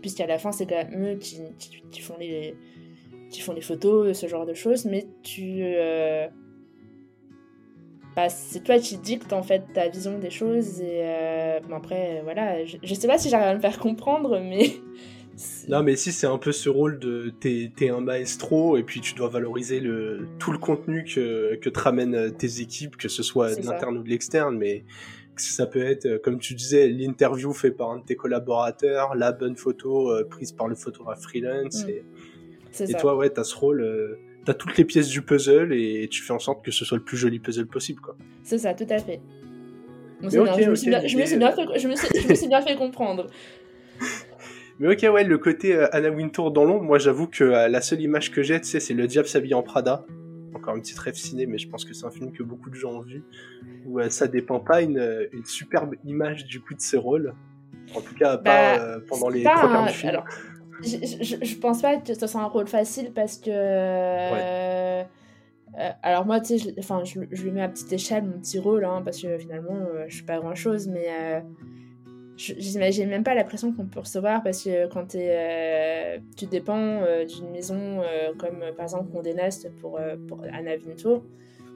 puisqu'à 0.00 0.26
la 0.26 0.38
fin, 0.38 0.52
c'est 0.52 0.66
quand 0.66 0.88
même 0.88 1.14
eux 1.14 1.16
qui, 1.16 2.00
font 2.00 2.16
les, 2.20 2.54
qui 3.30 3.40
font 3.40 3.52
les 3.52 3.60
photos, 3.60 4.16
ce 4.18 4.26
genre 4.26 4.46
de 4.46 4.54
choses, 4.54 4.84
mais 4.84 5.06
tu. 5.22 5.60
Euh, 5.62 6.26
bah, 8.14 8.28
c'est 8.28 8.64
toi 8.64 8.78
qui 8.78 8.96
dictes 8.96 9.32
en 9.32 9.42
fait 9.42 9.64
ta 9.74 9.88
vision 9.88 10.18
des 10.18 10.30
choses, 10.30 10.80
et 10.80 11.00
euh, 11.02 11.58
après, 11.72 12.22
voilà, 12.24 12.64
je, 12.64 12.78
je, 12.82 12.94
sais 12.94 13.06
pas 13.06 13.18
si 13.18 13.28
j'arrive 13.28 13.48
à 13.48 13.54
me 13.54 13.60
faire 13.60 13.78
comprendre, 13.78 14.40
mais. 14.40 14.70
Non, 15.68 15.82
mais 15.82 15.96
si 15.96 16.12
c'est 16.12 16.26
un 16.26 16.38
peu 16.38 16.50
ce 16.50 16.70
rôle 16.70 16.98
de 16.98 17.30
t'es, 17.40 17.70
es 17.78 17.90
un 17.90 18.00
maestro 18.00 18.78
et 18.78 18.82
puis 18.82 19.02
tu 19.02 19.12
dois 19.12 19.28
valoriser 19.28 19.80
le, 19.80 20.26
tout 20.38 20.50
le 20.50 20.56
contenu 20.56 21.04
que, 21.04 21.56
que 21.56 21.68
te 21.68 21.78
ramènent 21.78 22.34
tes 22.34 22.62
équipes, 22.62 22.96
que 22.96 23.08
ce 23.08 23.22
soit 23.22 23.54
de 23.54 23.66
l'interne 23.66 23.98
ou 23.98 24.02
de 24.02 24.08
l'externe, 24.08 24.56
mais 24.56 24.84
ça 25.36 25.66
peut 25.66 25.84
être, 25.84 26.06
euh, 26.06 26.18
comme 26.18 26.38
tu 26.38 26.54
disais, 26.54 26.88
l'interview 26.88 27.52
fait 27.52 27.70
par 27.70 27.90
un 27.90 27.98
de 27.98 28.04
tes 28.04 28.16
collaborateurs, 28.16 29.14
la 29.14 29.32
bonne 29.32 29.56
photo 29.56 30.10
euh, 30.10 30.24
prise 30.24 30.52
par 30.52 30.68
le 30.68 30.74
photographe 30.74 31.20
freelance. 31.22 31.84
Mm. 31.84 31.90
Et, 31.90 32.04
toi, 32.98 33.16
ouais, 33.16 33.30
t'as 33.30 33.44
ce 33.44 33.54
rôle, 33.54 33.80
euh, 33.80 34.18
t'as 34.44 34.54
toutes 34.54 34.76
les 34.76 34.84
pièces 34.84 35.08
du 35.08 35.22
puzzle 35.22 35.72
et 35.72 36.08
tu 36.10 36.22
fais 36.22 36.32
en 36.32 36.38
sorte 36.38 36.64
que 36.64 36.70
ce 36.70 36.84
soit 36.84 36.98
le 36.98 37.04
plus 37.04 37.16
joli 37.16 37.38
puzzle 37.38 37.66
possible, 37.66 38.00
quoi. 38.00 38.16
C'est 38.42 38.58
ça, 38.58 38.74
tout 38.74 38.86
à 38.88 38.98
fait. 38.98 39.20
je, 40.22 40.68
me 40.68 40.74
suis 40.74 42.48
bien, 42.48 42.62
fait, 42.62 42.76
comprendre. 42.76 43.26
Mais 44.78 44.92
ok, 44.92 45.12
ouais, 45.14 45.24
le 45.24 45.38
côté 45.38 45.74
Anna 45.92 46.10
Wintour 46.10 46.50
dans 46.50 46.64
l'ombre, 46.64 46.82
moi 46.82 46.98
j'avoue 46.98 47.28
que 47.28 47.44
la 47.44 47.80
seule 47.80 48.02
image 48.02 48.30
que 48.30 48.42
j'ai, 48.42 48.60
tu 48.60 48.66
sais, 48.66 48.78
c'est 48.78 48.92
le 48.92 49.06
diable 49.06 49.26
s'habille 49.26 49.54
en 49.54 49.62
Prada 49.62 50.04
encore 50.56 50.74
une 50.74 50.82
petite 50.82 50.98
rêve 50.98 51.14
ciné, 51.14 51.46
mais 51.46 51.58
je 51.58 51.68
pense 51.68 51.84
que 51.84 51.94
c'est 51.94 52.06
un 52.06 52.10
film 52.10 52.32
que 52.32 52.42
beaucoup 52.42 52.70
de 52.70 52.74
gens 52.74 52.92
ont 52.92 53.00
vu, 53.00 53.22
où 53.84 54.00
euh, 54.00 54.10
ça 54.10 54.26
dépend 54.26 54.58
pas 54.58 54.82
une, 54.82 55.28
une, 55.32 55.44
superbe 55.44 55.94
image 56.04 56.44
du 56.46 56.60
coup 56.60 56.74
de 56.74 56.80
ses 56.80 56.96
rôles. 56.96 57.34
En 57.94 58.00
tout 58.00 58.14
cas, 58.14 58.36
pas 58.36 58.76
bah, 58.76 58.82
euh, 58.82 59.00
pendant 59.08 59.28
les 59.28 59.44
trois 59.44 59.68
quarts 59.68 59.86
du 59.86 59.92
film. 59.92 60.10
Alors, 60.10 60.24
je, 60.82 61.36
je, 61.42 61.56
pense 61.56 61.82
pas 61.82 61.96
que 61.96 62.14
ce 62.14 62.26
soit 62.26 62.40
un 62.40 62.46
rôle 62.46 62.68
facile 62.68 63.12
parce 63.12 63.38
que. 63.38 63.50
Euh, 63.50 65.02
alors 66.02 66.24
moi, 66.24 66.40
tu 66.40 66.58
sais, 66.58 66.74
enfin, 66.78 67.02
je, 67.04 67.20
lui 67.20 67.50
mets 67.50 67.62
à 67.62 67.68
petite 67.68 67.92
échelle 67.92 68.24
mon 68.24 68.38
petit 68.38 68.58
rôle, 68.58 68.84
hein, 68.84 69.02
parce 69.04 69.20
que 69.20 69.36
finalement, 69.36 69.74
je 70.06 70.14
suis 70.14 70.24
pas 70.24 70.38
grand 70.38 70.54
chose, 70.54 70.88
mais 70.88 71.08
j'imagine 72.36 73.08
même 73.08 73.24
pas 73.24 73.34
la 73.34 73.44
pression 73.44 73.72
qu'on 73.72 73.86
peut 73.86 74.00
recevoir 74.00 74.42
parce 74.42 74.62
que 74.62 74.86
quand 74.88 75.14
euh, 75.14 76.18
tu 76.36 76.46
dépends 76.46 77.02
euh, 77.02 77.24
d'une 77.24 77.50
maison 77.50 78.02
euh, 78.02 78.34
comme 78.38 78.60
par 78.76 78.84
exemple 78.84 79.10
Condé 79.10 79.34
Nast 79.34 79.70
pour, 79.80 79.98
pour 80.28 80.42
Anna 80.52 80.76
Vintour, 80.76 81.24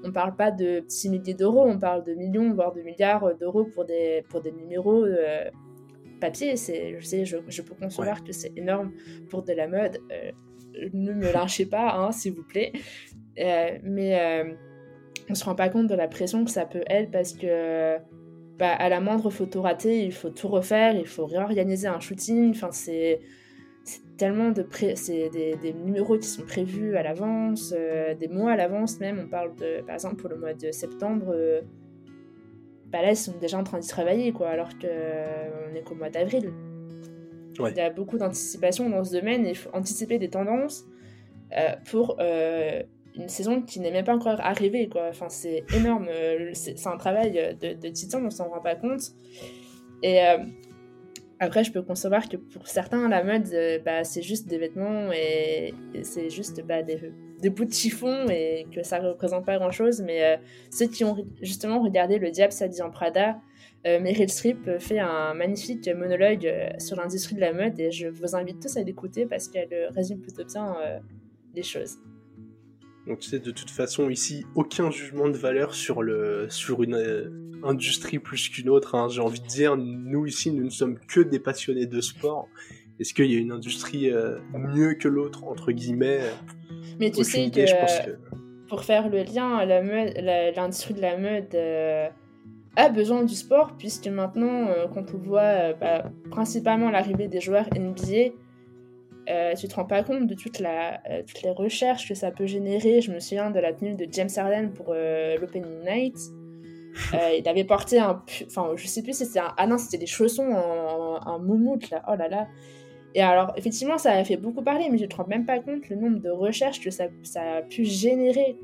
on 0.05 0.13
parle 0.13 0.37
pas 0.37 0.51
de 0.51 0.81
petits 0.81 1.09
milliers 1.09 1.35
d'euros, 1.35 1.65
on 1.67 1.79
parle 1.79 2.05
de 2.05 2.15
millions 2.15 2.53
voire 2.53 2.73
de 2.73 2.83
milliards 2.83 3.35
d'euros 3.37 3.65
pour 3.65 3.85
des, 3.85 4.25
pour 4.29 4.41
des 4.41 4.53
numéros 4.53 5.07
papier. 6.21 6.57
C'est, 6.57 6.99
je 6.99 7.05
sais, 7.05 7.25
je, 7.25 7.37
je 7.49 7.63
peux 7.63 7.75
concevoir 7.75 8.23
que 8.23 8.33
c'est 8.33 8.53
énorme 8.57 8.93
pour 9.29 9.43
de 9.43 9.53
la 9.53 9.67
mode. 9.69 9.99
ne 10.93 11.13
me 11.13 11.33
lâchez 11.33 11.67
pas, 11.67 11.95
hein, 11.95 12.13
s'il 12.13 12.33
vous 12.33 12.45
plaît. 12.45 12.73
mais 13.37 14.45
on 15.29 15.35
se 15.35 15.45
rend 15.45 15.55
pas 15.55 15.69
compte 15.69 15.87
de 15.87 15.95
la 15.95 16.09
pression 16.09 16.45
que 16.45 16.51
ça 16.51 16.67
peut 16.67 16.85
être 16.89 17.11
parce 17.11 17.33
que 17.33 17.99
bah, 18.61 18.75
à 18.75 18.91
la 18.91 19.01
moindre 19.01 19.31
photo 19.31 19.63
ratée, 19.63 20.05
il 20.05 20.13
faut 20.13 20.29
tout 20.29 20.49
refaire, 20.49 20.95
il 20.95 21.07
faut 21.07 21.25
réorganiser 21.25 21.89
un 21.89 21.99
shooting. 21.99 22.51
Enfin, 22.51 22.71
c'est 22.73 23.21
tellement 24.19 24.51
de 24.51 24.63
pré... 24.63 24.97
c'est 24.97 25.31
des, 25.31 25.57
des, 25.57 25.73
numéros 25.73 26.19
qui 26.19 26.29
sont 26.29 26.43
prévus 26.43 26.95
à 26.95 27.03
l'avance, 27.03 27.73
euh, 27.75 28.15
des 28.15 28.29
mois 28.29 28.53
à 28.53 28.57
l'avance 28.57 29.01
même. 29.01 29.19
On 29.25 29.29
parle 29.29 29.57
de, 29.57 29.81
par 29.87 29.95
exemple, 29.95 30.17
pour 30.17 30.29
le 30.29 30.37
mois 30.37 30.53
de 30.53 30.71
septembre, 30.73 31.33
euh, 31.35 31.63
bah 32.91 33.03
là, 33.03 33.11
ils 33.11 33.17
sont 33.17 33.37
déjà 33.41 33.59
en 33.59 33.65
train 33.65 33.79
d'y 33.79 33.89
travailler, 33.89 34.33
quoi, 34.33 34.49
alors 34.49 34.71
qu'on 34.71 34.87
euh, 34.89 35.75
est 35.75 35.83
qu'au 35.83 35.95
mois 35.95 36.11
d'avril. 36.11 36.53
Il 37.59 37.77
y 37.77 37.81
a 37.81 37.91
beaucoup 37.91 38.17
d'anticipation 38.17 38.89
dans 38.89 39.05
ce 39.05 39.13
domaine 39.13 39.45
et 39.45 39.51
il 39.51 39.57
faut 39.57 39.69
anticiper 39.75 40.19
des 40.19 40.31
tendances 40.31 40.87
pour 41.91 42.19
une 43.17 43.29
saison 43.29 43.63
qui 43.63 43.81
n'est 43.81 43.91
même 43.91 44.05
pas 44.05 44.15
encore 44.15 44.41
arrivée, 44.41 44.89
quoi. 44.89 45.09
Enfin, 45.09 45.29
c'est 45.29 45.65
énorme. 45.75 46.07
Euh, 46.09 46.51
c'est 46.55 46.87
un 46.87 46.97
travail 46.97 47.33
de, 47.61 47.75
de 47.75 47.89
titan, 47.89 48.25
on 48.25 48.31
s'en 48.31 48.49
rend 48.49 48.61
pas 48.61 48.77
compte. 48.77 49.03
Et 50.03 50.21
euh, 50.23 50.39
après, 51.39 51.65
je 51.65 51.73
peux 51.73 51.83
concevoir 51.83 52.29
que 52.29 52.37
pour 52.37 52.69
certains, 52.69 53.09
la 53.09 53.25
mode, 53.25 53.49
euh, 53.53 53.79
bah, 53.85 54.05
c'est 54.05 54.23
juste 54.23 54.49
des 54.49 54.59
vêtements 54.59 55.11
et, 55.13 55.75
c'est 56.03 56.31
juste 56.31 56.65
bah, 56.67 56.83
des, 56.83 57.13
des, 57.41 57.51
bouts 57.51 57.65
de 57.65 57.73
chiffon 57.73 58.27
et 58.29 58.67
que 58.75 58.83
ça 58.83 58.99
représente 58.99 59.45
pas 59.45 59.59
grand 59.59 59.71
chose. 59.71 60.03
Mais 60.03 60.41
ceux 60.71 60.87
qui 60.87 61.05
ont 61.05 61.17
justement 61.43 61.83
regardé 61.83 62.19
Le 62.19 62.31
Diable 62.31 62.53
s'habille 62.53 62.83
en 62.83 62.91
Prada, 62.91 63.39
Meryl 63.85 64.29
Streep 64.29 64.79
fait 64.79 64.99
un 64.99 65.35
magnifique 65.35 65.89
monologue 65.89 66.53
sur 66.79 66.97
l'industrie 66.97 67.35
de 67.35 67.41
la 67.41 67.53
mode 67.53 67.79
et 67.81 67.91
je 67.91 68.09
vous 68.09 68.37
invite 68.37 68.61
tous 68.61 68.77
à 68.77 68.83
l'écouter 68.83 69.27
parce 69.27 69.49
qu'elle 69.49 69.91
résume 69.95 70.21
plutôt 70.21 70.45
bien 70.45 70.77
les 71.55 71.63
choses. 71.63 71.99
Donc 73.07 73.21
tu 73.21 73.31
sais, 73.31 73.39
de 73.39 73.51
toute 73.51 73.71
façon, 73.71 74.11
ici, 74.11 74.45
aucun 74.55 74.91
jugement 74.91 75.29
de 75.29 75.37
valeur 75.37 75.75
sur, 75.75 76.03
le, 76.03 76.47
sur 76.51 76.83
une 76.83 76.95
euh, 76.95 77.31
industrie 77.63 78.19
plus 78.19 78.49
qu'une 78.49 78.69
autre. 78.69 78.95
Hein. 78.95 79.09
J'ai 79.09 79.21
envie 79.21 79.41
de 79.41 79.47
dire, 79.47 79.77
nous 79.77 80.27
ici, 80.27 80.53
nous 80.53 80.65
ne 80.65 80.71
sommes 80.71 80.99
que 81.09 81.21
des 81.21 81.39
passionnés 81.39 81.87
de 81.87 82.01
sport. 82.01 82.49
Est-ce 83.01 83.15
qu'il 83.15 83.33
y 83.33 83.37
a 83.37 83.39
une 83.39 83.53
industrie 83.53 84.11
euh, 84.11 84.39
mieux 84.55 84.95
que 84.95 85.09
l'autre, 85.09 85.45
entre 85.45 85.73
guillemets 85.73 86.21
Mais 86.99 87.11
tu 87.11 87.25
sais 87.25 87.51
que, 87.51 87.63
pour 88.69 88.85
faire 88.85 89.09
le 89.09 89.23
lien, 89.23 89.65
l'industrie 89.65 90.95
de 90.95 91.01
la 91.01 91.17
mode 91.17 91.55
euh, 91.55 92.09
a 92.77 92.89
besoin 92.91 93.25
du 93.25 93.35
sport, 93.35 93.77
puisque 93.79 94.07
maintenant, 94.09 94.69
quand 94.95 95.15
on 95.15 95.19
voit 95.19 95.73
bah, 95.73 96.05
principalement 96.31 96.91
l'arrivée 96.91 97.27
des 97.27 97.41
joueurs 97.41 97.69
NBA, 97.75 98.33
euh, 99.31 99.55
tu 99.55 99.69
te 99.69 99.75
rends 99.75 99.85
pas 99.85 100.03
compte 100.03 100.27
de 100.27 100.35
toute 100.35 100.59
la, 100.59 101.01
euh, 101.09 101.23
toutes 101.27 101.43
les 101.43 101.51
recherches 101.51 102.09
que 102.09 102.15
ça 102.15 102.31
peut 102.31 102.47
générer. 102.47 103.01
Je 103.01 103.13
me 103.13 103.21
souviens 103.21 103.51
de 103.51 103.61
la 103.61 103.73
tenue 103.73 103.95
de 103.95 104.07
James 104.11 104.31
Harden 104.35 104.71
pour 104.73 104.87
euh, 104.91 105.37
l'Opening 105.39 105.85
Night. 105.85 106.17
il 107.39 107.49
avait 107.49 107.65
porté 107.65 108.01
un. 108.01 108.23
Enfin, 108.47 108.73
je 108.75 108.87
sais 108.87 109.03
plus 109.03 109.17
si 109.17 109.27
c'était 109.27 109.39
un. 109.39 109.55
Ah 109.57 109.67
non, 109.67 109.79
c'était 109.79 109.99
des 109.99 110.07
chaussons 110.07 110.51
en, 110.51 111.21
en, 111.25 111.39
moumoute, 111.39 111.91
là. 111.91 112.03
Oh 112.09 112.17
là 112.17 112.29
là. 112.29 112.49
Et 113.15 113.23
alors, 113.23 113.53
effectivement, 113.57 113.99
ça 113.99 114.13
a 114.13 114.25
fait 114.25 114.37
beaucoup 114.37 114.63
parler, 114.63 114.89
mais 114.91 114.99
je 114.99 115.05
ne 115.05 115.09
te 115.09 115.17
rends 115.17 115.27
même 115.27 115.45
pas 115.45 115.59
compte 115.59 115.89
le 115.89 115.97
nombre 115.97 116.21
de 116.21 116.31
recherches 116.31 116.81
que 116.81 116.91
ça, 116.91 117.07
ça 117.23 117.57
a 117.57 117.63
pu 117.63 117.85
générer 117.85 118.57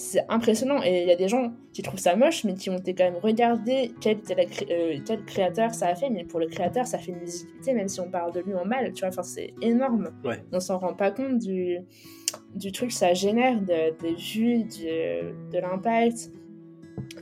c'est 0.00 0.24
impressionnant. 0.28 0.82
Et 0.82 1.02
il 1.02 1.08
y 1.08 1.12
a 1.12 1.16
des 1.16 1.28
gens 1.28 1.52
qui 1.72 1.82
trouvent 1.82 2.00
ça 2.00 2.16
moche, 2.16 2.44
mais 2.44 2.54
qui 2.54 2.70
ont 2.70 2.78
été 2.78 2.94
quand 2.94 3.04
même 3.04 3.20
regardé 3.22 3.92
quel, 4.00 4.18
euh, 4.70 4.98
quel, 5.04 5.24
créateur 5.24 5.74
ça 5.74 5.88
a 5.88 5.94
fait. 5.94 6.10
Mais 6.10 6.24
pour 6.24 6.40
le 6.40 6.46
créateur, 6.46 6.86
ça 6.86 6.98
fait 6.98 7.12
une 7.12 7.18
visibilité, 7.18 7.74
même 7.74 7.88
si 7.88 8.00
on 8.00 8.10
parle 8.10 8.32
de 8.32 8.40
lui 8.40 8.54
en 8.54 8.64
mal. 8.64 8.92
Tu 8.92 9.00
vois, 9.00 9.10
enfin, 9.10 9.22
c'est 9.22 9.52
énorme. 9.60 10.10
Ouais. 10.24 10.42
On 10.52 10.60
s'en 10.60 10.78
rend 10.78 10.94
pas 10.94 11.10
compte 11.10 11.38
du, 11.38 11.78
du 12.54 12.72
truc 12.72 12.88
que 12.88 12.94
ça 12.94 13.12
génère, 13.12 13.60
de, 13.60 13.98
des 14.00 14.14
vues, 14.14 14.64
de 14.64 15.58
l'impact 15.58 16.32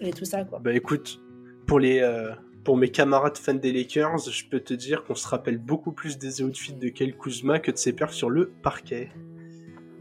et 0.01 0.12
tout 0.12 0.25
ça. 0.25 0.44
Quoi. 0.44 0.61
Bah 0.61 0.73
écoute, 0.73 1.21
pour 1.66 1.81
les. 1.81 1.99
Euh, 2.01 2.31
pour 2.68 2.76
mes 2.76 2.90
camarades 2.90 3.38
fans 3.38 3.54
des 3.54 3.72
Lakers, 3.72 4.28
je 4.31 4.44
peux 4.44 4.61
te 4.61 4.74
dire 4.74 5.02
qu'on 5.04 5.14
se 5.14 5.26
rappelle 5.26 5.57
beaucoup 5.57 5.90
plus 5.90 6.18
des 6.18 6.42
outfits 6.42 6.74
de 6.74 6.90
Kyle 6.90 7.16
Kuzma 7.16 7.61
que 7.61 7.70
de 7.70 7.78
ses 7.78 7.94
perfs 7.94 8.12
sur 8.12 8.28
le 8.28 8.50
parquet. 8.62 9.09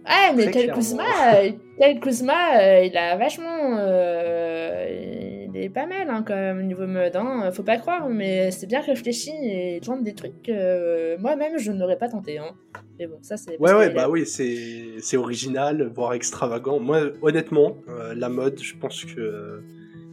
Ouais, 0.06 0.34
mais 0.36 0.51
Kel 0.51 0.73
Kuzma, 0.73 1.03
euh, 1.32 2.84
il 2.84 2.97
a 2.97 3.15
vachement. 3.15 3.77
Euh, 3.80 5.45
il 5.47 5.56
est 5.56 5.69
pas 5.69 5.86
mal 5.86 6.10
hein, 6.10 6.25
quand 6.27 6.36
même 6.36 6.60
au 6.60 6.63
niveau 6.63 6.86
mode. 6.87 7.15
Hein. 7.15 7.50
Faut 7.54 7.63
pas 7.63 7.77
croire, 7.77 8.10
mais 8.10 8.52
c'est 8.52 8.67
bien 8.67 8.81
réfléchi 8.81 9.31
et 9.31 9.77
il 9.77 9.79
tente 9.79 10.04
des 10.04 10.13
trucs 10.13 10.42
que 10.44 11.15
moi-même 11.21 11.58
je 11.58 11.71
n'aurais 11.71 11.98
pas 11.98 12.10
tenté. 12.10 12.37
Hein. 12.37 12.52
Mais 13.00 13.08
bon, 13.08 13.19
ça 13.21 13.37
c'est. 13.37 13.58
Ouais, 13.62 13.71
ouais, 13.75 13.92
bah 13.92 14.10
oui, 14.10 14.25
c'est 14.25 15.15
original, 15.15 15.89
voire 15.96 16.15
extravagant. 16.15 16.81
Moi, 16.81 17.12
honnêtement, 17.21 17.77
euh, 17.87 18.13
la 18.13 18.27
mode, 18.27 18.60
je 18.62 18.75
pense 18.75 19.06
que 19.06 19.63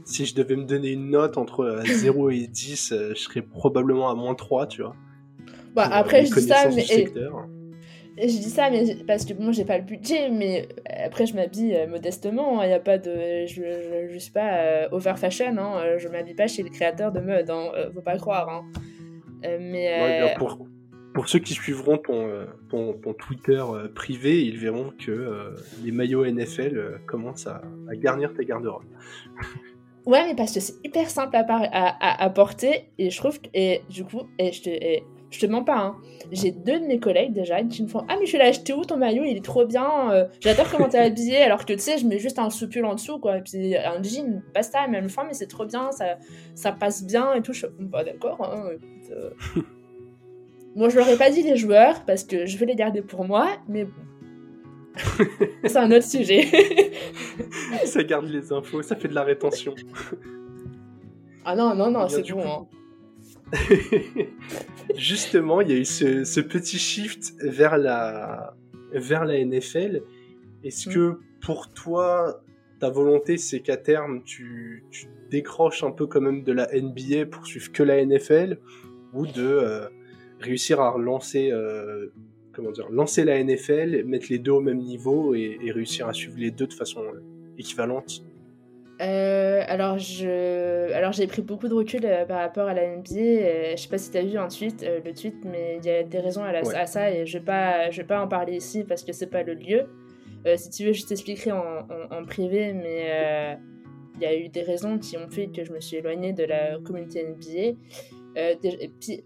si 0.04 0.26
je 0.26 0.34
devais 0.34 0.56
me 0.56 0.64
donner 0.64 0.90
une 0.90 1.10
note 1.10 1.38
entre 1.38 1.82
0 1.84 2.30
et 2.30 2.46
10, 2.46 2.94
je 3.10 3.14
serais 3.14 3.42
probablement 3.42 4.10
à 4.10 4.14
moins 4.14 4.34
3, 4.34 4.66
tu 4.66 4.82
vois. 4.82 4.94
Bah, 5.74 5.88
après, 5.90 6.24
je 6.24 6.34
dis 6.34 6.42
ça, 6.42 6.68
mais 6.68 6.84
je 8.16 8.26
dis 8.26 8.50
ça 8.50 8.70
mais 8.70 8.96
parce 9.06 9.24
que 9.24 9.32
bon, 9.34 9.50
j'ai 9.52 9.64
pas 9.64 9.78
le 9.78 9.84
budget, 9.84 10.30
mais 10.30 10.68
euh, 10.68 11.06
après 11.06 11.26
je 11.26 11.34
m'habille 11.34 11.74
euh, 11.74 11.88
modestement. 11.88 12.62
Il 12.62 12.66
hein, 12.66 12.70
y 12.70 12.72
a 12.72 12.80
pas 12.80 12.98
de, 12.98 13.46
je, 13.46 14.08
je, 14.12 14.18
suis 14.18 14.30
pas 14.30 14.58
euh, 14.58 14.88
over 14.92 15.14
fashion. 15.16 15.56
Hein, 15.58 15.98
je 15.98 16.08
m'habille 16.08 16.34
pas 16.34 16.46
chez 16.46 16.62
le 16.62 16.70
créateur 16.70 17.10
de 17.10 17.20
mode. 17.20 17.50
Hein, 17.50 17.70
faut 17.92 18.02
pas 18.02 18.16
croire. 18.16 18.48
Hein. 18.48 18.64
mais 19.42 20.34
pour, 20.38 20.64
pour, 21.12 21.28
ceux 21.28 21.40
qui 21.40 21.54
suivront 21.54 21.98
ton, 21.98 22.46
ton, 22.70 22.92
ton 22.94 23.14
Twitter 23.14 23.62
privé, 23.94 24.44
ils 24.44 24.58
verront 24.58 24.92
que 24.96 25.54
les 25.84 25.90
maillots 25.90 26.24
NFL 26.24 27.00
commencent 27.06 27.48
à, 27.48 27.62
à 27.90 27.96
garnir 27.96 28.32
tes 28.32 28.44
garde-robes. 28.44 28.84
Ouais, 30.06 30.26
mais 30.26 30.34
parce 30.34 30.52
que 30.52 30.60
c'est 30.60 30.74
hyper 30.84 31.08
simple 31.08 31.34
à, 31.36 31.44
à, 31.48 32.24
à, 32.24 32.30
porter 32.30 32.90
et 32.98 33.10
je 33.10 33.16
trouve 33.16 33.40
que, 33.40 33.48
et 33.54 33.82
du 33.88 34.04
coup, 34.04 34.22
et 34.38 34.52
je 34.52 34.62
te, 34.62 34.70
je 35.30 35.40
te 35.40 35.46
mens 35.46 35.64
pas, 35.64 35.78
hein. 35.78 35.96
j'ai 36.30 36.52
deux 36.52 36.78
de 36.78 36.86
mes 36.86 37.00
collègues 37.00 37.32
déjà 37.32 37.62
qui 37.62 37.82
me 37.82 37.88
font 37.88 38.04
Ah, 38.08 38.16
mais 38.20 38.26
je 38.26 38.36
l'ai 38.36 38.44
acheté 38.44 38.72
où 38.72 38.84
ton 38.84 38.98
maillot? 38.98 39.24
Il 39.24 39.36
est 39.36 39.44
trop 39.44 39.64
bien, 39.64 40.12
euh, 40.12 40.26
j'adore 40.40 40.70
comment 40.70 40.88
t'es 40.88 40.98
habillé. 40.98 41.38
Alors 41.38 41.64
que 41.64 41.72
tu 41.72 41.78
sais, 41.78 41.98
je 41.98 42.06
mets 42.06 42.18
juste 42.18 42.38
un 42.38 42.50
soupul 42.50 42.84
en 42.84 42.94
dessous, 42.94 43.18
quoi. 43.18 43.38
Et 43.38 43.40
puis 43.40 43.76
un 43.76 44.02
jean, 44.02 44.42
basta, 44.54 44.86
même 44.88 45.08
fois, 45.08 45.24
mais 45.24 45.34
c'est 45.34 45.46
trop 45.46 45.64
bien, 45.64 45.90
ça, 45.90 46.18
ça 46.54 46.70
passe 46.72 47.04
bien 47.04 47.34
et 47.34 47.42
tout. 47.42 47.52
Je 47.52 47.66
suis 47.66 47.88
pas 47.90 48.04
d'accord, 48.04 48.42
hein, 48.44 48.70
euh. 49.10 49.30
Moi, 50.76 50.88
je 50.88 50.96
leur 50.98 51.08
ai 51.08 51.16
pas 51.16 51.30
dit 51.30 51.42
les 51.42 51.56
joueurs 51.56 52.04
parce 52.04 52.24
que 52.24 52.46
je 52.46 52.58
vais 52.58 52.66
les 52.66 52.74
garder 52.74 53.00
pour 53.00 53.24
moi, 53.24 53.48
mais 53.68 53.86
c'est 55.64 55.76
un 55.76 55.90
autre 55.90 56.06
sujet. 56.06 56.46
ça 57.84 58.02
garde 58.04 58.26
les 58.26 58.52
infos, 58.52 58.82
ça 58.82 58.96
fait 58.96 59.08
de 59.08 59.14
la 59.14 59.24
rétention. 59.24 59.74
Ah 61.44 61.56
non, 61.56 61.74
non, 61.74 61.90
non, 61.90 62.08
c'est 62.08 62.30
bon. 62.30 62.42
Hein. 62.42 62.66
Justement, 64.96 65.60
il 65.60 65.70
y 65.70 65.72
a 65.72 65.76
eu 65.76 65.84
ce, 65.84 66.40
petit 66.40 66.78
shift 66.78 67.34
vers 67.40 67.76
la, 67.76 68.54
vers 68.92 69.24
la 69.24 69.44
NFL. 69.44 70.02
Est-ce 70.62 70.88
que 70.88 71.10
mm. 71.10 71.18
pour 71.42 71.72
toi, 71.72 72.42
ta 72.80 72.90
volonté, 72.90 73.36
c'est 73.36 73.60
qu'à 73.60 73.76
terme, 73.76 74.22
tu, 74.24 74.84
tu, 74.90 75.06
décroches 75.30 75.82
un 75.82 75.90
peu 75.90 76.06
quand 76.06 76.20
même 76.20 76.44
de 76.44 76.52
la 76.52 76.68
NBA 76.72 77.26
pour 77.26 77.46
suivre 77.46 77.72
que 77.72 77.82
la 77.82 78.04
NFL 78.04 78.58
ou 79.14 79.26
de 79.26 79.42
euh, 79.42 79.88
réussir 80.38 80.80
à 80.80 80.90
relancer, 80.90 81.50
euh, 81.50 82.12
comment 82.54 82.70
dire, 82.70 82.88
lancer 82.90 83.24
la 83.24 83.42
NFL, 83.42 84.04
mettre 84.04 84.26
les 84.30 84.38
deux 84.38 84.52
au 84.52 84.60
même 84.60 84.78
niveau 84.78 85.34
et, 85.34 85.58
et 85.62 85.70
réussir 85.72 86.08
à 86.08 86.12
suivre 86.12 86.36
les 86.38 86.50
deux 86.50 86.66
de 86.66 86.74
façon 86.74 87.02
équivalente 87.58 88.24
euh, 89.00 89.62
alors, 89.66 89.98
je... 89.98 90.92
alors 90.92 91.10
j'ai 91.10 91.26
pris 91.26 91.42
beaucoup 91.42 91.66
de 91.66 91.74
recul 91.74 92.02
euh, 92.04 92.24
par 92.24 92.38
rapport 92.38 92.68
à 92.68 92.74
la 92.74 92.96
NBA. 92.96 93.14
Euh, 93.16 93.72
je 93.76 93.82
sais 93.82 93.88
pas 93.88 93.98
si 93.98 94.10
tu 94.10 94.18
as 94.18 94.22
vu 94.22 94.38
un 94.38 94.48
tweet, 94.48 94.86
le 95.04 95.12
tweet, 95.12 95.34
mais 95.44 95.78
il 95.82 95.86
y 95.86 95.90
a 95.90 96.02
des 96.04 96.18
raisons 96.20 96.44
à, 96.44 96.86
ça 96.86 97.10
et 97.10 97.26
je 97.26 97.38
vais 97.38 97.44
pas, 97.44 97.90
je 97.90 97.98
vais 97.98 98.06
pas 98.06 98.20
en 98.20 98.28
parler 98.28 98.56
ici 98.56 98.84
parce 98.84 99.02
que 99.02 99.12
c'est 99.12 99.26
pas 99.26 99.42
le 99.42 99.54
lieu. 99.54 99.86
si 100.56 100.70
tu 100.70 100.84
veux, 100.84 100.92
je 100.92 101.04
t'expliquerai 101.04 101.52
en, 101.52 101.86
en, 102.10 102.24
privé, 102.24 102.72
mais 102.72 103.58
il 104.16 104.22
y 104.22 104.26
a 104.26 104.36
eu 104.36 104.48
des 104.48 104.62
raisons 104.62 104.98
qui 104.98 105.16
ont 105.16 105.28
fait 105.28 105.48
que 105.48 105.64
je 105.64 105.72
me 105.72 105.80
suis 105.80 105.96
éloignée 105.96 106.32
de 106.32 106.44
la 106.44 106.78
communauté 106.78 107.24
NBA. 107.24 107.76
et 108.36 108.90
puis, 109.00 109.24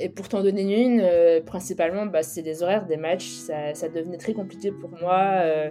et 0.00 0.08
pour 0.08 0.28
t'en 0.28 0.42
donner 0.42 0.84
une, 0.84 1.42
principalement, 1.44 2.06
bah, 2.06 2.22
c'est 2.22 2.42
les 2.42 2.62
horaires 2.62 2.86
des 2.86 2.96
matchs. 2.96 3.28
Ça, 3.28 3.74
ça, 3.74 3.88
devenait 3.88 4.18
très 4.18 4.34
compliqué 4.34 4.70
pour 4.72 4.90
moi. 4.90 5.70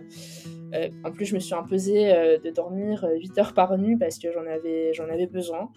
Euh, 0.73 0.89
en 1.03 1.11
plus, 1.11 1.25
je 1.25 1.35
me 1.35 1.39
suis 1.39 1.55
imposé 1.55 2.11
euh, 2.11 2.37
de 2.37 2.49
dormir 2.49 3.05
8 3.09 3.31
euh, 3.37 3.41
heures 3.41 3.53
par 3.53 3.77
nuit 3.77 3.95
parce 3.95 4.19
que 4.19 4.31
j'en 4.31 4.45
avais, 4.45 4.93
j'en 4.93 5.09
avais 5.09 5.27
besoin. 5.27 5.69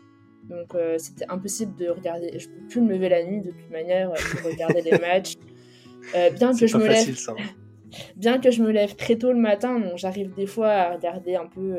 Donc 0.48 0.74
c'était 0.96 1.26
impossible 1.28 1.76
de 1.76 1.88
regarder. 1.90 2.36
Je 2.36 2.48
ne 2.48 2.54
peux 2.54 2.66
plus 2.66 2.80
me 2.80 2.92
lever 2.94 3.08
la 3.08 3.22
nuit 3.22 3.40
de 3.40 3.50
toute 3.50 3.70
manière 3.70 4.10
pour 4.10 4.50
regarder 4.50 4.82
les 4.82 4.98
matchs. 4.98 5.36
bien 6.12 6.52
que 6.52 6.66
je 6.66 6.76
me 6.76 6.88
lève. 6.88 7.14
Ça. 7.14 7.36
Bien 8.16 8.40
que 8.40 8.50
je 8.50 8.60
me 8.60 8.72
lève 8.72 8.96
très 8.96 9.16
tôt 9.16 9.32
le 9.32 9.38
matin, 9.38 9.78
donc 9.78 9.96
j'arrive 9.96 10.34
des 10.34 10.46
fois 10.46 10.70
à 10.70 10.94
regarder 10.94 11.36
un 11.36 11.46
peu 11.46 11.76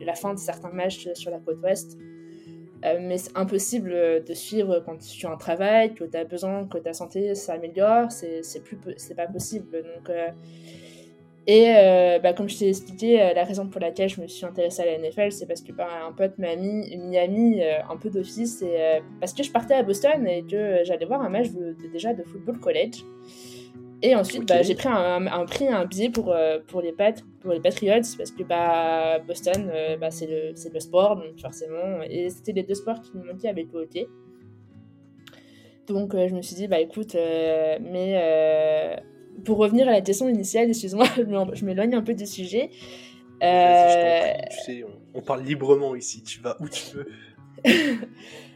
la 0.00 0.14
fin 0.14 0.34
de 0.34 0.38
certains 0.38 0.70
matchs 0.70 1.08
sur 1.14 1.30
la 1.30 1.38
côte 1.38 1.62
ouest. 1.62 1.96
Mais 2.82 3.18
c'est 3.18 3.36
impossible 3.36 4.24
de 4.24 4.34
suivre 4.34 4.82
quand 4.84 4.98
tu 4.98 5.26
as 5.26 5.30
un 5.30 5.36
travail, 5.36 5.94
que 5.94 6.04
tu 6.04 6.16
as 6.16 6.24
besoin 6.24 6.66
que 6.66 6.78
ta 6.78 6.92
santé 6.92 7.34
s'améliore, 7.34 8.10
c'est, 8.12 8.42
c'est, 8.42 9.14
pas 9.14 9.26
possible. 9.26 9.82
Donc 9.82 10.10
et 11.48 11.74
euh, 11.74 12.18
bah, 12.18 12.34
comme 12.34 12.46
je 12.46 12.58
t'ai 12.58 12.68
expliqué, 12.68 13.22
euh, 13.22 13.32
la 13.32 13.42
raison 13.42 13.66
pour 13.68 13.80
laquelle 13.80 14.10
je 14.10 14.20
me 14.20 14.26
suis 14.26 14.44
intéressée 14.44 14.82
à 14.82 14.84
la 14.84 14.98
NFL, 14.98 15.32
c'est 15.32 15.46
parce 15.46 15.62
que 15.62 15.72
bah, 15.72 15.88
un 16.06 16.12
pote 16.12 16.36
m'a 16.36 16.54
mis, 16.56 16.94
mis 16.94 17.16
euh, 17.62 17.78
un 17.90 17.96
peu 17.96 18.10
d'office, 18.10 18.60
et 18.60 19.00
parce 19.18 19.32
que 19.32 19.42
je 19.42 19.50
partais 19.50 19.72
à 19.72 19.82
Boston 19.82 20.28
et 20.28 20.42
que 20.42 20.80
j'allais 20.84 21.06
voir 21.06 21.22
un 21.22 21.30
match 21.30 21.48
de, 21.52 21.74
déjà 21.90 22.12
de 22.12 22.22
football 22.22 22.58
college. 22.58 23.02
Et 24.02 24.14
ensuite, 24.14 24.46
bah, 24.46 24.62
j'ai 24.62 24.74
pris 24.74 24.88
un, 24.88 25.26
un, 25.26 25.44
prix, 25.44 25.66
un 25.68 25.84
billet 25.84 26.08
pour, 26.08 26.34
pour, 26.68 26.80
les, 26.80 26.92
Pat 26.92 27.20
pour 27.40 27.52
les 27.52 27.60
Patriots, 27.60 28.02
parce 28.16 28.30
que 28.30 28.44
bah, 28.44 29.18
Boston, 29.20 29.72
bah, 30.00 30.10
c'est 30.10 30.26
le, 30.26 30.54
le, 30.72 30.80
sport, 30.80 31.16
donc 31.16 31.40
forcément. 31.40 32.02
Et 32.08 32.30
c'était 32.30 32.52
les 32.52 32.62
deux 32.62 32.74
sports 32.74 33.00
qui 33.00 33.16
me 33.16 33.24
manquaient 33.24 33.48
avec 33.48 33.66
le 33.72 33.88
Donc 35.88 36.12
je 36.14 36.34
me 36.34 36.42
suis 36.42 36.54
dit, 36.54 36.68
bah 36.68 36.78
écoute, 36.78 37.14
mais 37.16 38.14
pour 39.44 39.58
revenir 39.58 39.88
à 39.88 39.92
la 39.92 40.00
question 40.00 40.28
initiale, 40.28 40.68
excuse-moi, 40.68 41.06
je 41.54 41.64
m'éloigne 41.64 41.94
un 41.94 42.02
peu 42.02 42.14
du 42.14 42.26
sujet. 42.26 42.70
Euh... 43.42 44.32
Tu 44.50 44.64
sais, 44.64 44.84
on, 45.14 45.22
parle 45.22 45.42
librement 45.44 45.94
ici, 45.94 46.22
tu 46.22 46.40
vas 46.40 46.56
où 46.60 46.68
tu 46.68 46.96
veux. 46.96 47.08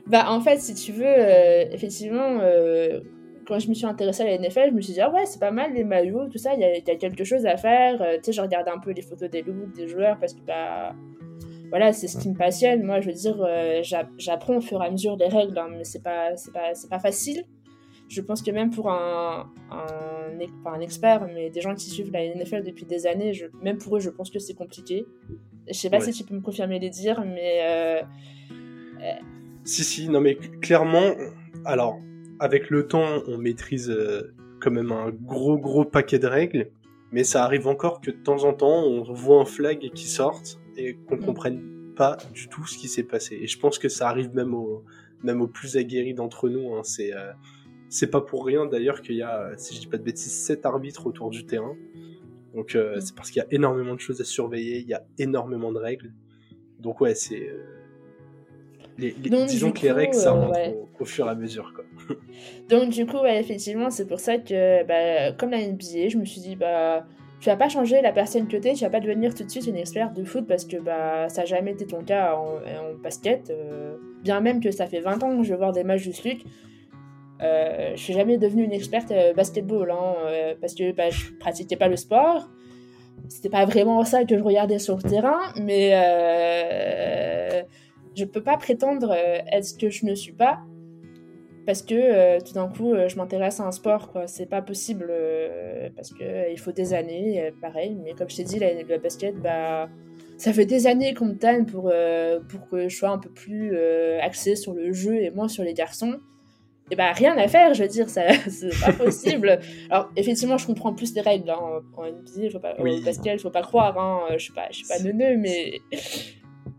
bah, 0.07 0.27
en 0.31 0.41
fait, 0.41 0.59
si 0.61 0.75
tu 0.75 0.93
veux, 0.93 1.07
euh, 1.07 1.65
effectivement, 1.71 2.39
euh, 2.41 3.01
quand 3.47 3.59
je 3.59 3.69
me 3.69 3.75
suis 3.75 3.87
intéressée 3.87 4.23
à 4.23 4.27
la 4.27 4.39
NFL, 4.39 4.71
je 4.71 4.75
me 4.75 4.81
suis 4.81 4.93
dit, 4.95 5.01
ah 5.01 5.11
ouais, 5.11 5.27
c'est 5.27 5.41
pas 5.41 5.51
mal 5.51 5.73
les 5.75 5.85
maillots, 5.85 6.29
tout 6.29 6.39
ça, 6.39 6.55
il 6.55 6.61
y, 6.61 6.91
a 6.91 6.97
quelque 6.97 7.25
chose 7.25 7.47
à 7.47 7.57
faire. 7.57 8.01
Euh, 8.03 8.17
tu 8.17 8.25
sais, 8.25 8.33
je 8.33 8.41
regardais 8.41 8.71
un 8.71 8.79
peu 8.79 8.93
les 8.93 9.03
photos 9.03 9.31
des 9.31 9.43
looks, 9.43 9.73
des 9.75 9.89
joueurs, 9.89 10.19
parce 10.19 10.35
que, 10.35 10.41
bah, 10.47 10.95
voilà, 11.71 11.93
c'est 11.93 12.09
ce 12.09 12.19
qui 12.19 12.29
me 12.29 12.37
passionne. 12.37 12.83
Moi, 12.83 13.01
je 13.01 13.09
veux 13.09 13.15
dire, 13.15 13.47
j'apprends 14.19 14.57
au 14.57 14.61
fur 14.61 14.83
et 14.83 14.87
à 14.87 14.91
mesure 14.91 15.17
les 15.17 15.29
règles, 15.29 15.59
hein, 15.59 15.69
mais 15.71 15.85
c'est 15.85 16.03
pas, 16.03 16.31
pas, 16.53 16.73
pas 16.89 16.99
facile 16.99 17.45
je 18.13 18.21
pense 18.21 18.43
que 18.43 18.51
même 18.51 18.71
pour 18.71 18.91
un, 18.91 19.51
un, 19.71 20.67
un, 20.67 20.81
expert, 20.81 21.27
mais 21.35 21.49
des 21.49 21.63
gens 21.63 21.75
qui 21.75 21.89
suivent 21.89 22.13
la 22.13 22.27
NFL 22.27 22.63
depuis 22.63 22.85
des 22.85 23.07
années, 23.07 23.33
je, 23.33 23.47
même 23.63 23.79
pour 23.79 23.97
eux, 23.97 24.01
je 24.01 24.11
pense 24.11 24.31
que 24.31 24.39
c'est 24.39 24.55
compliqué. 24.55 25.07
Je 25.67 25.73
sais 25.73 25.89
pas 25.89 26.01
si 26.01 26.13
tu 26.13 26.25
peux 26.25 26.35
me 26.35 26.43
confirmer 26.43 26.79
les 26.79 26.91
dires, 26.91 27.25
mais. 27.25 27.61
Euh, 27.63 28.03
euh, 29.01 29.13
si, 29.65 29.83
si, 29.83 30.09
non, 30.11 30.21
mais 30.21 30.35
clairement, 30.35 31.13
alors, 31.65 31.99
avec 32.43 32.71
le 32.71 32.89
temps, 32.89 33.23
on 33.29 33.39
maîtrise 33.39 33.89
euh, 33.89 34.35
quand 34.61 34.73
même 34.73 34.91
un 34.91 35.11
gros, 35.11 35.59
gros 35.59 35.85
paquet 35.85 36.19
de 36.19 36.27
règles, 36.27 36.71
mais 37.13 37.23
ça 37.23 37.45
arrive 37.45 37.69
encore 37.69 38.01
que 38.01 38.11
de 38.11 38.17
temps 38.17 38.43
en 38.43 38.53
temps, 38.53 38.85
on 38.85 39.13
voit 39.13 39.41
un 39.41 39.45
flag 39.45 39.91
qui 39.95 40.09
sorte 40.09 40.59
et 40.77 40.97
qu'on 41.07 41.17
mm. 41.17 41.25
comprenne 41.25 41.95
pas 41.95 42.17
du 42.35 42.49
tout 42.49 42.67
ce 42.67 42.77
qui 42.77 42.89
s'est 42.89 43.05
passé. 43.05 43.39
Et 43.41 43.47
je 43.47 43.61
pense 43.61 43.79
que 43.79 43.89
ça 43.89 44.09
arrive 44.09 44.35
même 44.35 44.55
aux, 44.55 44.85
même 45.23 45.41
aux 45.41 45.47
plus 45.47 45.77
aguerris 45.77 46.15
d'entre 46.15 46.49
nous. 46.49 46.75
Hein. 46.75 46.81
C'est 46.83 47.13
c'est 47.89 48.11
pas 48.11 48.23
pour 48.23 48.45
rien 48.45 48.67
d'ailleurs 48.67 49.03
qu'il 49.03 49.17
y 49.17 49.23
a, 49.23 49.53
si 49.57 49.77
je 49.77 49.81
dis 49.81 49.87
pas 49.87 49.99
de 49.99 50.03
bêtises, 50.03 50.33
7 50.33 50.67
arbitres 50.67 51.07
autour 51.07 51.31
du 51.31 51.47
terrain. 51.47 51.77
Donc 52.55 52.75
euh, 52.75 52.97
mm. 52.97 53.01
c'est 53.03 53.15
parce 53.15 53.31
qu'il 53.31 53.41
y 53.41 53.45
a 53.45 53.49
énormément 53.53 53.95
de 53.95 54.01
choses 54.01 54.21
à 54.21 54.25
surveiller, 54.25 54.81
il 54.81 54.89
y 54.89 54.95
a 54.95 55.05
énormément 55.19 55.71
de 55.71 55.79
règles. 55.79 56.13
Donc 56.81 57.01
ouais, 57.01 57.15
c'est... 57.15 57.49
Euh, 57.49 57.82
les, 58.99 59.13
disons 59.13 59.73
que 59.73 59.83
les 59.83 59.93
règles, 59.93 60.15
ça 60.15 60.33
rentre 60.33 60.59
au, 61.01 61.05
fur 61.05 61.27
et 61.27 61.31
à 61.31 61.35
mesure. 61.35 61.73
Quoi. 61.75 62.17
Donc 62.69 62.91
du 62.91 63.07
coup, 63.07 63.19
ouais, 63.19 63.41
effectivement, 63.41 63.91
c'est 63.91 64.07
pour 64.07 64.21
ça 64.21 64.39
que, 64.39 64.85
bah, 64.85 65.33
comme 65.33 65.51
la 65.51 65.59
NBA, 65.59 66.09
je 66.09 66.19
me 66.19 66.25
suis 66.25 66.41
dit, 66.41 66.57
bah, 66.57 67.07
tu 67.41 67.49
vas 67.49 67.57
pas 67.57 67.69
changer 67.69 68.01
la 68.03 68.13
personne 68.13 68.47
que 68.49 68.57
t'es, 68.57 68.75
tu 68.75 68.85
vas 68.85 68.91
pas 68.91 69.01
devenir 69.01 69.35
tout 69.35 69.45
de 69.45 69.51
suite 69.51 69.67
une 69.67 69.77
experte 69.77 70.15
de 70.15 70.25
foot 70.25 70.47
parce 70.47 70.65
que 70.65 70.77
bah, 70.77 71.29
ça 71.29 71.43
n'a 71.43 71.47
jamais 71.47 71.73
été 71.73 71.87
ton 71.87 72.03
cas 72.03 72.37
en, 72.37 72.95
basket. 73.03 73.51
Euh, 73.51 73.97
bien 74.23 74.41
même 74.41 74.61
que 74.61 74.71
ça 74.71 74.87
fait 74.87 75.01
20 75.01 75.23
ans 75.23 75.37
que 75.37 75.43
je 75.43 75.51
vais 75.51 75.57
voir 75.57 75.73
des 75.73 75.83
matchs 75.83 76.03
du 76.03 76.13
SLUC, 76.13 76.45
euh, 77.43 77.93
je 77.97 78.01
suis 78.01 78.13
jamais 78.13 78.39
devenue 78.39 78.65
une 78.65 78.73
experte 78.73 79.11
euh, 79.11 79.33
basketball 79.35 79.91
hein, 79.91 80.15
euh, 80.27 80.55
parce 80.61 80.75
que 80.75 80.93
bah, 80.93 81.11
je 81.11 81.33
pratiquais 81.41 81.77
pas 81.77 81.89
le 81.89 81.97
sport. 81.97 82.49
C'était 83.29 83.49
pas 83.49 83.65
vraiment 83.65 84.05
ça 84.05 84.25
que 84.25 84.37
je 84.37 84.43
regardais 84.43 84.79
sur 84.79 84.97
le 84.97 85.03
terrain, 85.03 85.41
mais 85.57 85.91
je 88.17 88.25
peux 88.25 88.43
pas 88.43 88.57
prétendre 88.57 89.13
être 89.13 89.65
ce 89.65 89.75
que 89.75 89.91
je 89.91 90.07
ne 90.07 90.15
suis 90.15 90.33
pas 90.33 90.61
parce 91.67 91.83
que 91.83 92.43
tout 92.45 92.55
d'un 92.55 92.69
coup 92.69 92.95
je 93.07 93.17
m'intéresse 93.17 93.61
à 93.61 93.65
un 93.65 93.73
sport 93.73 94.11
quoi. 94.11 94.27
C'est 94.27 94.47
pas 94.47 94.63
possible 94.63 95.11
parce 95.95 96.11
que 96.11 96.51
il 96.51 96.59
faut 96.59 96.73
des 96.73 96.93
années 96.95 97.53
pareil. 97.61 97.97
Mais 98.03 98.15
comme 98.15 98.29
je 98.29 98.37
t'ai 98.37 98.45
dit 98.45 98.59
la, 98.59 98.73
la, 98.83 98.99
basket 98.99 99.37
bah 99.37 99.89
ça 100.39 100.53
fait 100.53 100.67
des 100.67 100.87
années 100.87 101.15
qu'on 101.15 101.27
me 101.27 101.39
tanne 101.39 101.67
pour 101.67 101.93
pour 102.49 102.69
que 102.69 102.89
je 102.89 102.97
sois 102.97 103.11
un 103.11 103.19
peu 103.19 103.31
plus 103.31 103.77
axé 104.21 104.57
sur 104.57 104.75
le 104.75 104.93
jeu 104.93 105.23
et 105.23 105.31
moins 105.31 105.49
sur 105.49 105.63
les 105.63 105.75
garçons. 105.75 106.19
Et 106.91 106.97
bah 106.97 107.13
rien 107.13 107.39
à 107.39 107.49
faire, 107.49 107.73
je 107.73 107.83
veux 107.83 107.89
dire, 107.89 108.11
ça, 108.11 108.33
c'est 108.51 108.79
pas 108.85 108.93
possible. 108.93 109.59
Alors 109.89 110.11
effectivement, 110.17 110.59
je 110.59 110.67
comprends 110.67 110.93
plus 110.93 111.15
les 111.15 111.23
règles 111.23 111.49
hein, 111.49 111.81
en 111.97 112.05
NBA, 112.05 112.51
faut 112.51 112.59
pas, 112.59 112.75
oui. 112.81 113.03
Faut 113.39 113.51
pas 113.51 113.63
croire, 113.63 113.99
hein, 113.99 114.35
je 114.35 114.45
suis 114.45 114.53
pas, 114.53 114.67
je 114.71 114.77
suis 114.79 114.87
pas 114.87 114.99
neuneux, 114.99 115.39
mais 115.39 115.81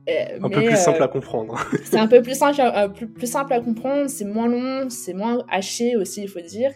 euh, 0.09 0.39
un 0.41 0.49
peu 0.49 0.63
plus 0.63 0.75
simple 0.75 1.01
à 1.01 1.07
comprendre. 1.07 1.57
c'est 1.83 1.97
un 1.97 2.07
peu 2.07 2.21
plus 2.21 2.37
simple, 2.37 2.59
à, 2.59 2.89
plus, 2.89 3.07
plus, 3.07 3.27
simple 3.27 3.53
à 3.53 3.61
comprendre, 3.61 4.09
c'est 4.09 4.25
moins 4.25 4.47
long, 4.47 4.89
c'est 4.89 5.13
moins 5.13 5.45
haché 5.49 5.95
aussi, 5.95 6.23
il 6.23 6.27
faut 6.27 6.41
dire. 6.41 6.71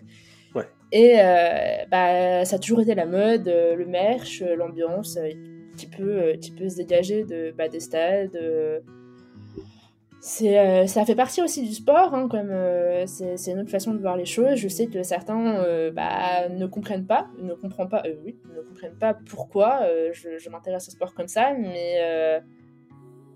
Ouais. 0.56 0.66
Et 0.92 1.16
euh, 1.20 1.86
bah, 1.92 2.46
ça 2.46 2.56
a 2.56 2.60
toujours 2.60 2.82
été 2.82 2.96
la 2.96 3.06
mode, 3.06 3.48
euh, 3.48 3.76
le 3.76 3.86
merch, 3.86 4.42
l'ambiance, 4.42 5.20
qui 5.76 5.88
peut, 5.88 6.34
qui 6.42 6.52
peut 6.52 6.70
se 6.70 6.78
dégager 6.78 7.24
de, 7.24 7.54
bah, 7.58 7.68
des 7.68 7.82
stades 7.82 8.38
euh, 10.42 10.88
ça 10.88 11.06
fait 11.06 11.16
partie 11.16 11.42
aussi 11.42 11.62
du 11.64 11.74
sport, 11.74 12.14
hein, 12.14 12.28
comme 12.28 12.50
euh, 12.50 13.06
c'est, 13.06 13.52
une 13.52 13.60
autre 13.60 13.70
façon 13.70 13.94
de 13.94 14.00
voir 14.00 14.18
les 14.18 14.26
choses. 14.26 14.56
Je 14.56 14.68
sais 14.68 14.88
que 14.88 15.04
certains 15.04 15.64
euh, 15.64 15.92
bah, 15.92 16.50
ne 16.50 16.66
comprennent 16.66 17.06
pas, 17.06 17.28
ne 17.40 17.54
comprennent 17.54 17.90
pas, 17.90 18.04
oui, 18.26 18.38
ne 18.54 18.62
comprennent 18.62 18.98
pas 18.98 19.14
pourquoi 19.14 19.82
je, 20.12 20.50
m'intéresse 20.50 20.88
au 20.90 20.92
sport 20.92 21.14
comme 21.14 21.28
ça, 21.28 21.54
mais 21.54 22.42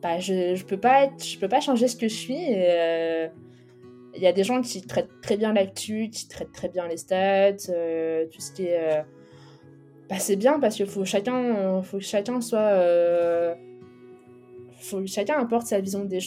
bah, 0.02 0.20
je, 0.20 0.56
je 0.56 0.66
peux 0.66 0.80
pas 0.80 1.06
être, 1.06 1.24
je 1.24 1.38
peux 1.38 1.48
pas 1.48 1.62
changer 1.62 1.88
ce 1.88 1.96
que 1.96 2.08
je 2.08 2.16
suis. 2.16 2.42
Et, 2.42 3.28
il 4.16 4.22
y 4.22 4.28
a 4.28 4.34
des 4.34 4.44
gens 4.44 4.62
qui 4.62 4.82
traitent 4.82 5.22
très 5.22 5.38
bien 5.38 5.54
l'actu, 5.54 6.10
qui 6.10 6.28
traitent 6.28 6.52
très 6.52 6.70
bien 6.70 6.88
les 6.88 6.98
stats, 6.98 7.70
euh, 7.70 8.26
tout 8.28 8.42
ce 8.42 8.52
qui 8.52 8.66
est. 8.66 9.00
Euh, 9.00 9.02
bah, 10.10 10.18
c'est 10.20 10.36
bien 10.36 10.60
parce 10.60 10.76
qu'il 10.76 10.86
faut 10.86 11.06
chacun, 11.06 11.82
faut 11.84 11.98
que 11.98 12.04
chacun 12.04 12.42
soit. 12.42 12.60
Euh, 12.60 13.56
faut 14.80 15.00
que 15.00 15.08
chacun 15.08 15.40
apporte 15.40 15.68
sa 15.68 15.80
vision 15.80 16.04
des, 16.06 16.20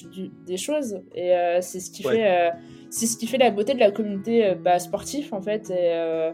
des 0.47 0.57
choses. 0.57 1.03
Et 1.15 1.35
c'est 1.61 1.81
ce, 1.81 1.91
qui 1.91 2.05
fait, 2.05 2.53
c'est 2.89 3.07
ce 3.07 3.17
qui 3.17 3.27
fait 3.27 3.37
la 3.37 3.51
beauté 3.51 3.75
de 3.75 3.81
la 3.81 3.91
communauté 3.91 4.55
bah, 4.55 4.79
sportive, 4.79 5.35
en 5.35 5.43
fait. 5.43 5.71
Et, 5.71 6.33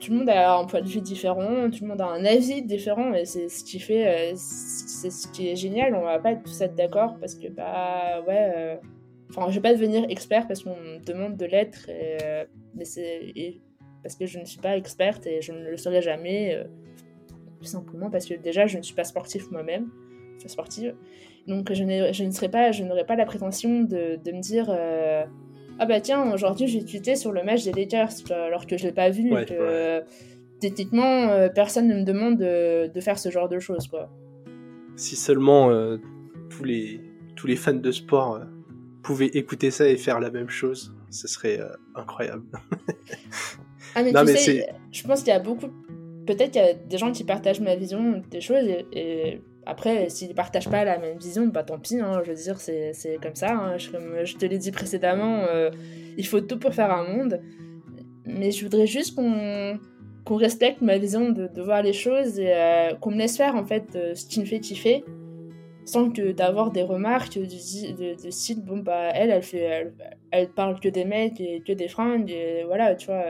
tout 0.00 0.12
le 0.12 0.18
monde 0.18 0.28
a 0.28 0.56
un 0.58 0.64
point 0.64 0.80
de 0.80 0.88
vue 0.88 1.00
différent, 1.00 1.70
tout 1.70 1.82
le 1.82 1.88
monde 1.88 2.00
a 2.00 2.06
un 2.06 2.24
avis 2.24 2.62
différent. 2.62 3.12
Et 3.14 3.24
c'est 3.24 3.48
ce 3.48 3.64
qui 3.64 3.80
fait. 3.80 4.32
c'est 4.36 5.10
ce 5.10 5.28
qui 5.28 5.48
est 5.48 5.56
génial. 5.56 5.94
On 5.94 6.02
va 6.02 6.18
pas 6.18 6.34
tous 6.34 6.60
être 6.60 6.74
d'accord 6.74 7.16
parce 7.20 7.34
que, 7.34 7.48
bah, 7.48 8.22
ouais 8.26 8.78
Enfin, 9.30 9.50
je 9.50 9.56
vais 9.56 9.60
pas 9.60 9.74
devenir 9.74 10.06
expert 10.08 10.46
parce 10.46 10.62
qu'on 10.62 10.76
me 10.76 11.04
demande 11.04 11.36
de 11.36 11.44
l'être, 11.44 11.86
euh, 11.88 12.44
mais 12.74 12.84
c'est 12.84 13.60
parce 14.02 14.16
que 14.16 14.26
je 14.26 14.38
ne 14.38 14.44
suis 14.44 14.60
pas 14.60 14.76
experte 14.76 15.26
et 15.26 15.42
je 15.42 15.52
ne 15.52 15.68
le 15.70 15.76
serai 15.76 16.00
jamais, 16.00 16.54
euh, 16.54 16.64
tout 17.58 17.66
simplement 17.66 18.10
parce 18.10 18.24
que 18.24 18.34
déjà 18.34 18.66
je 18.66 18.78
ne 18.78 18.82
suis 18.82 18.94
pas 18.94 19.04
sportif 19.04 19.50
moi-même, 19.50 19.90
enfin 20.36 20.48
sportive. 20.48 20.94
Donc 21.46 21.72
je, 21.72 21.84
je 22.12 22.24
ne 22.24 22.30
serai 22.30 22.48
pas, 22.48 22.72
je 22.72 22.84
n'aurai 22.84 23.04
pas 23.04 23.16
la 23.16 23.26
prétention 23.26 23.82
de, 23.82 24.18
de 24.22 24.32
me 24.32 24.40
dire 24.40 24.66
euh, 24.70 25.24
ah 25.78 25.86
bah 25.86 26.00
tiens 26.00 26.32
aujourd'hui 26.32 26.66
j'ai 26.66 26.84
tweeté 26.84 27.16
sur 27.16 27.32
le 27.32 27.44
match 27.44 27.64
des 27.64 27.72
Lakers 27.72 28.10
alors 28.30 28.66
que 28.66 28.76
je 28.76 28.84
l'ai 28.86 28.92
pas 28.92 29.10
vu 29.10 29.30
que 29.30 30.02
techniquement 30.60 31.48
personne 31.54 31.88
ne 31.88 31.94
me 31.94 32.04
demande 32.04 32.36
de, 32.36 32.90
de, 32.92 33.00
faire 33.00 33.18
ce 33.18 33.30
genre 33.30 33.48
de 33.48 33.58
choses 33.58 33.86
quoi. 33.86 34.10
Si 34.96 35.14
seulement 35.14 35.70
tous 36.50 36.64
les 36.64 37.00
tous 37.36 37.46
les 37.46 37.56
fans 37.56 37.74
de 37.74 37.92
sport 37.92 38.40
pouvait 39.02 39.28
écouter 39.28 39.70
ça 39.70 39.88
et 39.88 39.96
faire 39.96 40.20
la 40.20 40.30
même 40.30 40.50
chose, 40.50 40.94
ce 41.10 41.28
serait 41.28 41.60
euh, 41.60 41.68
incroyable. 41.94 42.44
ah 43.94 44.02
mais 44.02 44.12
tu 44.12 44.36
sais, 44.36 44.68
je 44.92 45.02
pense 45.02 45.20
qu'il 45.20 45.32
y 45.32 45.36
a 45.36 45.38
beaucoup, 45.38 45.68
peut-être 46.26 46.50
qu'il 46.50 46.62
y 46.62 46.64
a 46.64 46.74
des 46.74 46.98
gens 46.98 47.12
qui 47.12 47.24
partagent 47.24 47.60
ma 47.60 47.76
vision 47.76 48.22
des 48.30 48.40
choses 48.40 48.66
et, 48.92 49.40
après 49.68 50.08
s'ils 50.08 50.34
partagent 50.34 50.70
pas 50.70 50.82
la 50.82 50.98
même 50.98 51.18
vision, 51.18 51.46
bah 51.46 51.62
tant 51.62 51.78
pis, 51.78 52.00
hein, 52.00 52.22
je 52.24 52.30
veux 52.30 52.36
dire 52.36 52.58
c'est 52.58 53.18
comme 53.22 53.34
ça. 53.34 53.52
Hein, 53.52 53.76
je, 53.76 53.90
je, 54.24 54.36
te 54.36 54.46
l'ai 54.46 54.56
dit 54.56 54.72
précédemment, 54.72 55.44
euh, 55.44 55.70
il 56.16 56.26
faut 56.26 56.40
tout 56.40 56.58
pour 56.58 56.72
faire 56.72 56.90
un 56.90 57.06
monde. 57.06 57.40
Mais 58.24 58.50
je 58.50 58.64
voudrais 58.64 58.86
juste 58.86 59.14
qu'on 59.14 59.78
qu'on 60.24 60.36
respecte 60.36 60.80
ma 60.80 60.98
vision 60.98 61.30
de, 61.30 61.48
de, 61.48 61.62
voir 61.62 61.82
les 61.82 61.94
choses 61.94 62.38
et 62.38 62.52
euh, 62.52 62.94
qu'on 62.94 63.10
me 63.10 63.16
laisse 63.16 63.36
faire 63.36 63.56
en 63.56 63.64
fait 63.64 63.98
ce 64.14 64.26
qui 64.26 64.40
me 64.40 64.44
fait 64.44 64.60
kiffer 64.60 65.04
sans 65.86 66.10
que 66.10 66.32
d'avoir 66.32 66.70
des 66.70 66.82
remarques 66.82 67.38
de, 67.38 68.22
de, 68.22 68.30
style 68.30 68.62
bon 68.62 68.78
bah 68.78 69.08
elle 69.14 69.30
elle 69.30 69.42
fait 69.42 69.90
elle, 70.30 70.48
parle 70.50 70.80
que 70.80 70.90
des 70.90 71.06
mecs 71.06 71.40
et 71.40 71.62
que 71.66 71.72
des 71.72 71.88
fringues 71.88 72.30
et 72.30 72.64
voilà 72.64 72.94
tu 72.94 73.06
vois 73.06 73.24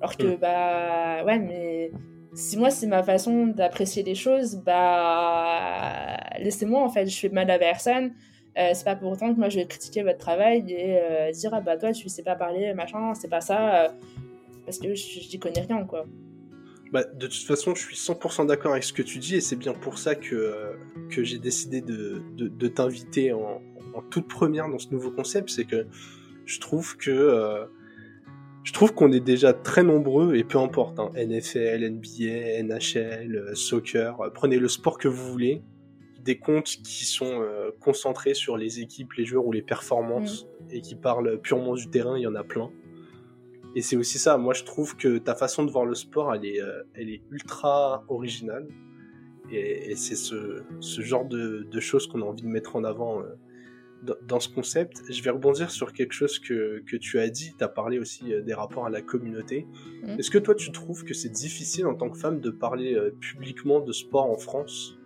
alors 0.00 0.16
que 0.16 0.36
bah 0.36 1.22
ouais 1.26 1.38
mais 1.38 1.90
si 2.34 2.56
moi 2.56 2.70
c'est 2.70 2.86
ma 2.86 3.02
façon 3.02 3.46
d'apprécier 3.46 4.02
les 4.02 4.14
choses 4.14 4.56
bah 4.56 6.16
laissez-moi 6.38 6.82
en 6.82 6.88
fait 6.88 7.06
je 7.06 7.18
fais 7.18 7.28
mal 7.28 7.50
à 7.50 7.58
personne 7.58 8.12
euh, 8.58 8.70
c'est 8.74 8.84
pas 8.84 8.96
pour 8.96 9.12
autant 9.12 9.32
que 9.32 9.38
moi 9.38 9.48
je 9.48 9.58
vais 9.58 9.66
critiquer 9.66 10.02
votre 10.02 10.18
travail 10.18 10.64
et 10.68 10.98
euh, 11.00 11.30
dire 11.32 11.50
ah 11.54 11.60
bah 11.60 11.76
toi 11.76 11.92
tu 11.92 12.08
sais 12.08 12.22
pas 12.22 12.34
parler 12.34 12.74
machin 12.74 13.14
c'est 13.14 13.28
pas 13.28 13.40
ça 13.40 13.84
euh, 13.84 13.88
parce 14.64 14.78
que 14.78 14.94
je 14.94 15.30
n'y 15.30 15.38
connais 15.38 15.60
rien 15.60 15.84
quoi 15.84 16.06
bah, 16.92 17.04
de 17.04 17.26
toute 17.26 17.44
façon, 17.44 17.74
je 17.74 17.82
suis 17.82 17.96
100% 17.96 18.46
d'accord 18.46 18.72
avec 18.72 18.84
ce 18.84 18.92
que 18.92 19.02
tu 19.02 19.18
dis 19.18 19.36
et 19.36 19.40
c'est 19.40 19.56
bien 19.56 19.74
pour 19.74 19.98
ça 19.98 20.14
que, 20.14 20.34
euh, 20.34 20.72
que 21.10 21.22
j'ai 21.22 21.38
décidé 21.38 21.82
de, 21.82 22.22
de, 22.34 22.48
de 22.48 22.68
t'inviter 22.68 23.32
en, 23.32 23.60
en, 23.94 24.02
toute 24.02 24.26
première 24.26 24.68
dans 24.70 24.78
ce 24.78 24.88
nouveau 24.90 25.10
concept. 25.10 25.50
C'est 25.50 25.66
que 25.66 25.86
je 26.46 26.60
trouve 26.60 26.96
que 26.96 27.68
je 28.64 28.72
trouve 28.72 28.92
qu'on 28.92 29.12
est 29.12 29.20
déjà 29.20 29.52
très 29.52 29.82
nombreux 29.82 30.34
et 30.34 30.44
peu 30.44 30.58
importe, 30.58 30.98
hein, 30.98 31.10
NFL, 31.14 31.88
NBA, 31.90 32.62
NHL, 32.62 33.36
euh, 33.36 33.54
soccer, 33.54 34.18
prenez 34.34 34.58
le 34.58 34.68
sport 34.68 34.98
que 34.98 35.08
vous 35.08 35.30
voulez, 35.30 35.62
des 36.20 36.38
comptes 36.38 36.66
qui 36.66 37.06
sont 37.06 37.42
concentrés 37.80 38.34
sur 38.34 38.58
les 38.58 38.80
équipes, 38.80 39.14
les 39.14 39.24
joueurs 39.24 39.46
ou 39.46 39.52
les 39.52 39.62
performances 39.62 40.46
et 40.70 40.82
qui 40.82 40.94
parlent 40.94 41.40
purement 41.40 41.74
du 41.74 41.88
terrain, 41.88 42.18
il 42.18 42.22
y 42.22 42.26
en 42.26 42.34
a 42.34 42.44
plein. 42.44 42.70
Et 43.74 43.82
c'est 43.82 43.96
aussi 43.96 44.18
ça, 44.18 44.38
moi 44.38 44.54
je 44.54 44.64
trouve 44.64 44.96
que 44.96 45.18
ta 45.18 45.34
façon 45.34 45.64
de 45.64 45.70
voir 45.70 45.84
le 45.84 45.94
sport, 45.94 46.34
elle 46.34 46.44
est, 46.44 46.60
euh, 46.60 46.82
elle 46.94 47.10
est 47.10 47.22
ultra 47.30 48.04
originale. 48.08 48.66
Et, 49.50 49.94
c'est 49.96 50.16
ce, 50.16 50.62
ce, 50.80 51.00
genre 51.00 51.24
de, 51.24 51.66
de 51.70 51.80
choses 51.80 52.06
qu'on 52.06 52.20
a 52.20 52.24
envie 52.24 52.42
de 52.42 52.48
mettre 52.48 52.76
en 52.76 52.84
avant 52.84 53.20
euh, 53.20 53.24
dans, 54.02 54.40
ce 54.40 54.48
concept. 54.48 55.02
Je 55.10 55.22
vais 55.22 55.30
rebondir 55.30 55.70
sur 55.70 55.92
quelque 55.92 56.12
chose 56.12 56.38
que, 56.38 56.82
que 56.86 56.96
tu 56.96 57.18
as 57.18 57.28
dit, 57.28 57.54
tu 57.56 57.64
as 57.64 57.68
parlé 57.68 57.98
aussi 57.98 58.32
euh, 58.32 58.42
des 58.42 58.54
rapports 58.54 58.86
à 58.86 58.90
la 58.90 59.02
communauté. 59.02 59.66
Mmh. 60.02 60.18
Est-ce 60.18 60.30
que 60.30 60.38
toi 60.38 60.54
tu 60.54 60.70
trouves 60.72 61.04
que 61.04 61.14
c'est 61.14 61.28
difficile 61.28 61.86
en 61.86 61.94
tant 61.94 62.08
que 62.08 62.18
femme 62.18 62.40
de 62.40 62.50
parler 62.50 62.96
publiquement 63.20 63.80
de 63.80 63.92
sport 63.92 64.30
en 64.30 64.38
France? 64.38 64.98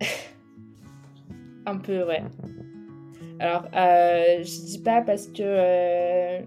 Un 1.66 1.78
peu, 1.78 2.04
ouais. 2.04 2.22
Alors, 3.38 3.64
euh, 3.74 4.42
je 4.42 4.64
dis 4.64 4.80
pas 4.82 5.02
parce 5.02 5.26
que 5.28 6.40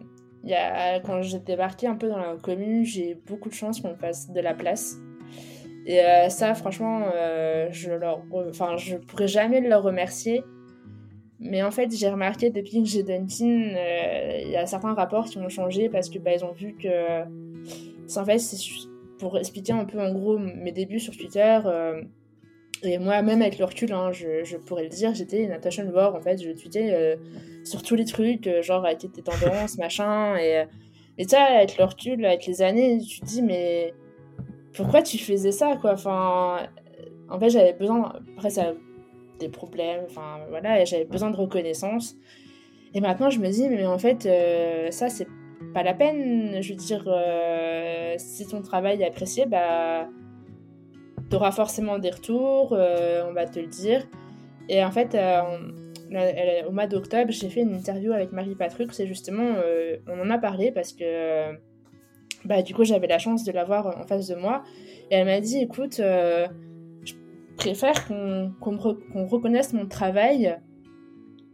y 0.44 0.54
a, 0.54 1.00
quand 1.02 1.22
j'ai 1.22 1.40
débarqué 1.40 1.88
un 1.88 1.96
peu 1.96 2.08
dans 2.08 2.18
la 2.18 2.38
commune, 2.38 2.84
j'ai 2.84 3.16
beaucoup 3.28 3.50
de 3.50 3.54
chance 3.54 3.82
qu'on 3.82 3.92
me 3.92 3.96
fasse 3.96 4.32
de 4.32 4.40
la 4.40 4.54
place. 4.54 4.98
Et 5.86 6.02
euh, 6.02 6.30
ça, 6.30 6.54
franchement, 6.54 7.10
euh, 7.14 7.68
je 7.72 7.92
leur, 7.92 8.24
enfin, 8.32 8.78
je 8.78 8.98
pourrais 8.98 9.28
jamais 9.28 9.62
leur 9.62 9.84
remercier. 9.84 10.44
Mais 11.40 11.64
en 11.64 11.72
fait, 11.72 11.90
j'ai 11.96 12.10
remarqué 12.10 12.50
depuis 12.50 12.84
que 12.84 12.90
j'ai 12.90 13.04
Dunkin, 13.04 13.74
euh, 13.76 14.42
il 14.44 14.52
y 14.52 14.58
a 14.58 14.66
certains 14.66 14.94
rapports 14.94 15.26
qui 15.26 15.38
ont 15.38 15.48
changé 15.48 15.88
parce 15.88 16.10
que 16.10 16.20
bah, 16.20 16.32
ont 16.44 16.52
vu 16.52 16.76
que, 16.76 17.24
en 17.24 18.26
fait, 18.26 18.40
c'est 18.40 18.58
pour 19.20 19.38
expliquer 19.38 19.74
un 19.74 19.86
peu 19.86 20.02
en 20.02 20.12
gros 20.12 20.38
mes 20.38 20.72
débuts 20.72 21.00
sur 21.00 21.16
Twitter. 21.16 21.60
Et 22.84 22.98
moi, 22.98 23.22
même 23.22 23.42
avec 23.42 23.58
le 23.60 23.66
recul, 23.66 23.92
hein, 23.92 24.12
je, 24.12 24.44
je, 24.46 24.56
pourrais 24.56 24.84
le 24.84 24.90
dire, 24.90 25.14
j'étais 25.14 25.44
une 25.44 25.52
attention 25.52 25.86
war, 25.90 26.16
en 26.16 26.22
fait, 26.22 26.42
je 26.42 26.52
tweetais 26.52 27.18
sur 27.64 27.84
tous 27.84 27.96
les 27.96 28.06
trucs, 28.06 28.48
euh, 28.48 28.62
genre 28.62 28.86
avec 28.86 29.00
tes 29.00 29.22
tendances, 29.22 29.78
machin, 29.78 30.38
et, 30.38 30.64
et 31.18 31.28
ça, 31.28 31.44
avec 31.44 31.78
le 31.78 31.84
recul, 31.86 32.26
avec 32.26 32.46
les 32.46 32.62
années, 32.62 33.00
tu 33.00 33.20
te 33.20 33.26
dis, 33.26 33.42
mais 33.42 33.94
pourquoi 34.74 35.02
tu 35.02 35.18
faisais 35.18 35.52
ça, 35.52 35.76
quoi? 35.80 35.94
Enfin, 35.94 36.68
en 37.30 37.40
fait, 37.40 37.50
j'avais 37.50 37.74
besoin, 37.74 38.14
après, 38.38 38.50
ça 38.50 38.74
des 39.40 39.50
problèmes, 39.50 40.02
enfin, 40.06 40.40
voilà, 40.50 40.84
j'avais 40.84 41.06
besoin 41.06 41.32
de 41.32 41.38
reconnaissance. 41.38 42.16
Et 42.94 43.00
maintenant, 43.00 43.30
je 43.30 43.40
me 43.40 43.48
dis, 43.50 43.70
mais 43.70 43.86
en 43.86 43.98
fait, 43.98 44.26
euh, 44.26 44.92
ça, 44.92 45.08
c'est 45.10 45.28
pas 45.74 45.84
la 45.84 45.94
peine, 45.94 46.62
je 46.62 46.70
veux 46.74 46.76
dire, 46.76 47.06
si 48.18 48.48
ton 48.48 48.62
travail 48.62 49.02
est 49.02 49.06
apprécié, 49.06 49.46
bah 49.46 50.08
tu 51.30 51.36
auras 51.36 51.52
forcément 51.52 52.00
des 52.00 52.10
retours, 52.10 52.74
euh, 52.74 53.24
on 53.30 53.34
va 53.34 53.46
te 53.46 53.60
le 53.60 53.68
dire. 53.68 54.08
Et 54.68 54.84
en 54.84 54.92
fait, 54.92 55.16
euh, 55.16 55.42
au 56.68 56.72
mois 56.72 56.88
d'octobre, 56.88 57.32
j'ai 57.32 57.50
fait 57.50 57.62
une 57.62 57.74
interview 57.74 58.12
avec 58.14 58.32
Marie 58.32 58.56
Patruc, 58.56 58.94
c'est 58.94 59.08
justement, 59.08 59.54
euh, 59.58 59.98
on 60.08 60.20
en 60.20 60.30
a 60.30 60.38
parlé 60.38 60.72
parce 60.72 60.94
que 60.94 61.54
bah, 62.46 62.62
du 62.62 62.74
coup, 62.74 62.84
j'avais 62.84 63.08
la 63.08 63.20
chance 63.20 63.44
de 63.44 63.52
la 63.52 63.64
voir 63.64 63.98
en 63.98 64.06
face 64.06 64.28
de 64.28 64.36
moi. 64.36 64.64
Et 65.12 65.16
elle 65.16 65.26
m'a 65.26 65.40
dit, 65.40 65.60
écoute, 65.60 65.98
je 65.98 67.14
préfère 67.58 68.08
qu'on 68.08 68.54
reconnaisse 69.26 69.74
mon 69.74 69.88
travail, 69.88 70.58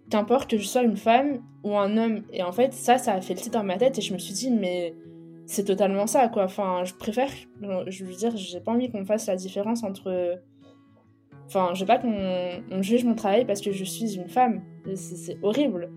qu'importe 0.10 0.50
que 0.50 0.58
je 0.58 0.66
sois 0.66 0.84
une 0.84 0.98
femme 0.98 1.42
ou 1.64 1.76
un 1.78 1.98
homme. 1.98 2.24
Et 2.32 2.44
en 2.44 2.52
fait, 2.52 2.74
ça, 2.74 2.98
ça 2.98 3.14
a 3.14 3.22
fait 3.22 3.34
le 3.34 3.40
titre 3.40 3.58
dans 3.58 3.64
ma 3.64 3.78
tête 3.78 3.98
et 3.98 4.02
je 4.02 4.14
me 4.14 4.20
suis 4.20 4.34
dit, 4.34 4.52
mais 4.52 4.94
c'est 5.48 5.64
totalement 5.64 6.08
ça, 6.08 6.28
quoi. 6.28 6.44
Enfin, 6.44 6.84
je 6.86 6.94
préfère, 6.94 7.30
je 7.88 8.04
veux 8.04 8.14
dire, 8.14 8.36
j'ai 8.36 8.60
pas 8.60 8.72
envie 8.72 8.92
qu'on 8.92 9.06
fasse 9.06 9.28
la 9.28 9.36
différence 9.36 9.84
entre. 9.84 10.40
Enfin, 11.48 11.72
je 11.76 11.82
veux 11.82 11.86
pas 11.86 12.00
qu'on 12.00 12.82
juge 12.82 13.04
mon 13.04 13.14
travail 13.14 13.46
parce 13.46 13.62
que 13.62 13.72
je 13.72 13.84
suis 13.84 14.16
une 14.16 14.28
femme. 14.28 14.64
C'est 14.96 15.38
horrible. 15.44 15.92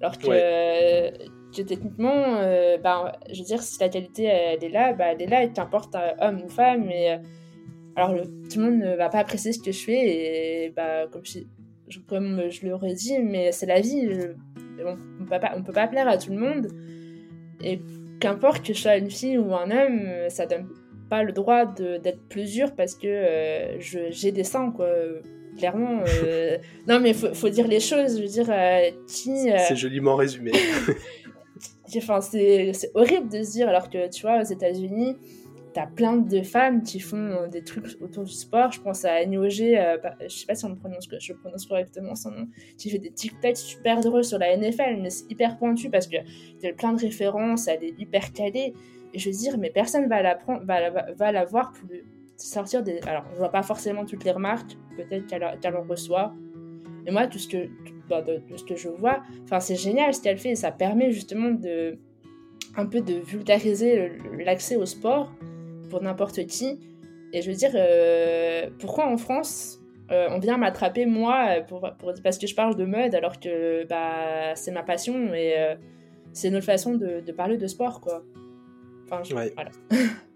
Alors 0.00 0.18
que, 0.18 0.26
techniquement, 1.60 2.38
euh, 2.38 2.78
bah, 2.78 3.12
je 3.30 3.38
veux 3.38 3.44
dire, 3.44 3.62
si 3.62 3.78
la 3.80 3.88
qualité 3.88 4.24
elle 4.24 4.64
est 4.64 4.68
là, 4.68 4.92
bah, 4.92 5.12
elle 5.12 5.22
est 5.22 5.26
là, 5.26 5.44
et 5.44 5.52
qu'importe 5.52 5.94
homme 6.20 6.42
ou 6.44 6.48
femme. 6.48 6.90
Et, 6.90 7.12
euh, 7.12 7.16
alors, 7.96 8.14
le, 8.14 8.22
tout 8.22 8.58
le 8.58 8.70
monde 8.70 8.80
ne 8.80 8.96
va 8.96 9.08
pas 9.10 9.18
apprécier 9.18 9.52
ce 9.52 9.60
que 9.60 9.72
je 9.72 9.84
fais, 9.84 10.64
et 10.64 10.70
bah, 10.70 11.06
comme 11.12 11.22
je, 11.24 11.98
comme 12.08 12.48
je 12.48 12.66
l'aurais 12.66 12.94
dit, 12.94 13.18
mais 13.18 13.52
c'est 13.52 13.66
la 13.66 13.80
vie. 13.80 14.08
on, 14.84 14.96
on, 15.20 15.24
peut 15.24 15.40
pas, 15.40 15.52
on 15.56 15.62
peut 15.62 15.72
pas 15.72 15.86
plaire 15.86 16.08
à 16.08 16.16
tout 16.16 16.30
le 16.30 16.38
monde. 16.38 16.68
Et 17.62 17.80
qu'importe 18.22 18.64
que 18.64 18.72
je 18.72 18.78
sois 18.78 18.96
une 18.96 19.10
fille 19.10 19.36
ou 19.36 19.54
un 19.54 19.70
homme, 19.70 20.00
euh, 20.06 20.28
ça 20.28 20.46
donne 20.46 20.68
pas 21.10 21.22
le 21.24 21.32
droit 21.32 21.66
d'être 21.66 22.22
plus 22.28 22.50
dur 22.50 22.74
parce 22.74 22.94
que 22.94 23.06
euh, 23.06 23.80
j'ai 23.80 24.32
des 24.32 24.44
seins, 24.44 24.70
quoi. 24.70 24.88
Clairement. 25.58 26.02
Euh, 26.24 26.56
non, 26.88 26.98
mais 27.00 27.12
faut, 27.12 27.34
faut 27.34 27.50
dire 27.50 27.68
les 27.68 27.80
choses. 27.80 28.16
Je 28.16 28.22
veux 28.22 28.28
dire, 28.28 28.46
qui. 29.06 29.50
C'est 29.68 29.76
joliment 29.76 30.16
résumé. 30.16 30.52
enfin, 31.98 32.20
c'est 32.20 32.72
horrible 32.94 33.28
de 33.28 33.42
se 33.42 33.52
dire, 33.52 33.68
alors 33.68 33.90
que 33.90 34.08
tu 34.08 34.22
vois, 34.22 34.40
aux 34.40 34.44
États-Unis, 34.44 35.16
t'as 35.72 35.86
plein 35.86 36.16
de 36.16 36.42
femmes 36.42 36.82
qui 36.82 37.00
font 37.00 37.16
euh, 37.16 37.48
des 37.48 37.62
trucs 37.64 38.00
autour 38.00 38.24
du 38.24 38.32
sport. 38.32 38.72
Je 38.72 38.80
pense 38.80 39.04
à 39.04 39.24
NOG, 39.24 39.60
euh, 39.60 39.96
je 40.22 40.28
sais 40.28 40.46
pas 40.46 40.54
si 40.54 40.64
on 40.64 40.74
prononce, 40.74 41.08
je 41.18 41.32
prononce 41.32 41.66
correctement 41.66 42.14
son 42.14 42.30
nom, 42.30 42.48
qui 42.76 42.90
fait 42.90 42.98
des 42.98 43.10
TikToks 43.10 43.56
super 43.56 44.00
drôles 44.00 44.24
sur 44.24 44.38
la 44.38 44.56
NFL, 44.56 45.00
mais 45.00 45.10
c'est 45.10 45.30
hyper 45.30 45.56
pointu 45.58 45.90
parce 45.90 46.06
que 46.06 46.16
a 46.16 46.72
plein 46.74 46.92
de 46.92 47.00
références, 47.00 47.68
elle 47.68 47.84
est 47.84 47.98
hyper 47.98 48.32
calée. 48.32 48.74
Et 49.14 49.18
je 49.18 49.30
veux 49.30 49.36
dire, 49.36 49.58
mais 49.58 49.70
personne 49.70 50.08
va, 50.08 50.22
la, 50.22 50.38
va 51.14 51.32
la 51.32 51.44
voir 51.44 51.72
pour 51.72 51.88
sortir 52.36 52.82
des. 52.82 53.00
Alors, 53.06 53.24
je 53.32 53.38
vois 53.38 53.50
pas 53.50 53.62
forcément 53.62 54.04
toutes 54.04 54.24
les 54.24 54.30
remarques, 54.30 54.76
peut-être 54.96 55.26
qu'elle 55.26 55.76
en 55.76 55.82
reçoit. 55.82 56.34
Mais 57.04 57.10
moi, 57.10 57.26
tout 57.26 57.38
ce 57.38 57.48
que, 57.48 57.68
bah, 58.12 58.22
de, 58.22 58.42
ce 58.56 58.64
que 58.64 58.76
je 58.76 58.88
vois, 58.88 59.22
enfin, 59.44 59.60
c'est 59.60 59.76
génial 59.76 60.12
ce 60.12 60.20
qu'elle 60.20 60.38
fait 60.38 60.50
et 60.50 60.56
ça 60.56 60.70
permet 60.70 61.10
justement 61.10 61.50
de 61.50 61.98
un 62.76 62.86
peu 62.86 63.00
de 63.00 63.14
vulgariser 63.14 64.12
l'accès 64.44 64.76
au 64.76 64.86
sport 64.86 65.32
pour 65.90 66.02
n'importe 66.02 66.46
qui. 66.46 66.78
Et 67.32 67.42
je 67.42 67.50
veux 67.50 67.56
dire, 67.56 67.72
euh, 67.74 68.68
pourquoi 68.78 69.06
en 69.06 69.16
France, 69.16 69.80
euh, 70.10 70.28
on 70.30 70.38
vient 70.38 70.56
m'attraper 70.56 71.06
moi 71.06 71.60
pour, 71.68 71.90
parce 72.22 72.38
que 72.38 72.46
je 72.46 72.54
parle 72.54 72.76
de 72.76 72.84
mode 72.84 73.14
alors 73.14 73.40
que 73.40 73.86
bah, 73.86 74.54
c'est 74.54 74.70
ma 74.70 74.82
passion 74.82 75.34
et 75.34 75.54
euh, 75.58 75.74
c'est 76.32 76.50
notre 76.50 76.66
façon 76.66 76.94
de, 76.94 77.20
parler 77.32 77.56
de 77.56 77.66
sport, 77.66 78.00
quoi. 78.00 78.22
Enfin, 79.04 79.22
je, 79.22 79.34
voilà. 79.34 79.70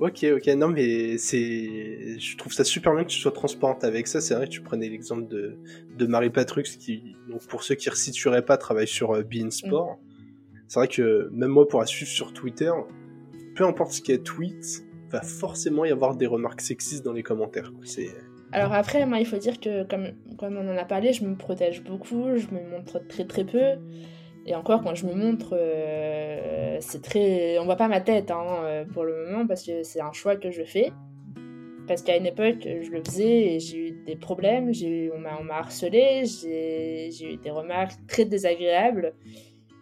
Ok, 0.00 0.24
ok, 0.32 0.46
non 0.56 0.68
mais 0.68 1.18
c'est, 1.18 2.18
je 2.20 2.36
trouve 2.36 2.52
ça 2.52 2.62
super 2.62 2.94
bien 2.94 3.02
que 3.02 3.08
tu 3.08 3.18
sois 3.18 3.32
transparente 3.32 3.82
avec 3.82 4.06
ça. 4.06 4.20
C'est 4.20 4.34
vrai 4.34 4.46
que 4.46 4.52
tu 4.52 4.60
prenais 4.60 4.88
l'exemple 4.88 5.26
de, 5.26 5.56
de 5.96 6.06
Marie 6.06 6.30
Patrux 6.30 6.62
qui, 6.62 7.16
donc 7.28 7.44
pour 7.48 7.64
ceux 7.64 7.74
qui 7.74 7.88
ne 7.88 7.92
resitueraient 7.92 8.44
pas, 8.44 8.56
travaille 8.56 8.86
sur 8.86 9.12
euh, 9.16 9.24
Bein 9.24 9.50
Sport. 9.50 9.98
C'est 10.68 10.78
vrai 10.78 10.88
que 10.88 11.28
même 11.32 11.50
moi 11.50 11.66
pour 11.66 11.80
la 11.80 11.86
suivre 11.86 12.10
sur 12.10 12.32
Twitter, 12.32 12.70
peu 13.56 13.64
importe 13.64 13.90
ce 13.90 14.00
qu'elle 14.00 14.22
tweet, 14.22 14.84
va 15.10 15.20
forcément 15.22 15.84
y 15.84 15.90
avoir 15.90 16.16
des 16.16 16.26
remarques 16.26 16.60
sexistes 16.60 17.04
dans 17.04 17.12
les 17.12 17.24
commentaires. 17.24 17.72
C'est... 17.82 18.10
Alors 18.52 18.74
après, 18.74 19.04
moi 19.04 19.18
il 19.18 19.26
faut 19.26 19.38
dire 19.38 19.58
que 19.58 19.82
comme, 19.82 20.12
comme 20.38 20.56
on 20.58 20.68
en 20.68 20.76
a 20.76 20.84
parlé, 20.84 21.12
je 21.12 21.24
me 21.24 21.34
protège 21.34 21.82
beaucoup, 21.82 22.36
je 22.36 22.46
me 22.54 22.70
montre 22.70 23.04
très 23.08 23.24
très 23.24 23.44
peu. 23.44 23.78
Et 24.48 24.54
encore, 24.54 24.82
quand 24.82 24.94
je 24.94 25.04
me 25.06 25.12
montre, 25.12 25.50
euh, 25.52 26.78
c'est 26.80 27.02
très. 27.02 27.58
On 27.58 27.66
voit 27.66 27.76
pas 27.76 27.86
ma 27.86 28.00
tête 28.00 28.30
hein, 28.30 28.46
euh, 28.62 28.84
pour 28.86 29.04
le 29.04 29.26
moment 29.26 29.46
parce 29.46 29.62
que 29.62 29.82
c'est 29.82 30.00
un 30.00 30.12
choix 30.12 30.36
que 30.36 30.50
je 30.50 30.64
fais. 30.64 30.90
Parce 31.86 32.00
qu'à 32.00 32.16
une 32.16 32.24
époque, 32.24 32.62
je 32.64 32.90
le 32.90 33.02
faisais 33.04 33.54
et 33.54 33.60
j'ai 33.60 33.88
eu 33.88 33.90
des 34.06 34.16
problèmes, 34.16 34.72
j'ai 34.72 35.10
on 35.14 35.18
m'a 35.18 35.54
harcelé, 35.54 36.24
j'ai 36.24 37.34
eu 37.34 37.36
des 37.36 37.50
remarques 37.50 37.98
très 38.06 38.24
désagréables. 38.24 39.14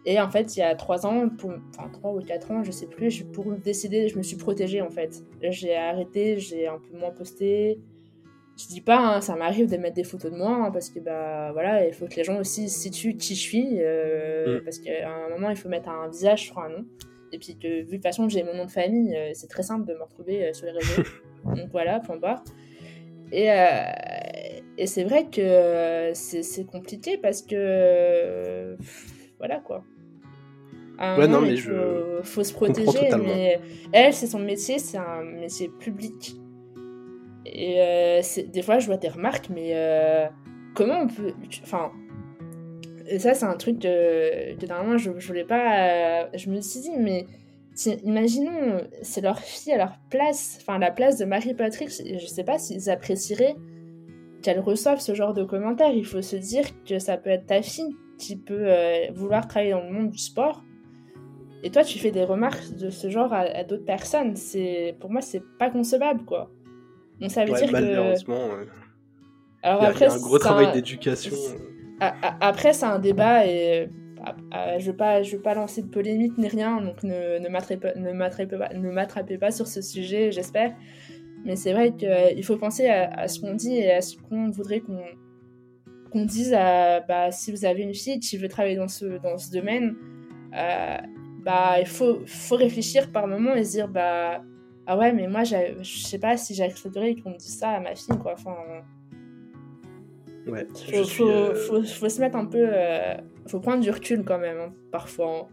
Et 0.05 0.19
en 0.19 0.29
fait, 0.29 0.55
il 0.55 0.59
y 0.59 0.63
a 0.63 0.75
trois 0.75 1.05
ans, 1.05 1.29
pour, 1.29 1.51
enfin 1.69 1.89
trois 1.89 2.13
ou 2.13 2.21
quatre 2.21 2.51
ans, 2.51 2.63
je 2.63 2.71
sais 2.71 2.87
plus, 2.87 3.23
pour 3.23 3.51
décider, 3.53 4.07
je 4.09 4.17
me 4.17 4.23
suis 4.23 4.37
protégée 4.37 4.81
en 4.81 4.89
fait. 4.89 5.21
J'ai 5.41 5.75
arrêté, 5.75 6.39
j'ai 6.39 6.67
un 6.67 6.79
peu 6.79 6.97
moins 6.97 7.11
posté, 7.11 7.79
je 8.57 8.67
dis 8.67 8.81
pas, 8.81 8.97
hein, 8.97 9.21
ça 9.21 9.35
m'arrive 9.35 9.69
de 9.69 9.77
mettre 9.77 9.95
des 9.95 10.03
photos 10.03 10.31
de 10.31 10.37
moi 10.37 10.49
hein, 10.49 10.71
parce 10.71 10.89
que 10.89 10.99
bah 10.99 11.51
voilà, 11.53 11.85
il 11.85 11.93
faut 11.93 12.07
que 12.07 12.15
les 12.15 12.23
gens 12.23 12.39
aussi 12.39 12.69
situent 12.69 13.15
qui 13.15 13.35
je 13.35 13.39
suis 13.39 13.77
euh, 13.79 14.59
mm. 14.59 14.63
parce 14.63 14.79
qu'à 14.79 15.09
un 15.09 15.29
moment 15.29 15.51
il 15.51 15.55
faut 15.55 15.69
mettre 15.69 15.89
un 15.89 16.07
visage 16.09 16.45
sur 16.45 16.59
un 16.59 16.69
nom. 16.69 16.85
Et 17.31 17.37
puis 17.37 17.57
que 17.57 17.67
vu 17.67 17.85
de 17.85 17.91
toute 17.91 18.03
façon 18.03 18.27
j'ai 18.29 18.43
mon 18.43 18.55
nom 18.55 18.65
de 18.65 18.71
famille, 18.71 19.15
euh, 19.15 19.31
c'est 19.33 19.47
très 19.47 19.61
simple 19.61 19.85
de 19.85 19.93
me 19.93 20.01
retrouver 20.01 20.47
euh, 20.47 20.53
sur 20.53 20.65
les 20.65 20.71
réseaux. 20.71 21.03
Donc 21.45 21.69
voilà, 21.71 21.99
point 21.99 22.17
barre. 22.17 22.43
Et, 23.31 23.49
et 24.77 24.87
c'est 24.87 25.03
vrai 25.03 25.25
que 25.29 26.11
c'est 26.13 26.65
compliqué 26.65 27.17
parce 27.17 27.41
que 27.41 28.77
voilà 29.37 29.59
quoi. 29.59 29.83
ouais, 30.99 31.27
non, 31.27 31.41
mais 31.41 31.51
il 31.51 31.61
faut, 31.61 32.23
faut 32.23 32.43
se 32.43 32.53
protéger, 32.53 33.09
mais 33.21 33.59
elle, 33.91 34.13
c'est 34.13 34.27
son 34.27 34.39
métier, 34.39 34.79
c'est 34.79 34.97
un 34.97 35.23
métier 35.23 35.67
public. 35.67 36.37
Et 37.53 37.81
euh, 37.81 38.21
des 38.47 38.61
fois, 38.61 38.79
je 38.79 38.87
vois 38.87 38.97
des 38.97 39.09
remarques, 39.09 39.49
mais 39.49 39.71
euh, 39.73 40.27
comment 40.75 41.01
on 41.01 41.07
peut. 41.07 41.33
Enfin. 41.63 41.91
ça, 43.17 43.33
c'est 43.33 43.45
un 43.45 43.55
truc 43.57 43.79
que, 43.79 44.55
que 44.55 44.65
normalement, 44.65 44.97
je, 44.97 45.11
je 45.17 45.27
voulais 45.27 45.45
pas. 45.45 46.23
Euh, 46.23 46.27
je 46.33 46.49
me 46.49 46.61
suis 46.61 46.81
dit, 46.81 46.91
mais 46.97 47.25
imaginons, 48.03 48.81
c'est 49.01 49.21
leur 49.21 49.39
fille 49.39 49.73
à 49.73 49.77
leur 49.77 49.97
place, 50.09 50.57
enfin, 50.61 50.79
la 50.79 50.91
place 50.91 51.17
de 51.17 51.25
Marie-Patrick. 51.25 51.89
Je 51.89 52.25
sais 52.25 52.43
pas 52.43 52.57
s'ils 52.57 52.89
apprécieraient 52.89 53.55
qu'elle 54.41 54.59
reçoive 54.59 54.99
ce 54.99 55.13
genre 55.15 55.33
de 55.33 55.43
commentaires. 55.43 55.91
Il 55.91 56.05
faut 56.05 56.21
se 56.21 56.35
dire 56.35 56.65
que 56.85 56.99
ça 56.99 57.17
peut 57.17 57.29
être 57.29 57.45
ta 57.45 57.61
fille 57.61 57.95
qui 58.17 58.35
peut 58.35 58.71
vouloir 59.13 59.47
travailler 59.47 59.71
dans 59.71 59.83
le 59.83 59.91
monde 59.91 60.09
du 60.09 60.17
sport. 60.17 60.63
Et 61.63 61.71
toi, 61.71 61.83
tu 61.83 61.97
fais 61.99 62.11
des 62.11 62.23
remarques 62.23 62.75
de 62.75 62.89
ce 62.89 63.09
genre 63.09 63.33
à, 63.33 63.39
à 63.39 63.63
d'autres 63.63 63.85
personnes. 63.85 64.35
Pour 64.99 65.11
moi, 65.11 65.21
c'est 65.21 65.43
pas 65.59 65.69
concevable, 65.69 66.23
quoi. 66.25 66.51
Donc 67.19 67.31
ça 67.31 67.45
veut 67.45 67.53
dire 67.53 67.71
malheureusement, 67.71 68.49
que... 68.49 68.67
Alors 69.63 69.81
il 69.81 69.83
y 69.83 69.87
a, 69.87 69.89
après, 69.89 70.05
un 70.05 70.17
gros 70.17 70.39
travail 70.39 70.71
d'éducation. 70.73 71.35
Après, 71.99 72.73
c'est 72.73 72.85
un 72.85 72.99
débat 72.99 73.45
et 73.47 73.89
je 74.79 74.91
ne 74.91 75.23
veux, 75.23 75.37
veux 75.37 75.41
pas 75.41 75.53
lancer 75.53 75.81
de 75.81 75.87
polémique 75.87 76.37
ni 76.37 76.47
rien, 76.47 76.81
donc 76.81 77.03
ne, 77.03 77.39
ne 77.39 77.49
m'attrapez 77.49 78.57
pas, 78.57 78.73
ne 78.73 79.37
pas 79.37 79.51
sur 79.51 79.67
ce 79.67 79.81
sujet, 79.81 80.31
j'espère. 80.31 80.73
Mais 81.45 81.55
c'est 81.55 81.73
vrai 81.73 81.93
qu'il 81.95 82.43
faut 82.43 82.57
penser 82.57 82.87
à, 82.87 83.27
ce 83.27 83.39
qu'on 83.39 83.53
dit 83.53 83.77
et 83.77 83.91
à 83.91 84.01
ce 84.01 84.17
qu'on 84.17 84.49
voudrait 84.49 84.81
qu'on 84.81 84.99
qu'on 86.11 86.23
dise 86.23 86.53
à, 86.53 87.01
bah, 87.01 87.31
si 87.31 87.51
vous 87.51 87.65
avez 87.65 87.81
une 87.81 87.93
fille 87.93 88.19
qui 88.19 88.37
veut 88.37 88.47
travailler 88.47 88.77
dans 88.77 88.87
ce, 88.87 89.21
dans 89.21 89.37
ce 89.37 89.51
domaine, 89.51 89.93
euh, 90.55 90.97
bah, 91.43 91.81
il 91.81 91.85
faut, 91.85 92.19
faut 92.25 92.55
réfléchir 92.55 93.11
par 93.11 93.27
moment 93.27 93.53
et 93.55 93.65
se 93.65 93.71
dire 93.71 93.89
bah, 93.89 94.41
ah 94.89 94.97
ouais, 94.97 95.11
mais 95.11 95.27
moi, 95.27 95.43
je 95.43 95.83
sais 95.83 96.17
pas 96.17 96.37
si 96.37 96.55
j'accepterais 96.55 97.15
qu'on 97.15 97.31
me 97.31 97.37
dise 97.37 97.59
ça 97.59 97.71
à 97.71 97.79
ma 97.81 97.93
fille, 97.93 98.17
quoi. 98.17 98.33
Enfin. 98.33 98.55
Ouais. 100.47 100.65
Faut, 100.73 101.03
faut, 101.03 101.29
euh, 101.29 101.55
faut, 101.55 101.83
faut, 101.83 102.07
se 102.07 102.21
mettre 102.21 102.37
un 102.37 102.45
peu. 102.45 102.69
Euh, 102.71 103.15
faut 103.47 103.59
prendre 103.59 103.83
du 103.83 103.91
recul 103.91 104.23
quand 104.23 104.39
même, 104.39 104.57
hein, 104.57 104.73
parfois. 104.89 105.49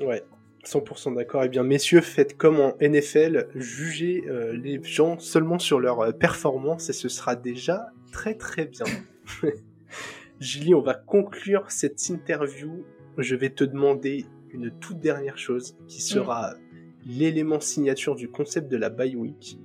Hein. 0.00 0.04
Ouais. 0.04 0.24
100% 0.64 1.14
d'accord. 1.14 1.44
Eh 1.44 1.48
bien, 1.48 1.62
messieurs, 1.62 2.00
faites 2.00 2.36
comme 2.36 2.58
en 2.58 2.74
NFL, 2.80 3.46
jugez 3.54 4.24
euh, 4.26 4.52
les 4.52 4.82
gens 4.82 5.20
seulement 5.20 5.60
sur 5.60 5.78
leur 5.78 6.12
performance 6.18 6.90
et 6.90 6.92
ce 6.92 7.08
sera 7.08 7.36
déjà 7.36 7.86
très 8.10 8.34
très 8.34 8.66
bien. 8.66 8.84
Julie, 10.40 10.74
on 10.74 10.82
va 10.82 10.94
conclure 10.94 11.70
cette 11.70 12.08
interview. 12.08 12.84
Je 13.18 13.36
vais 13.36 13.50
te 13.50 13.62
demander 13.62 14.26
une 14.50 14.72
toute 14.80 14.98
dernière 14.98 15.38
chose 15.38 15.76
qui 15.86 16.02
sera 16.02 16.54
l'élément 17.06 17.60
signature 17.60 18.14
du 18.14 18.28
concept 18.28 18.70
de 18.70 18.76
la 18.76 18.90
bye 18.90 19.16
week. 19.16 19.58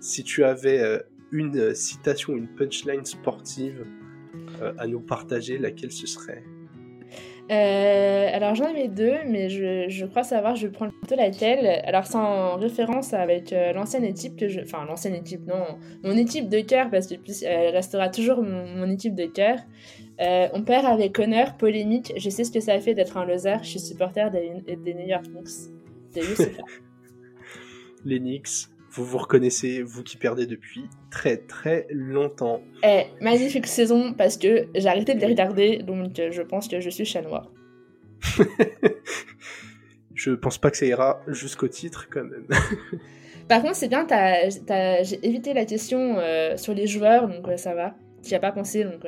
Si 0.00 0.24
tu 0.24 0.44
avais 0.44 0.80
euh, 0.80 0.98
une 1.32 1.74
citation, 1.74 2.34
une 2.34 2.48
punchline 2.48 3.04
sportive 3.04 3.86
euh, 4.62 4.72
à 4.78 4.86
nous 4.86 5.00
partager, 5.00 5.58
laquelle 5.58 5.92
ce 5.92 6.06
serait? 6.06 6.42
Euh, 7.50 8.28
alors 8.32 8.54
j'en 8.54 8.66
avais 8.66 8.86
deux, 8.86 9.16
mais 9.26 9.48
je, 9.50 10.06
crois 10.06 10.22
savoir, 10.22 10.54
je 10.54 10.68
vais 10.68 10.72
prendre 10.72 10.92
plutôt 10.92 11.16
laquelle. 11.16 11.82
Alors 11.84 12.06
c'est 12.06 12.16
en 12.16 12.56
référence 12.56 13.12
avec 13.12 13.52
l'ancienne 13.74 14.04
équipe 14.04 14.36
que 14.36 14.46
je... 14.46 14.60
Enfin 14.60 14.84
l'ancienne 14.86 15.16
équipe, 15.16 15.44
non, 15.48 15.78
mon 16.04 16.16
équipe 16.16 16.48
de 16.48 16.60
cœur, 16.60 16.90
parce 16.90 17.08
que 17.08 17.14
elle 17.44 17.74
restera 17.74 18.08
toujours 18.08 18.42
mon, 18.42 18.88
équipe 18.88 19.16
de 19.16 19.26
cœur. 19.26 19.58
on 20.20 20.62
perd 20.62 20.86
avec 20.86 21.18
honneur, 21.18 21.56
polémique, 21.56 22.12
je 22.16 22.30
sais 22.30 22.44
ce 22.44 22.52
que 22.52 22.60
ça 22.60 22.78
fait 22.78 22.94
d'être 22.94 23.16
un 23.16 23.26
loser, 23.26 23.56
je 23.62 23.68
suis 23.68 23.80
supporter 23.80 24.30
des 24.30 24.94
New 24.94 25.06
York 25.08 25.24
Knicks. 25.24 25.72
Les 28.04 28.18
Knicks, 28.18 28.68
vous 28.90 29.04
vous 29.04 29.18
reconnaissez, 29.18 29.82
vous 29.82 30.02
qui 30.02 30.16
perdez 30.16 30.46
depuis 30.46 30.84
très 31.10 31.36
très 31.36 31.86
longtemps. 31.90 32.62
Eh, 32.82 33.04
magnifique 33.20 33.66
saison 33.66 34.12
parce 34.12 34.36
que 34.36 34.68
j'ai 34.74 34.88
arrêté 34.88 35.14
de 35.14 35.20
les 35.20 35.26
regarder, 35.26 35.78
donc 35.78 36.18
euh, 36.18 36.30
je 36.32 36.42
pense 36.42 36.68
que 36.68 36.80
je 36.80 36.90
suis 36.90 37.04
chat 37.04 37.22
noir. 37.22 37.50
je 40.14 40.32
pense 40.32 40.58
pas 40.58 40.70
que 40.70 40.76
ça 40.76 40.86
ira 40.86 41.22
jusqu'au 41.28 41.68
titre 41.68 42.08
quand 42.10 42.24
même. 42.24 42.46
Par 43.48 43.62
contre, 43.62 43.74
c'est 43.74 43.88
bien, 43.88 44.06
j'ai 45.02 45.26
évité 45.26 45.54
la 45.54 45.64
question 45.64 46.18
euh, 46.18 46.56
sur 46.56 46.72
les 46.72 46.86
joueurs, 46.86 47.26
donc 47.26 47.48
euh, 47.48 47.56
ça 47.56 47.74
va. 47.74 47.96
Tu 48.22 48.30
n'y 48.30 48.36
as 48.36 48.40
pas 48.40 48.52
pensé, 48.52 48.84
donc... 48.84 49.04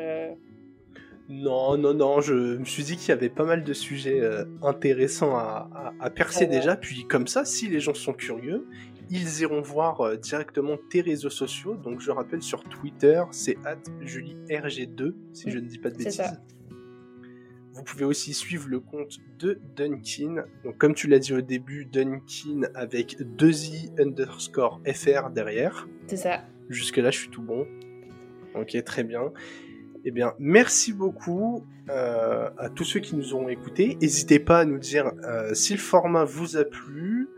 Non, 1.28 1.78
non, 1.78 1.94
non, 1.94 2.20
je 2.20 2.56
me 2.58 2.64
suis 2.64 2.82
dit 2.82 2.96
qu'il 2.96 3.08
y 3.08 3.12
avait 3.12 3.28
pas 3.28 3.44
mal 3.44 3.64
de 3.64 3.72
sujets 3.72 4.20
euh, 4.20 4.44
intéressants 4.62 5.36
à, 5.36 6.10
percer 6.14 6.46
déjà, 6.46 6.76
puis 6.76 7.06
comme 7.06 7.26
ça, 7.26 7.44
si 7.44 7.68
les 7.68 7.80
gens 7.80 7.94
sont 7.94 8.12
curieux, 8.12 8.66
ils 9.08 9.40
iront 9.40 9.62
voir 9.62 10.00
euh, 10.00 10.16
directement 10.16 10.76
tes 10.90 11.00
réseaux 11.00 11.30
sociaux. 11.30 11.76
Donc 11.76 12.00
je 12.00 12.10
rappelle 12.10 12.42
sur 12.42 12.64
Twitter, 12.64 13.22
c'est 13.30 13.56
JulieRG2, 14.00 15.14
si 15.32 15.50
je 15.50 15.58
ne 15.58 15.66
dis 15.66 15.78
pas 15.78 15.90
de 15.90 15.96
bêtises. 15.96 16.40
Vous 17.74 17.84
pouvez 17.84 18.04
aussi 18.04 18.34
suivre 18.34 18.68
le 18.68 18.80
compte 18.80 19.18
de 19.38 19.58
Dunkin. 19.76 20.44
Donc 20.64 20.76
comme 20.76 20.94
tu 20.94 21.08
l'as 21.08 21.18
dit 21.18 21.32
au 21.32 21.40
début, 21.40 21.86
Dunkin 21.86 22.68
avec 22.74 23.18
2i 23.18 23.98
underscore 23.98 24.82
fr 24.92 25.30
derrière. 25.30 25.88
C'est 26.06 26.16
ça. 26.16 26.42
Jusque 26.68 26.98
là, 26.98 27.10
je 27.10 27.18
suis 27.18 27.30
tout 27.30 27.42
bon. 27.42 27.66
Ok, 28.54 28.76
très 28.84 29.04
bien. 29.04 29.32
Eh 30.04 30.10
bien, 30.10 30.34
merci 30.40 30.92
beaucoup 30.92 31.64
euh, 31.88 32.50
à 32.58 32.68
tous 32.70 32.84
ceux 32.84 32.98
qui 32.98 33.14
nous 33.14 33.36
ont 33.36 33.48
écoutés. 33.48 33.96
N'hésitez 34.00 34.40
pas 34.40 34.60
à 34.60 34.64
nous 34.64 34.78
dire 34.78 35.12
euh, 35.22 35.54
si 35.54 35.74
le 35.74 35.78
format 35.78 36.24
vous 36.24 36.56
a 36.56 36.64
plu. 36.64 37.28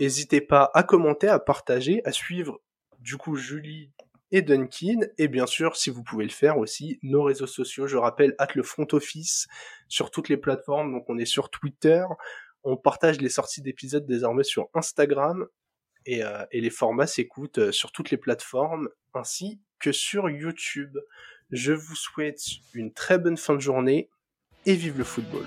N'hésitez 0.00 0.40
pas 0.40 0.68
à 0.74 0.82
commenter, 0.82 1.28
à 1.28 1.38
partager, 1.38 2.02
à 2.04 2.10
suivre 2.10 2.60
du 2.98 3.16
coup 3.16 3.36
Julie 3.36 3.92
et 4.32 4.42
Dunkin. 4.42 4.98
Et 5.16 5.28
bien 5.28 5.46
sûr, 5.46 5.76
si 5.76 5.90
vous 5.90 6.02
pouvez 6.02 6.24
le 6.24 6.30
faire 6.30 6.58
aussi, 6.58 6.98
nos 7.04 7.22
réseaux 7.22 7.46
sociaux. 7.46 7.86
Je 7.86 7.96
rappelle, 7.96 8.34
at 8.38 8.48
le 8.56 8.64
front 8.64 8.88
office 8.90 9.46
sur 9.86 10.10
toutes 10.10 10.28
les 10.28 10.36
plateformes. 10.36 10.90
Donc 10.90 11.04
on 11.08 11.18
est 11.18 11.24
sur 11.24 11.50
Twitter. 11.50 12.04
On 12.64 12.76
partage 12.76 13.20
les 13.20 13.28
sorties 13.28 13.62
d'épisodes 13.62 14.06
désormais 14.06 14.42
sur 14.42 14.68
Instagram. 14.74 15.46
Et, 16.04 16.24
euh, 16.24 16.44
les 16.52 16.70
formats 16.70 17.06
s'écoutent 17.06 17.70
sur 17.70 17.92
toutes 17.92 18.10
les 18.10 18.16
plateformes 18.16 18.88
ainsi 19.14 19.60
que 19.78 19.92
sur 19.92 20.28
YouTube. 20.28 20.96
Je 21.50 21.72
vous 21.72 21.94
souhaite 21.94 22.42
une 22.74 22.92
très 22.92 23.18
bonne 23.18 23.36
fin 23.36 23.54
de 23.54 23.60
journée 23.60 24.10
et 24.64 24.74
vive 24.74 24.98
le 24.98 25.04
football. 25.04 25.46